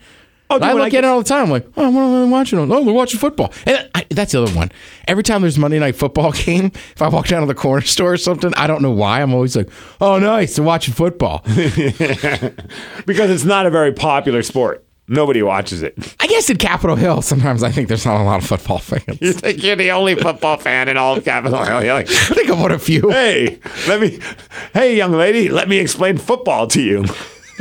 Oh, 0.52 0.58
I 0.60 0.72
look 0.72 0.82
I 0.82 0.88
get- 0.88 1.04
it 1.04 1.06
all 1.06 1.18
the 1.22 1.28
time. 1.28 1.44
I'm 1.44 1.50
like, 1.50 1.66
oh, 1.76 1.90
what 1.90 2.00
am 2.02 2.28
I 2.28 2.30
watching? 2.30 2.58
Oh, 2.58 2.84
they're 2.84 2.92
watching 2.94 3.18
football. 3.20 3.52
And 3.66 3.88
I, 3.94 4.04
that's 4.10 4.32
the 4.32 4.42
other 4.42 4.52
one. 4.52 4.70
Every 5.08 5.22
time 5.22 5.42
there's 5.42 5.58
Monday 5.58 5.78
night 5.78 5.96
football 5.96 6.32
game, 6.44 6.66
if 6.94 7.00
I 7.02 7.08
walk 7.08 7.28
down 7.28 7.40
to 7.40 7.46
the 7.46 7.54
corner 7.54 7.80
store 7.82 8.12
or 8.12 8.16
something, 8.16 8.52
I 8.54 8.66
don't 8.66 8.82
know 8.82 8.90
why. 8.90 9.22
I'm 9.22 9.32
always 9.34 9.56
like, 9.56 9.68
oh, 10.00 10.18
nice, 10.18 10.56
they're 10.56 10.64
watching 10.64 10.94
football. 10.94 11.42
because 11.46 13.30
it's 13.30 13.44
not 13.44 13.66
a 13.66 13.70
very 13.70 13.92
popular 13.92 14.42
sport. 14.42 14.84
Nobody 15.08 15.42
watches 15.42 15.82
it. 15.82 15.94
I 16.20 16.26
guess 16.28 16.48
in 16.48 16.56
Capitol 16.58 16.94
Hill, 16.96 17.22
sometimes 17.22 17.62
I 17.64 17.70
think 17.72 17.88
there's 17.88 18.06
not 18.06 18.20
a 18.20 18.24
lot 18.24 18.40
of 18.40 18.46
football 18.48 18.78
fans. 18.78 19.20
You 19.20 19.32
think 19.34 19.62
you're 19.62 19.76
the 19.76 19.90
only 19.90 20.14
football 20.14 20.56
fan 20.58 20.88
in 20.88 20.96
all 20.96 21.16
of 21.16 21.24
Capitol 21.24 21.62
Hill? 21.64 21.82
You're 21.84 21.94
like, 21.94 22.08
I 22.08 22.34
think 22.34 22.48
of 22.48 22.60
what 22.60 22.70
a 22.72 22.78
few. 22.78 23.10
hey, 23.10 23.58
let 23.88 24.00
me, 24.00 24.20
hey, 24.72 24.96
young 24.96 25.12
lady, 25.12 25.48
let 25.48 25.68
me 25.68 25.78
explain 25.78 26.18
football 26.18 26.66
to 26.68 26.80
you. 26.80 27.04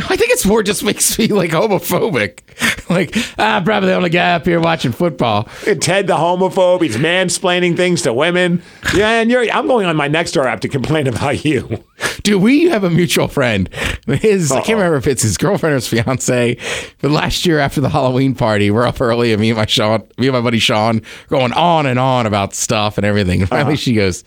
I 0.10 0.16
think 0.16 0.32
it's 0.32 0.46
more 0.46 0.64
just 0.64 0.84
makes 0.84 1.18
me 1.18 1.28
like 1.28 1.52
homophobic. 1.52 2.40
like, 2.90 3.12
ah, 3.38 3.58
I'm 3.58 3.64
probably 3.64 3.90
the 3.90 3.96
only 3.96 4.10
guy 4.10 4.34
up 4.34 4.46
here 4.46 4.60
watching 4.60 4.92
football. 4.92 5.46
Ted 5.80 6.08
the 6.08 6.16
homophobe, 6.16 6.82
he's 6.82 6.98
mansplaining 6.98 7.76
things 7.76 8.02
to 8.04 8.14
women. 8.14 8.62
Yeah, 8.94 9.22
and 9.22 9.30
you're, 9.30 9.50
I'm 9.52 9.68
going 9.68 9.86
on 9.86 9.96
my 9.96 10.10
Nextdoor 10.10 10.46
app 10.46 10.62
to 10.62 10.70
complain 10.70 11.08
about 11.08 11.44
you. 11.46 11.84
Dude, 12.24 12.42
we 12.42 12.66
have 12.66 12.84
a 12.84 12.90
mutual 12.90 13.28
friend. 13.28 13.70
His, 14.06 14.52
I 14.52 14.62
can't 14.62 14.78
remember 14.78 14.98
if 14.98 15.08
it's 15.08 15.24
his 15.24 15.38
girlfriend 15.38 15.74
or 15.74 15.76
his 15.76 15.88
fiance. 15.88 16.58
But 17.00 17.12
last 17.12 17.46
year 17.46 17.60
after 17.60 17.82
the 17.82 17.90
Halloween 17.90 18.36
party, 18.36 18.72
we're 18.72 18.86
up 18.86 19.02
early, 19.02 19.34
and 19.34 19.42
me 19.42 19.50
and 19.50 19.58
my 19.58 19.66
Sean, 19.66 20.08
me 20.18 20.28
and 20.28 20.34
my 20.34 20.42
buddy 20.42 20.60
Sean, 20.60 21.02
going 21.30 21.54
on 21.54 21.86
and 21.86 21.98
on 21.98 22.26
about 22.26 22.54
stuff 22.54 22.98
and 22.98 23.06
everything. 23.06 23.42
And 23.42 23.50
finally, 23.50 23.76
she 23.76 23.94
goes, 23.94 24.24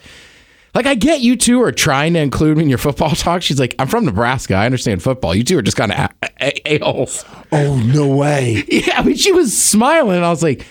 "Like, 0.74 0.86
I 0.86 0.94
get 0.94 1.20
you 1.20 1.36
two 1.36 1.62
are 1.62 1.72
trying 1.72 2.14
to 2.14 2.20
include 2.20 2.56
me 2.56 2.64
in 2.64 2.68
your 2.68 2.78
football 2.78 3.10
talk." 3.14 3.42
She's 3.42 3.60
like, 3.60 3.74
"I'm 3.78 3.88
from 3.88 4.04
Nebraska. 4.04 4.54
I 4.54 4.66
understand 4.66 5.02
football. 5.02 5.34
You 5.34 5.44
two 5.44 5.58
are 5.58 5.62
just 5.62 5.76
kind 5.76 5.92
of 5.92 6.10
a 6.40 6.78
holes." 6.82 7.24
Oh, 7.52 7.76
no 7.78 8.06
way. 8.16 8.64
Yeah, 8.68 8.98
I 8.98 9.02
mean, 9.02 9.16
she 9.16 9.32
was 9.32 9.56
smiling, 9.56 10.16
and 10.16 10.24
I 10.24 10.30
was 10.30 10.42
like, 10.42 10.66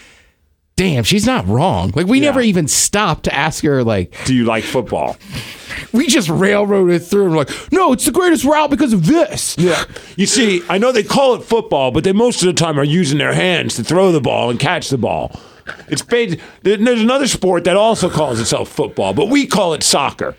"Damn, 0.76 1.04
she's 1.04 1.26
not 1.26 1.48
wrong." 1.48 1.92
Like, 1.96 2.08
we 2.08 2.20
Yeah. 2.20 2.26
never 2.26 2.42
even 2.42 2.68
stopped 2.68 3.24
to 3.26 3.34
ask 3.34 3.64
her, 3.64 3.84
like, 3.84 4.16
Do 4.26 4.34
you 4.36 4.46
like 4.46 4.64
football? 4.64 5.18
we 5.92 6.08
just 6.08 6.30
railroaded 6.30 7.04
through 7.04 7.26
and 7.28 7.36
like, 7.36 7.50
no, 7.72 7.94
it's 7.94 8.06
the 8.06 8.12
greatest 8.12 8.44
route 8.46 8.70
because 8.70 8.94
of 8.94 9.06
this. 9.06 9.56
Yeah. 9.58 9.84
You 10.18 10.26
see, 10.26 10.62
I 10.70 10.78
know 10.78 10.92
they 10.92 11.04
call 11.04 11.36
it 11.36 11.44
football, 11.44 11.92
but 11.92 12.04
they 12.04 12.12
most 12.14 12.42
of 12.42 12.48
the 12.48 12.54
time 12.54 12.80
are 12.80 12.84
using 12.84 13.18
their 13.20 13.34
hands 13.34 13.76
to 13.76 13.84
throw 13.84 14.12
the 14.12 14.22
ball 14.22 14.50
and 14.50 14.60
catch 14.60 14.90
the 14.90 14.98
ball. 14.98 15.40
It's 15.88 16.02
there- 16.04 16.38
There's 16.78 17.02
another 17.02 17.28
sport 17.28 17.64
that 17.66 17.76
also 17.76 18.10
calls 18.10 18.40
itself 18.40 18.70
football, 18.70 19.14
but 19.14 19.30
we 19.30 19.46
call 19.48 19.74
it 19.74 19.84
soccer. 19.84 20.36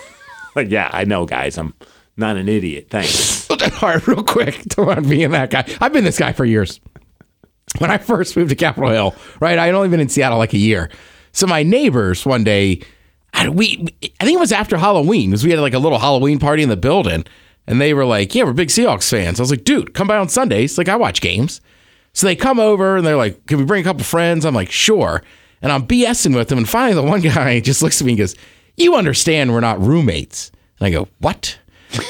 like, 0.56 0.70
yeah, 0.70 0.90
I 0.92 1.04
know, 1.04 1.26
guys. 1.26 1.58
I'm 1.58 1.74
not 2.16 2.36
an 2.36 2.48
idiot. 2.48 2.88
Thanks. 2.90 3.48
All 3.50 3.56
right, 3.82 4.06
real 4.06 4.22
quick, 4.22 4.62
don't 4.66 4.86
want 4.86 5.08
being 5.08 5.30
that 5.30 5.50
guy. 5.50 5.64
I've 5.80 5.92
been 5.92 6.04
this 6.04 6.18
guy 6.18 6.32
for 6.32 6.44
years. 6.44 6.80
When 7.78 7.90
I 7.90 7.98
first 7.98 8.36
moved 8.36 8.50
to 8.50 8.56
Capitol 8.56 8.90
Hill, 8.90 9.14
right, 9.40 9.58
I'd 9.58 9.74
only 9.74 9.88
been 9.88 10.00
in 10.00 10.08
Seattle 10.08 10.38
like 10.38 10.52
a 10.52 10.58
year. 10.58 10.90
So 11.32 11.46
my 11.46 11.62
neighbors 11.64 12.24
one 12.24 12.44
day, 12.44 12.82
I, 13.32 13.48
we, 13.48 13.84
I 14.20 14.24
think 14.24 14.36
it 14.36 14.40
was 14.40 14.52
after 14.52 14.76
Halloween, 14.76 15.30
because 15.30 15.44
we 15.44 15.50
had 15.50 15.58
like 15.58 15.74
a 15.74 15.78
little 15.80 15.98
Halloween 15.98 16.38
party 16.38 16.62
in 16.62 16.68
the 16.68 16.76
building, 16.76 17.24
and 17.66 17.80
they 17.80 17.92
were 17.94 18.04
like, 18.04 18.32
"Yeah, 18.34 18.44
we're 18.44 18.52
big 18.52 18.68
Seahawks 18.68 19.10
fans." 19.10 19.40
I 19.40 19.42
was 19.42 19.50
like, 19.50 19.64
"Dude, 19.64 19.92
come 19.94 20.06
by 20.06 20.16
on 20.18 20.28
Sundays. 20.28 20.78
Like, 20.78 20.88
I 20.88 20.94
watch 20.94 21.20
games." 21.20 21.60
So 22.14 22.26
they 22.26 22.36
come 22.36 22.58
over 22.58 22.96
and 22.96 23.06
they're 23.06 23.16
like, 23.16 23.44
"Can 23.46 23.58
we 23.58 23.64
bring 23.64 23.82
a 23.82 23.84
couple 23.84 24.04
friends?" 24.04 24.44
I'm 24.46 24.54
like, 24.54 24.70
"Sure." 24.70 25.22
And 25.60 25.70
I'm 25.70 25.86
BSing 25.86 26.34
with 26.34 26.48
them, 26.48 26.58
and 26.58 26.68
finally 26.68 26.94
the 26.94 27.02
one 27.02 27.20
guy 27.34 27.60
just 27.60 27.82
looks 27.82 28.00
at 28.00 28.06
me 28.06 28.12
and 28.12 28.18
goes, 28.18 28.34
"You 28.76 28.94
understand 28.96 29.52
we're 29.52 29.60
not 29.60 29.80
roommates?" 29.80 30.50
And 30.80 30.86
I 30.86 30.90
go, 30.90 31.08
"What?" 31.18 31.58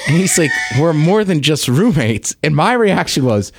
And 0.09 0.17
he's 0.17 0.39
like, 0.39 0.51
We're 0.79 0.93
more 0.95 1.25
than 1.25 1.43
just 1.43 1.69
roommates. 1.69 2.35
And 2.43 2.57
my 2.57 2.73
reaction 2.73 3.25
was, 3.25 3.53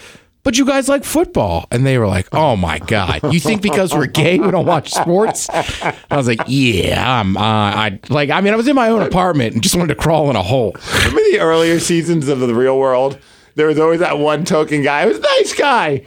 But 0.44 0.58
you 0.58 0.66
guys 0.66 0.90
like 0.90 1.04
football. 1.04 1.68
And 1.70 1.86
they 1.86 1.98
were 2.00 2.08
like, 2.08 2.28
Oh 2.34 2.56
my 2.56 2.80
God. 2.80 3.20
You 3.32 3.40
think 3.40 3.62
because 3.62 3.94
we're 3.94 4.08
gay, 4.08 4.40
we 4.40 4.50
don't 4.50 4.66
watch 4.66 4.92
sports? 4.92 5.48
I 5.52 5.94
was 6.12 6.28
like, 6.28 6.40
Yeah, 6.48 7.20
I'm, 7.20 7.38
uh, 7.38 7.42
I 7.42 8.00
like, 8.10 8.30
I 8.32 8.42
mean, 8.42 8.54
I 8.54 8.56
was 8.56 8.68
in 8.68 8.76
my 8.76 8.90
own 8.90 9.02
apartment 9.04 9.54
and 9.54 9.62
just 9.62 9.76
wanted 9.76 9.94
to 9.94 10.02
crawl 10.02 10.30
in 10.32 10.36
a 10.36 10.42
hole. 10.42 10.76
Remember 10.98 11.22
the 11.32 11.40
earlier 11.42 11.80
seasons 11.80 12.28
of 12.28 12.40
the 12.40 12.56
real 12.56 12.80
world? 12.80 13.20
There 13.56 13.68
was 13.68 13.78
always 13.80 14.00
that 14.00 14.18
one 14.18 14.46
token 14.46 14.82
guy. 14.82 15.04
It 15.04 15.08
was 15.08 15.18
a 15.18 15.22
nice 15.22 15.54
guy. 15.54 16.06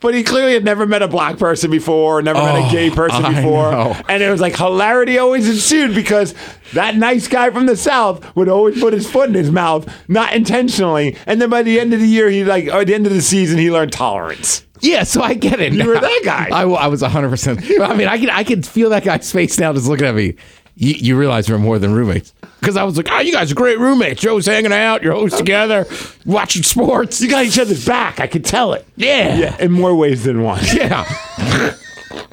But 0.00 0.14
he 0.14 0.22
clearly 0.22 0.54
had 0.54 0.64
never 0.64 0.86
met 0.86 1.02
a 1.02 1.08
black 1.08 1.36
person 1.38 1.70
before, 1.70 2.22
never 2.22 2.38
met 2.38 2.68
a 2.68 2.72
gay 2.72 2.90
oh, 2.90 2.94
person 2.94 3.24
Oh, 3.24 3.28
I 3.28 3.34
before. 3.34 3.70
know. 3.70 3.96
And 4.08 4.22
it 4.22 4.30
was 4.30 4.40
like 4.40 4.56
hilarity 4.56 5.18
always 5.18 5.46
ensued 5.48 5.94
because 5.94 6.34
that 6.72 6.96
nice 6.96 7.28
guy 7.28 7.50
from 7.50 7.66
the 7.66 7.76
South 7.76 8.34
would 8.34 8.48
always 8.48 8.80
put 8.80 8.94
his 8.94 9.10
foot 9.10 9.28
in 9.28 9.34
his 9.34 9.50
mouth, 9.50 9.92
not 10.08 10.32
intentionally. 10.32 11.16
And 11.26 11.40
then 11.40 11.50
by 11.50 11.62
the 11.62 11.78
end 11.78 11.92
of 11.92 12.00
the 12.00 12.06
year, 12.08 12.30
he 12.30 12.44
like, 12.44 12.66
or 12.68 12.80
at 12.80 12.86
the 12.86 12.94
end 12.94 13.06
of 13.06 13.12
the 13.12 13.20
season, 13.20 13.58
he 13.58 13.70
learned 13.70 13.92
tolerance. 13.92 14.64
Yeah, 14.80 15.02
so 15.02 15.20
I 15.20 15.34
get 15.34 15.60
it. 15.60 15.74
You 15.74 15.86
were 15.86 16.00
that 16.00 16.20
guy. 16.24 16.48
I, 16.50 16.62
I 16.62 16.86
was 16.86 17.02
100%. 17.02 17.80
I 17.82 17.94
mean, 17.94 18.08
I 18.08 18.18
can, 18.18 18.30
I 18.30 18.44
can 18.44 18.62
feel 18.62 18.88
that 18.90 19.04
guy's 19.04 19.30
face 19.30 19.58
now 19.58 19.74
just 19.74 19.86
looking 19.86 20.06
at 20.06 20.14
me. 20.14 20.36
You, 20.76 20.94
you 20.94 21.18
realize 21.18 21.50
we're 21.50 21.58
more 21.58 21.78
than 21.78 21.92
roommates. 21.92 22.32
Because 22.60 22.76
I 22.76 22.84
was 22.84 22.96
like, 22.96 23.08
oh, 23.10 23.20
you 23.20 23.32
guys 23.32 23.50
are 23.50 23.54
great 23.54 23.78
roommates. 23.78 24.22
You're 24.22 24.30
always 24.30 24.46
hanging 24.46 24.72
out. 24.72 25.02
You're 25.02 25.14
always 25.14 25.34
together, 25.34 25.86
watching 26.26 26.62
sports. 26.62 27.20
You 27.20 27.28
got 27.30 27.44
each 27.46 27.58
other's 27.58 27.84
back. 27.86 28.20
I 28.20 28.26
could 28.26 28.44
tell 28.44 28.74
it. 28.74 28.86
Yeah. 28.96 29.34
Yeah, 29.36 29.56
in 29.58 29.72
more 29.72 29.94
ways 29.96 30.24
than 30.24 30.42
one. 30.42 30.60
Yeah. 30.74 31.04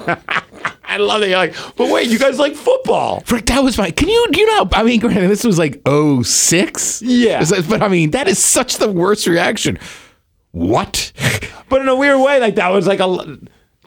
I 0.90 0.98
love 0.98 1.22
it. 1.22 1.30
You're 1.30 1.38
like, 1.38 1.54
but 1.76 1.92
wait, 1.92 2.10
you 2.10 2.18
guys 2.18 2.40
like 2.40 2.56
football. 2.56 3.20
Frick, 3.26 3.46
that 3.48 3.60
was 3.64 3.78
my. 3.78 3.92
Can 3.92 4.08
you, 4.10 4.28
do 4.32 4.40
you 4.40 4.48
know? 4.56 4.68
I 4.72 4.84
mean, 4.84 5.00
granted, 5.00 5.28
this 5.30 5.44
was 5.44 5.60
like 5.60 5.82
06. 5.88 7.02
Yeah. 7.02 7.42
Is 7.42 7.50
that- 7.50 7.68
But 7.70 7.82
I 7.84 7.88
mean, 7.88 8.12
that 8.12 8.28
is 8.28 8.44
such 8.44 8.78
the 8.78 8.92
worst 8.92 9.28
reaction. 9.28 9.78
What? 10.52 11.12
But 11.70 11.82
in 11.82 11.88
a 11.90 11.96
weird 11.96 12.20
way, 12.22 12.40
like 12.40 12.56
that 12.56 12.70
was 12.70 12.88
like 12.88 13.00
a 13.00 13.38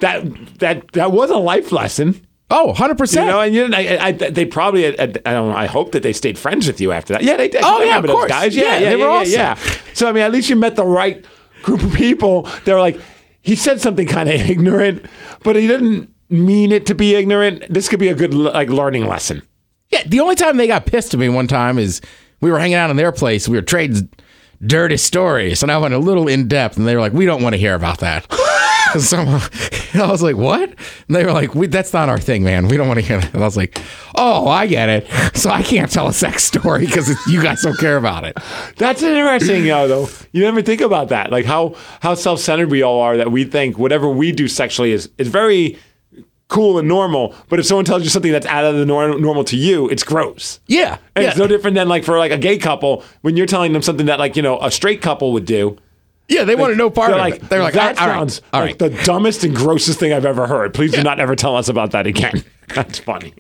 that 0.01 0.25
that 0.59 0.93
that 0.93 1.11
was 1.11 1.31
a 1.31 1.37
life 1.39 1.73
lesson. 1.73 2.25
Oh, 2.53 2.75
100%. 2.77 3.15
You 3.21 3.27
know, 3.27 3.41
and 3.41 3.55
you 3.55 3.71
I, 3.73 4.07
I, 4.09 4.13
they 4.13 4.45
probably, 4.45 4.87
I, 4.99 5.03
I 5.05 5.07
don't 5.07 5.51
know, 5.51 5.57
I 5.57 5.67
hope 5.67 5.93
that 5.93 6.03
they 6.03 6.13
stayed 6.13 6.37
friends 6.37 6.67
with 6.67 6.81
you 6.81 6.91
after 6.91 7.13
that. 7.13 7.23
Yeah, 7.23 7.37
they 7.37 7.49
did. 7.49 7.63
Oh, 7.65 7.81
I 7.81 7.85
yeah, 7.85 7.99
of 7.99 8.07
course. 8.07 8.29
guys. 8.29 8.57
Yeah, 8.57 8.65
Yeah, 8.65 8.73
yeah, 8.73 8.79
they 8.91 8.97
yeah, 8.99 9.05
were 9.05 9.25
yeah, 9.25 9.53
awesome. 9.53 9.73
yeah. 9.79 9.95
So, 9.95 10.09
I 10.09 10.13
mean, 10.13 10.23
at 10.25 10.33
least 10.33 10.49
you 10.51 10.57
met 10.57 10.75
the 10.77 10.85
right 10.85 11.25
group 11.63 11.83
of 11.83 11.93
people. 11.95 12.49
They're 12.65 12.81
like, 12.81 13.01
he 13.43 13.55
said 13.55 13.81
something 13.81 14.07
kind 14.09 14.29
of 14.29 14.35
ignorant, 14.51 15.07
but 15.45 15.55
he 15.57 15.67
didn't 15.69 16.13
mean 16.29 16.73
it 16.73 16.87
to 16.87 16.95
be 16.95 17.15
ignorant. 17.15 17.65
This 17.73 17.89
could 17.89 18.01
be 18.01 18.09
a 18.09 18.15
good, 18.15 18.35
like, 18.35 18.69
learning 18.69 19.07
lesson. 19.07 19.43
Yeah, 19.91 20.03
the 20.07 20.21
only 20.21 20.35
time 20.35 20.57
they 20.57 20.67
got 20.67 20.87
pissed 20.87 21.15
at 21.15 21.21
me 21.21 21.29
one 21.29 21.47
time 21.47 21.79
is 21.79 22.01
we 22.41 22.51
were 22.51 22.59
hanging 22.59 22.75
out 22.77 22.91
in 22.91 22.97
their 22.97 23.13
place. 23.13 23.49
We 23.49 23.57
were 23.59 23.63
trading 23.63 24.09
dirty 24.65 24.97
stories, 24.97 25.63
and 25.63 25.71
I 25.73 25.79
went 25.79 25.95
a 25.95 25.99
little 25.99 26.29
in 26.29 26.49
depth, 26.49 26.77
and 26.77 26.87
they 26.87 26.95
were 26.95 27.01
like, 27.01 27.13
"We 27.13 27.27
don't 27.27 27.43
want 27.43 27.55
to 27.55 27.59
hear 27.59 27.75
about 27.75 27.99
that." 28.01 28.27
so 28.99 29.19
I 29.95 30.11
was 30.11 30.23
like, 30.23 30.37
"What?" 30.37 30.63
And 30.63 31.17
they 31.17 31.25
were 31.25 31.33
like, 31.33 31.55
we, 31.55 31.67
"That's 31.67 31.93
not 31.93 32.09
our 32.09 32.19
thing, 32.19 32.43
man. 32.45 32.69
We 32.69 32.77
don't 32.77 32.89
want 32.89 32.99
to 33.01 33.07
hear 33.07 33.21
that." 33.21 33.33
And 33.35 33.43
I 33.43 33.47
was 33.47 33.57
like, 33.57 33.81
"Oh, 34.15 34.49
I 34.49 34.67
get 34.67 34.89
it. 34.89 35.07
So 35.37 35.51
I 35.51 35.63
can't 35.63 35.91
tell 35.91 36.09
a 36.09 36.13
sex 36.13 36.45
story 36.45 36.87
because 36.87 37.15
you 37.27 37.43
guys 37.43 37.63
don't 37.63 37.79
care 37.79 37.97
about 37.97 38.25
it." 38.25 38.37
That's 38.77 39.03
interesting, 39.03 39.63
you 39.63 39.71
know, 39.71 39.89
though. 39.89 40.09
You 40.33 40.43
never 40.43 40.63
think 40.63 40.81
about 40.81 41.09
that. 41.09 41.31
Like 41.31 41.45
how 41.45 41.75
how 42.01 42.15
self 42.15 42.41
centered 42.41 42.71
we 42.71 42.83
all 42.83 43.01
are 43.01 43.17
that 43.17 43.31
we 43.31 43.45
think 43.45 43.79
whatever 43.79 44.09
we 44.09 44.33
do 44.33 44.49
sexually 44.49 44.93
is 44.93 45.11
is 45.19 45.29
very 45.29 45.79
cool 46.49 46.79
and 46.79 46.89
normal. 46.89 47.35
But 47.49 47.61
if 47.61 47.67
someone 47.67 47.85
tells 47.85 48.03
you 48.03 48.11
something 48.11 48.33
that's 48.33 48.47
out 48.47 48.65
of 48.65 48.75
the 48.75 48.85
norm, 48.85 49.23
normal 49.23 49.45
to 49.45 49.57
you, 49.57 49.89
it's 49.89 50.03
gross. 50.03 50.61
Yeah, 50.67 50.99
And 51.15 51.23
yeah. 51.23 51.31
it's 51.31 51.39
no 51.39 51.47
different 51.47 51.77
than 51.77 51.89
like 51.89 52.05
for 52.05 52.19
like 52.19 52.33
a 52.33 52.39
gay 52.39 52.59
couple 52.59 53.05
when 53.23 53.37
you're 53.37 53.47
telling 53.47 53.73
them 53.73 53.83
something 53.83 54.07
that 54.07 54.19
like 54.19 54.37
you 54.37 54.43
know 54.43 54.61
a 54.61 54.71
straight 54.71 55.01
couple 55.01 55.33
would 55.33 55.47
do. 55.47 55.79
Yeah, 56.31 56.45
they 56.45 56.55
want 56.55 56.73
to 56.73 56.77
know 56.77 56.91
part 56.91 57.11
of 57.11 57.19
like, 57.19 57.35
it. 57.35 57.49
They're 57.49 57.63
like, 57.63 57.75
that 57.75 57.99
all 57.99 58.07
sounds 58.07 58.41
all 58.53 58.61
like 58.61 58.69
right. 58.71 58.79
the 58.79 59.03
dumbest 59.05 59.45
and 59.45 59.55
grossest 59.55 59.99
thing 59.99 60.13
I've 60.13 60.25
ever 60.25 60.47
heard. 60.47 60.73
Please 60.73 60.93
do 60.93 61.03
not 61.03 61.19
ever 61.19 61.35
tell 61.35 61.57
us 61.57 61.69
about 61.69 61.91
that 61.91 62.07
again. 62.07 62.45
That's 62.75 63.01
funny. 63.01 63.35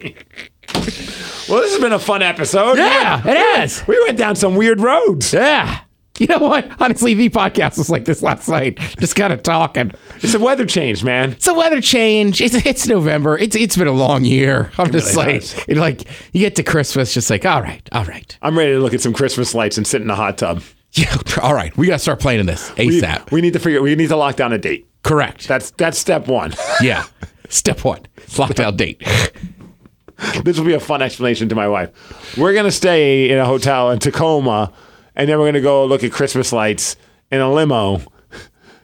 well, 0.74 0.82
this 0.82 1.72
has 1.72 1.80
been 1.80 1.92
a 1.92 1.98
fun 1.98 2.20
episode. 2.22 2.76
Yeah, 2.78 3.22
We- 3.24 3.30
it 3.30 3.36
has. 3.36 3.86
We 3.86 3.98
went 4.04 4.18
down 4.18 4.34
some 4.36 4.56
weird 4.56 4.80
roads. 4.80 5.32
Yeah. 5.32 5.80
You 6.18 6.26
know 6.26 6.38
what? 6.38 6.70
Honestly, 6.82 7.14
the 7.14 7.30
podcast 7.30 7.78
was 7.78 7.88
like 7.88 8.04
this 8.04 8.22
last 8.22 8.46
night, 8.46 8.78
just 8.98 9.16
kind 9.16 9.32
of 9.32 9.42
talking. 9.42 9.90
It's 10.16 10.34
a 10.34 10.38
weather 10.38 10.66
change, 10.66 11.02
man. 11.02 11.30
It's 11.30 11.46
a 11.46 11.54
weather 11.54 11.80
change. 11.80 12.42
It's 12.42 12.54
it's 12.66 12.86
November. 12.86 13.38
It's 13.38 13.56
it's 13.56 13.74
been 13.74 13.86
a 13.86 13.92
long 13.92 14.26
year. 14.26 14.70
I'm 14.76 14.92
just 14.92 15.16
really 15.16 15.40
like, 15.40 15.68
it 15.68 15.76
like 15.78 16.34
you 16.34 16.40
get 16.40 16.56
to 16.56 16.62
Christmas, 16.62 17.14
just 17.14 17.30
like, 17.30 17.46
all 17.46 17.62
right, 17.62 17.88
all 17.92 18.04
right, 18.04 18.36
I'm 18.42 18.58
ready 18.58 18.72
to 18.72 18.80
look 18.80 18.92
at 18.92 19.00
some 19.00 19.14
Christmas 19.14 19.54
lights 19.54 19.78
and 19.78 19.86
sit 19.86 20.02
in 20.02 20.10
a 20.10 20.14
hot 20.14 20.36
tub. 20.36 20.62
Yeah, 20.92 21.16
all 21.42 21.54
right. 21.54 21.76
We 21.76 21.86
got 21.86 21.94
to 21.94 21.98
start 21.98 22.20
playing 22.20 22.40
in 22.40 22.46
this 22.46 22.74
We, 22.76 23.00
ASAP. 23.00 23.30
we 23.30 23.40
need 23.40 23.52
to 23.54 23.58
figure. 23.58 23.82
We 23.82 23.94
need 23.94 24.08
to 24.08 24.16
lock 24.16 24.36
down 24.36 24.52
a 24.52 24.58
date. 24.58 24.86
Correct. 25.02 25.48
That's 25.48 25.70
that's 25.72 25.98
step 25.98 26.26
one. 26.28 26.52
yeah. 26.80 27.04
Step 27.48 27.84
one: 27.84 28.06
lockdown 28.28 28.76
date. 28.76 29.02
this 30.44 30.58
will 30.58 30.66
be 30.66 30.74
a 30.74 30.80
fun 30.80 31.02
explanation 31.02 31.48
to 31.48 31.54
my 31.54 31.68
wife. 31.68 32.36
We're 32.36 32.52
gonna 32.54 32.70
stay 32.70 33.30
in 33.30 33.38
a 33.38 33.44
hotel 33.46 33.90
in 33.90 33.98
Tacoma, 33.98 34.72
and 35.16 35.28
then 35.28 35.38
we're 35.38 35.46
gonna 35.46 35.60
go 35.60 35.84
look 35.86 36.04
at 36.04 36.12
Christmas 36.12 36.52
lights 36.52 36.96
in 37.30 37.40
a 37.40 37.50
limo. 37.50 38.02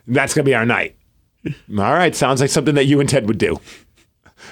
That's 0.06 0.34
gonna 0.34 0.44
be 0.44 0.54
our 0.54 0.66
night. 0.66 0.96
All 1.46 1.54
right, 1.76 2.14
sounds 2.14 2.40
like 2.40 2.50
something 2.50 2.74
that 2.74 2.86
you 2.86 2.98
and 3.00 3.08
Ted 3.08 3.28
would 3.28 3.38
do. 3.38 3.60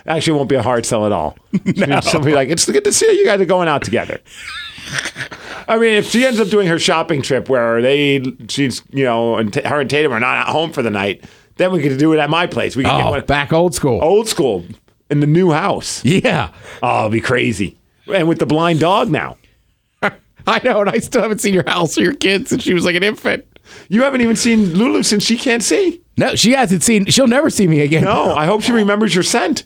Actually, 0.07 0.35
it 0.35 0.37
won't 0.37 0.49
be 0.49 0.55
a 0.57 0.63
hard 0.63 0.85
sell 0.87 1.07
at 1.07 1.13
all. 1.13 1.37
Somebody 2.03 2.35
like 2.35 2.49
it's 2.49 2.65
good 2.71 2.85
to 2.85 2.93
see 2.93 3.07
you 3.19 3.25
guys 3.25 3.41
are 3.41 3.45
going 3.47 3.69
out 3.69 3.83
together. 3.83 4.21
I 5.69 5.79
mean, 5.79 5.95
if 5.95 6.11
she 6.11 6.25
ends 6.27 6.41
up 6.41 6.49
doing 6.49 6.67
her 6.69 6.79
shopping 6.79 7.23
trip 7.23 7.49
where 7.49 7.81
they, 7.81 8.23
she's, 8.49 8.83
you 8.91 9.05
know, 9.05 9.37
and 9.37 9.53
t- 9.53 9.63
her 9.63 9.81
and 9.81 9.89
Tatum 9.89 10.13
are 10.13 10.21
not 10.21 10.37
at 10.37 10.49
home 10.49 10.73
for 10.73 10.83
the 10.83 10.91
night, 10.91 11.25
then 11.57 11.73
we 11.73 11.81
could 11.83 11.97
do 11.99 12.13
it 12.13 12.19
at 12.19 12.29
my 12.29 12.47
place. 12.47 12.77
We 12.77 12.85
can 12.85 12.99
get 12.99 13.07
Oh, 13.07 13.11
one 13.13 13.25
back 13.25 13.53
old 13.53 13.75
school. 13.75 14.03
old 14.03 14.29
school 14.29 14.65
in 15.11 15.21
the 15.21 15.27
new 15.27 15.53
house. 15.53 16.05
Yeah. 16.05 16.51
Oh, 16.83 16.99
it'll 16.99 17.11
be 17.11 17.21
crazy. 17.21 17.79
And 18.13 18.29
with 18.29 18.39
the 18.41 18.47
blind 18.47 18.81
dog 18.81 19.09
now. 19.09 19.39
I 20.47 20.61
know, 20.63 20.83
and 20.83 20.91
I 20.91 20.99
still 20.99 21.23
haven't 21.23 21.41
seen 21.41 21.55
your 21.55 21.65
house 21.69 21.97
or 21.97 22.03
your 22.03 22.15
kids 22.15 22.51
since 22.51 22.63
she 22.63 22.75
was 22.75 22.85
like 22.85 22.97
an 22.97 23.03
infant. 23.03 23.47
You 23.89 24.03
haven't 24.03 24.21
even 24.21 24.37
seen 24.37 24.75
Lulu 24.75 25.03
since 25.03 25.25
she 25.25 25.39
can't 25.39 25.63
see. 25.63 26.03
No, 26.17 26.35
she 26.37 26.53
hasn't 26.53 26.83
seen. 26.83 27.07
She'll 27.07 27.27
never 27.27 27.51
see 27.51 27.67
me 27.67 27.81
again. 27.81 28.05
No, 28.05 28.35
I 28.35 28.47
hope 28.47 28.63
she 28.63 28.73
remembers 28.73 29.15
your 29.15 29.25
scent. 29.25 29.65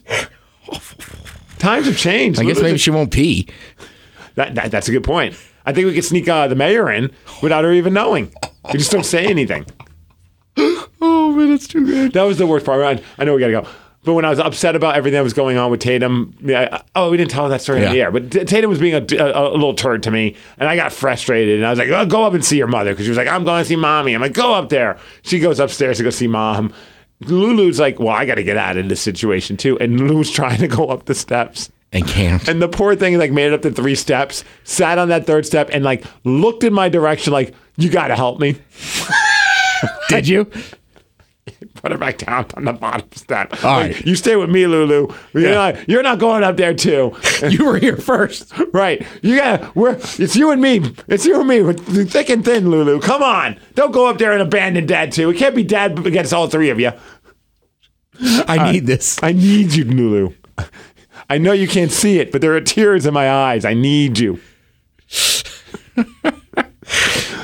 Times 1.59 1.85
have 1.85 1.97
changed. 1.97 2.39
I 2.39 2.45
guess 2.45 2.61
maybe 2.61 2.77
she 2.77 2.89
won't 2.89 3.11
pee. 3.11 3.47
that, 4.35 4.55
that, 4.55 4.71
that's 4.71 4.87
a 4.87 4.91
good 4.91 5.03
point. 5.03 5.35
I 5.65 5.73
think 5.73 5.85
we 5.87 5.93
could 5.93 6.05
sneak 6.05 6.27
uh, 6.27 6.47
the 6.47 6.55
mayor 6.55 6.89
in 6.89 7.11
without 7.43 7.63
her 7.65 7.71
even 7.73 7.93
knowing. 7.93 8.33
We 8.71 8.79
just 8.79 8.91
don't 8.91 9.05
say 9.05 9.25
anything. 9.25 9.65
Oh 11.01 11.31
man, 11.31 11.51
that's 11.51 11.67
too 11.67 11.85
good. 11.85 12.11
That 12.13 12.23
was 12.23 12.37
the 12.39 12.47
worst 12.47 12.65
part. 12.65 12.81
I, 12.81 13.01
I 13.17 13.23
know 13.23 13.33
we 13.35 13.39
got 13.39 13.47
to 13.47 13.53
go. 13.53 13.67
But 14.05 14.13
when 14.13 14.23
I 14.23 14.29
was 14.29 14.39
upset 14.39 14.77
about 14.77 14.95
everything 14.95 15.17
that 15.17 15.23
was 15.23 15.33
going 15.33 15.57
on 15.57 15.69
with 15.71 15.81
Tatum, 15.81 16.33
I- 16.47 16.81
oh, 16.95 17.11
we 17.11 17.17
didn't 17.17 17.31
tell 17.31 17.49
that 17.49 17.61
story 17.61 17.79
in 17.79 17.83
Yeah. 17.83 17.91
the 17.91 18.01
air. 18.01 18.11
But 18.11 18.31
Tatum 18.47 18.69
was 18.69 18.79
being 18.79 18.93
a, 18.95 19.05
a, 19.17 19.49
a 19.49 19.51
little 19.51 19.73
turd 19.73 20.03
to 20.03 20.11
me, 20.11 20.35
and 20.57 20.69
I 20.69 20.77
got 20.77 20.93
frustrated. 20.93 21.57
And 21.57 21.65
I 21.65 21.69
was 21.69 21.79
like, 21.79 21.89
oh, 21.89 22.05
"Go 22.05 22.23
up 22.23 22.33
and 22.33 22.43
see 22.43 22.57
your 22.57 22.67
mother," 22.67 22.91
because 22.91 23.05
she 23.05 23.09
was 23.09 23.17
like, 23.17 23.27
"I'm 23.27 23.43
going 23.43 23.61
to 23.61 23.67
see 23.67 23.75
mommy." 23.75 24.13
I'm 24.13 24.21
like, 24.21 24.33
"Go 24.33 24.53
up 24.53 24.69
there." 24.69 24.97
She 25.23 25.39
goes 25.39 25.59
upstairs 25.59 25.97
to 25.97 26.03
go 26.03 26.09
see 26.11 26.27
mom. 26.27 26.73
Lulu's 27.25 27.77
like, 27.79 27.99
"Well, 27.99 28.07
I 28.15 28.25
got 28.25 28.35
to 28.35 28.43
get 28.43 28.55
out 28.55 28.77
of 28.77 28.87
this 28.87 29.01
situation 29.01 29.57
too." 29.57 29.77
And 29.79 29.99
Lulu's 29.99 30.31
trying 30.39 30.59
to 30.59 30.67
go 30.69 30.87
up 30.87 31.05
the 31.05 31.13
steps. 31.15 31.69
And 31.91 32.07
can't. 32.07 32.47
And 32.47 32.61
the 32.61 32.69
poor 32.69 32.95
thing 32.95 33.17
like 33.17 33.31
made 33.31 33.47
it 33.47 33.53
up 33.53 33.63
to 33.63 33.71
three 33.71 33.95
steps, 33.95 34.43
sat 34.63 34.97
on 34.97 35.09
that 35.09 35.25
third 35.25 35.45
step, 35.45 35.69
and 35.73 35.83
like 35.83 36.05
looked 36.23 36.63
in 36.63 36.71
my 36.73 36.87
direction, 36.87 37.33
like, 37.33 37.53
"You 37.75 37.89
got 37.89 38.07
to 38.07 38.15
help 38.15 38.39
me." 38.39 38.55
Did 40.09 40.27
you? 40.27 40.49
Put 41.75 41.91
it 41.91 41.99
back 41.99 42.17
down 42.17 42.45
on 42.55 42.65
the 42.65 42.73
bottom 42.73 43.07
step. 43.13 43.63
All 43.63 43.79
Like, 43.79 43.95
right. 43.95 44.05
You 44.05 44.15
stay 44.15 44.35
with 44.35 44.49
me, 44.49 44.67
Lulu. 44.67 45.07
You're, 45.33 45.43
Yeah. 45.43 45.51
not, 45.53 45.89
you're 45.89 46.03
not 46.03 46.19
going 46.19 46.43
up 46.43 46.57
there 46.57 46.73
too. 46.73 47.15
You 47.49 47.65
were 47.65 47.77
here 47.79 47.95
first. 47.97 48.51
right. 48.73 49.05
You 49.21 49.37
got 49.37 49.75
we're 49.75 49.91
it's 50.19 50.35
you 50.35 50.51
and 50.51 50.61
me. 50.61 50.81
It's 51.07 51.25
you 51.25 51.39
and 51.39 51.47
me. 51.47 51.61
We're 51.61 51.73
thick 51.73 52.29
and 52.29 52.43
thin, 52.43 52.69
Lulu. 52.69 52.99
Come 53.01 53.23
on. 53.23 53.57
Don't 53.75 53.91
go 53.91 54.07
up 54.07 54.17
there 54.17 54.33
and 54.33 54.41
abandon 54.41 54.85
dad 54.85 55.11
too. 55.11 55.29
It 55.29 55.37
can't 55.37 55.55
be 55.55 55.63
dad 55.63 56.05
against 56.05 56.33
all 56.33 56.47
three 56.47 56.69
of 56.69 56.79
you. 56.79 56.91
I 58.21 58.57
uh, 58.57 58.71
need 58.71 58.85
this. 58.87 59.17
I 59.23 59.31
need 59.31 59.73
you, 59.73 59.85
Lulu. 59.85 60.33
I 61.29 61.37
know 61.37 61.53
you 61.53 61.67
can't 61.67 61.91
see 61.91 62.19
it, 62.19 62.31
but 62.33 62.41
there 62.41 62.53
are 62.55 62.61
tears 62.61 63.05
in 63.05 63.13
my 63.13 63.31
eyes. 63.31 63.63
I 63.63 63.73
need 63.73 64.19
you. 64.19 64.39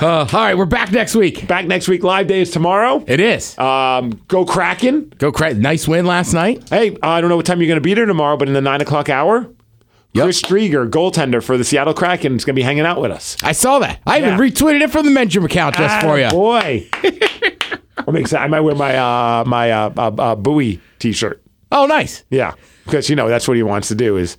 Uh, 0.01 0.19
all 0.19 0.25
right, 0.41 0.57
we're 0.57 0.65
back 0.65 0.91
next 0.91 1.15
week. 1.15 1.47
Back 1.47 1.65
next 1.67 1.87
week. 1.87 2.03
Live 2.03 2.27
day 2.27 2.41
is 2.41 2.51
tomorrow. 2.51 3.03
It 3.07 3.19
is. 3.21 3.57
Um, 3.57 4.21
go 4.27 4.45
Kraken. 4.45 5.13
Go 5.17 5.31
cra 5.31 5.53
Nice 5.53 5.87
win 5.87 6.05
last 6.05 6.33
night. 6.33 6.67
Hey, 6.69 6.97
I 7.01 7.21
don't 7.21 7.29
know 7.29 7.37
what 7.37 7.45
time 7.45 7.61
you're 7.61 7.67
going 7.69 7.77
to 7.77 7.81
be 7.81 7.93
there 7.93 8.05
tomorrow, 8.05 8.35
but 8.35 8.47
in 8.49 8.53
the 8.53 8.61
nine 8.61 8.81
o'clock 8.81 9.09
hour, 9.09 9.49
Yep. 10.13 10.23
Chris 10.25 10.41
Driedger, 10.41 10.89
goaltender 10.89 11.43
for 11.43 11.57
the 11.57 11.63
Seattle 11.63 11.93
Kraken, 11.93 12.35
is 12.35 12.45
going 12.45 12.55
to 12.55 12.59
be 12.59 12.63
hanging 12.63 12.85
out 12.85 13.01
with 13.01 13.11
us. 13.11 13.35
I 13.43 13.51
saw 13.51 13.79
that. 13.79 13.99
I 14.05 14.19
even 14.19 14.35
retweeted 14.37 14.81
it 14.81 14.89
from 14.89 15.05
the 15.05 15.11
Menjum 15.11 15.43
account 15.45 15.75
just 15.75 16.05
for 16.05 16.17
you. 16.19 16.29
boy. 16.29 16.87
I'm 18.07 18.15
excited. 18.15 18.43
I 18.43 18.47
might 18.47 18.61
wear 18.61 18.75
my 18.75 18.95
uh, 18.97 19.43
my 19.45 19.71
uh, 19.71 19.93
uh, 19.97 20.11
uh, 20.17 20.35
Buoy 20.35 20.79
T-shirt. 20.99 21.41
Oh, 21.71 21.85
nice. 21.85 22.23
Yeah, 22.29 22.53
because 22.85 23.09
you 23.09 23.15
know 23.15 23.27
that's 23.27 23.47
what 23.47 23.57
he 23.57 23.63
wants 23.63 23.87
to 23.89 23.95
do 23.95 24.15
is 24.17 24.37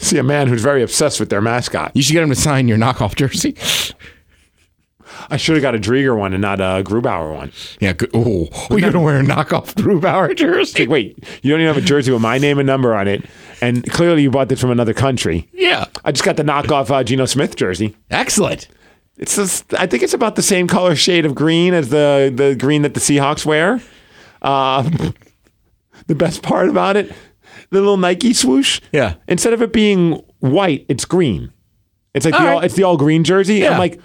see 0.00 0.18
a 0.18 0.22
man 0.22 0.48
who's 0.48 0.62
very 0.62 0.82
obsessed 0.82 1.20
with 1.20 1.30
their 1.30 1.40
mascot. 1.40 1.92
You 1.94 2.02
should 2.02 2.12
get 2.14 2.22
him 2.22 2.28
to 2.30 2.34
sign 2.34 2.66
your 2.68 2.78
knockoff 2.78 3.14
jersey. 3.14 3.56
I 5.30 5.36
should 5.36 5.54
have 5.56 5.62
got 5.62 5.74
a 5.74 5.78
Driedger 5.78 6.16
one 6.18 6.32
and 6.32 6.42
not 6.42 6.60
a 6.60 6.82
Grubauer 6.84 7.34
one. 7.34 7.52
Yeah. 7.80 7.94
Oh, 8.12 8.48
we're 8.70 8.80
gonna 8.80 9.00
wear 9.00 9.20
a 9.20 9.22
knockoff 9.22 9.74
Grubauer 9.74 10.34
jersey. 10.36 10.86
Wait, 10.86 11.18
you 11.42 11.50
don't 11.50 11.60
even 11.60 11.72
have 11.74 11.82
a 11.82 11.86
jersey 11.86 12.12
with 12.12 12.22
my 12.22 12.38
name 12.38 12.58
and 12.58 12.66
number 12.66 12.94
on 12.94 13.08
it, 13.08 13.24
and 13.60 13.88
clearly 13.90 14.22
you 14.22 14.30
bought 14.30 14.48
this 14.48 14.60
from 14.60 14.70
another 14.70 14.94
country. 14.94 15.48
Yeah. 15.52 15.86
I 16.04 16.12
just 16.12 16.24
got 16.24 16.36
the 16.36 16.42
knockoff 16.42 16.90
uh, 16.90 17.02
Geno 17.04 17.24
Smith 17.26 17.56
jersey. 17.56 17.96
Excellent. 18.10 18.68
It's 19.16 19.36
just, 19.36 19.72
I 19.74 19.86
think 19.86 20.02
it's 20.02 20.12
about 20.14 20.34
the 20.34 20.42
same 20.42 20.66
color 20.66 20.96
shade 20.96 21.24
of 21.24 21.34
green 21.34 21.72
as 21.72 21.88
the 21.90 22.32
the 22.34 22.56
green 22.56 22.82
that 22.82 22.94
the 22.94 23.00
Seahawks 23.00 23.46
wear. 23.46 23.80
Um, 24.42 25.14
the 26.08 26.14
best 26.14 26.42
part 26.42 26.68
about 26.68 26.96
it, 26.96 27.08
the 27.70 27.78
little 27.80 27.96
Nike 27.96 28.32
swoosh. 28.34 28.80
Yeah. 28.92 29.14
Instead 29.28 29.52
of 29.52 29.62
it 29.62 29.72
being 29.72 30.22
white, 30.40 30.84
it's 30.88 31.04
green. 31.04 31.52
It's 32.12 32.24
like 32.26 32.34
All 32.34 32.40
the 32.40 32.48
all, 32.48 32.54
right. 32.56 32.64
it's 32.64 32.74
the 32.74 32.82
all 32.84 32.96
green 32.96 33.24
jersey. 33.24 33.56
Yeah. 33.56 33.72
I'm 33.72 33.78
like, 33.78 34.00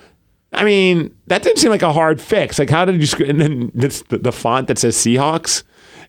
I 0.53 0.63
mean, 0.63 1.15
that 1.27 1.43
didn't 1.43 1.59
seem 1.59 1.69
like 1.69 1.83
a 1.83 1.93
hard 1.93 2.19
fix. 2.19 2.57
Like, 2.59 2.69
how 2.69 2.85
did 2.85 2.99
you? 2.99 3.05
sc- 3.05 3.19
And 3.21 3.39
then 3.39 3.71
this, 3.73 4.01
the, 4.09 4.17
the 4.17 4.31
font 4.31 4.67
that 4.67 4.77
says 4.77 4.95
Seahawks, 4.95 5.63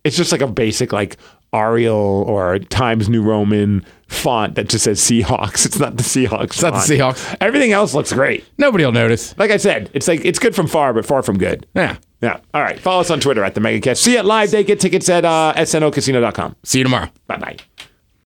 it's 0.04 0.16
just 0.16 0.32
like 0.32 0.40
a 0.40 0.46
basic 0.46 0.92
like 0.92 1.16
Arial 1.52 1.94
or 2.28 2.58
Times 2.58 3.08
New 3.08 3.22
Roman 3.22 3.84
font 4.08 4.54
that 4.54 4.68
just 4.68 4.84
says 4.84 4.98
Seahawks. 5.00 5.66
It's 5.66 5.78
not 5.78 5.96
the 5.96 6.02
Seahawks. 6.02 6.44
It's 6.44 6.62
not 6.62 6.72
the 6.86 6.94
Seahawks. 6.96 7.36
Everything 7.40 7.72
else 7.72 7.92
looks 7.94 8.12
great. 8.12 8.44
Nobody 8.56 8.84
will 8.84 8.92
notice. 8.92 9.36
Like 9.38 9.50
I 9.50 9.56
said, 9.58 9.90
it's 9.92 10.08
like 10.08 10.24
it's 10.24 10.38
good 10.38 10.54
from 10.54 10.66
far, 10.68 10.92
but 10.94 11.04
far 11.04 11.22
from 11.22 11.36
good. 11.38 11.66
Yeah. 11.74 11.96
Yeah. 12.22 12.40
All 12.54 12.62
right. 12.62 12.78
Follow 12.78 13.00
us 13.00 13.10
on 13.10 13.20
Twitter 13.20 13.42
at 13.44 13.54
the 13.54 13.60
MegaCast. 13.60 13.96
See 13.98 14.12
you 14.12 14.18
at 14.18 14.26
live 14.26 14.50
day. 14.50 14.62
Get 14.64 14.78
tickets 14.80 15.08
at 15.08 15.24
uh, 15.24 15.52
snocasino.com. 15.56 16.56
See 16.64 16.78
you 16.78 16.84
tomorrow. 16.84 17.08
Bye 17.26 17.36
bye. 17.38 17.56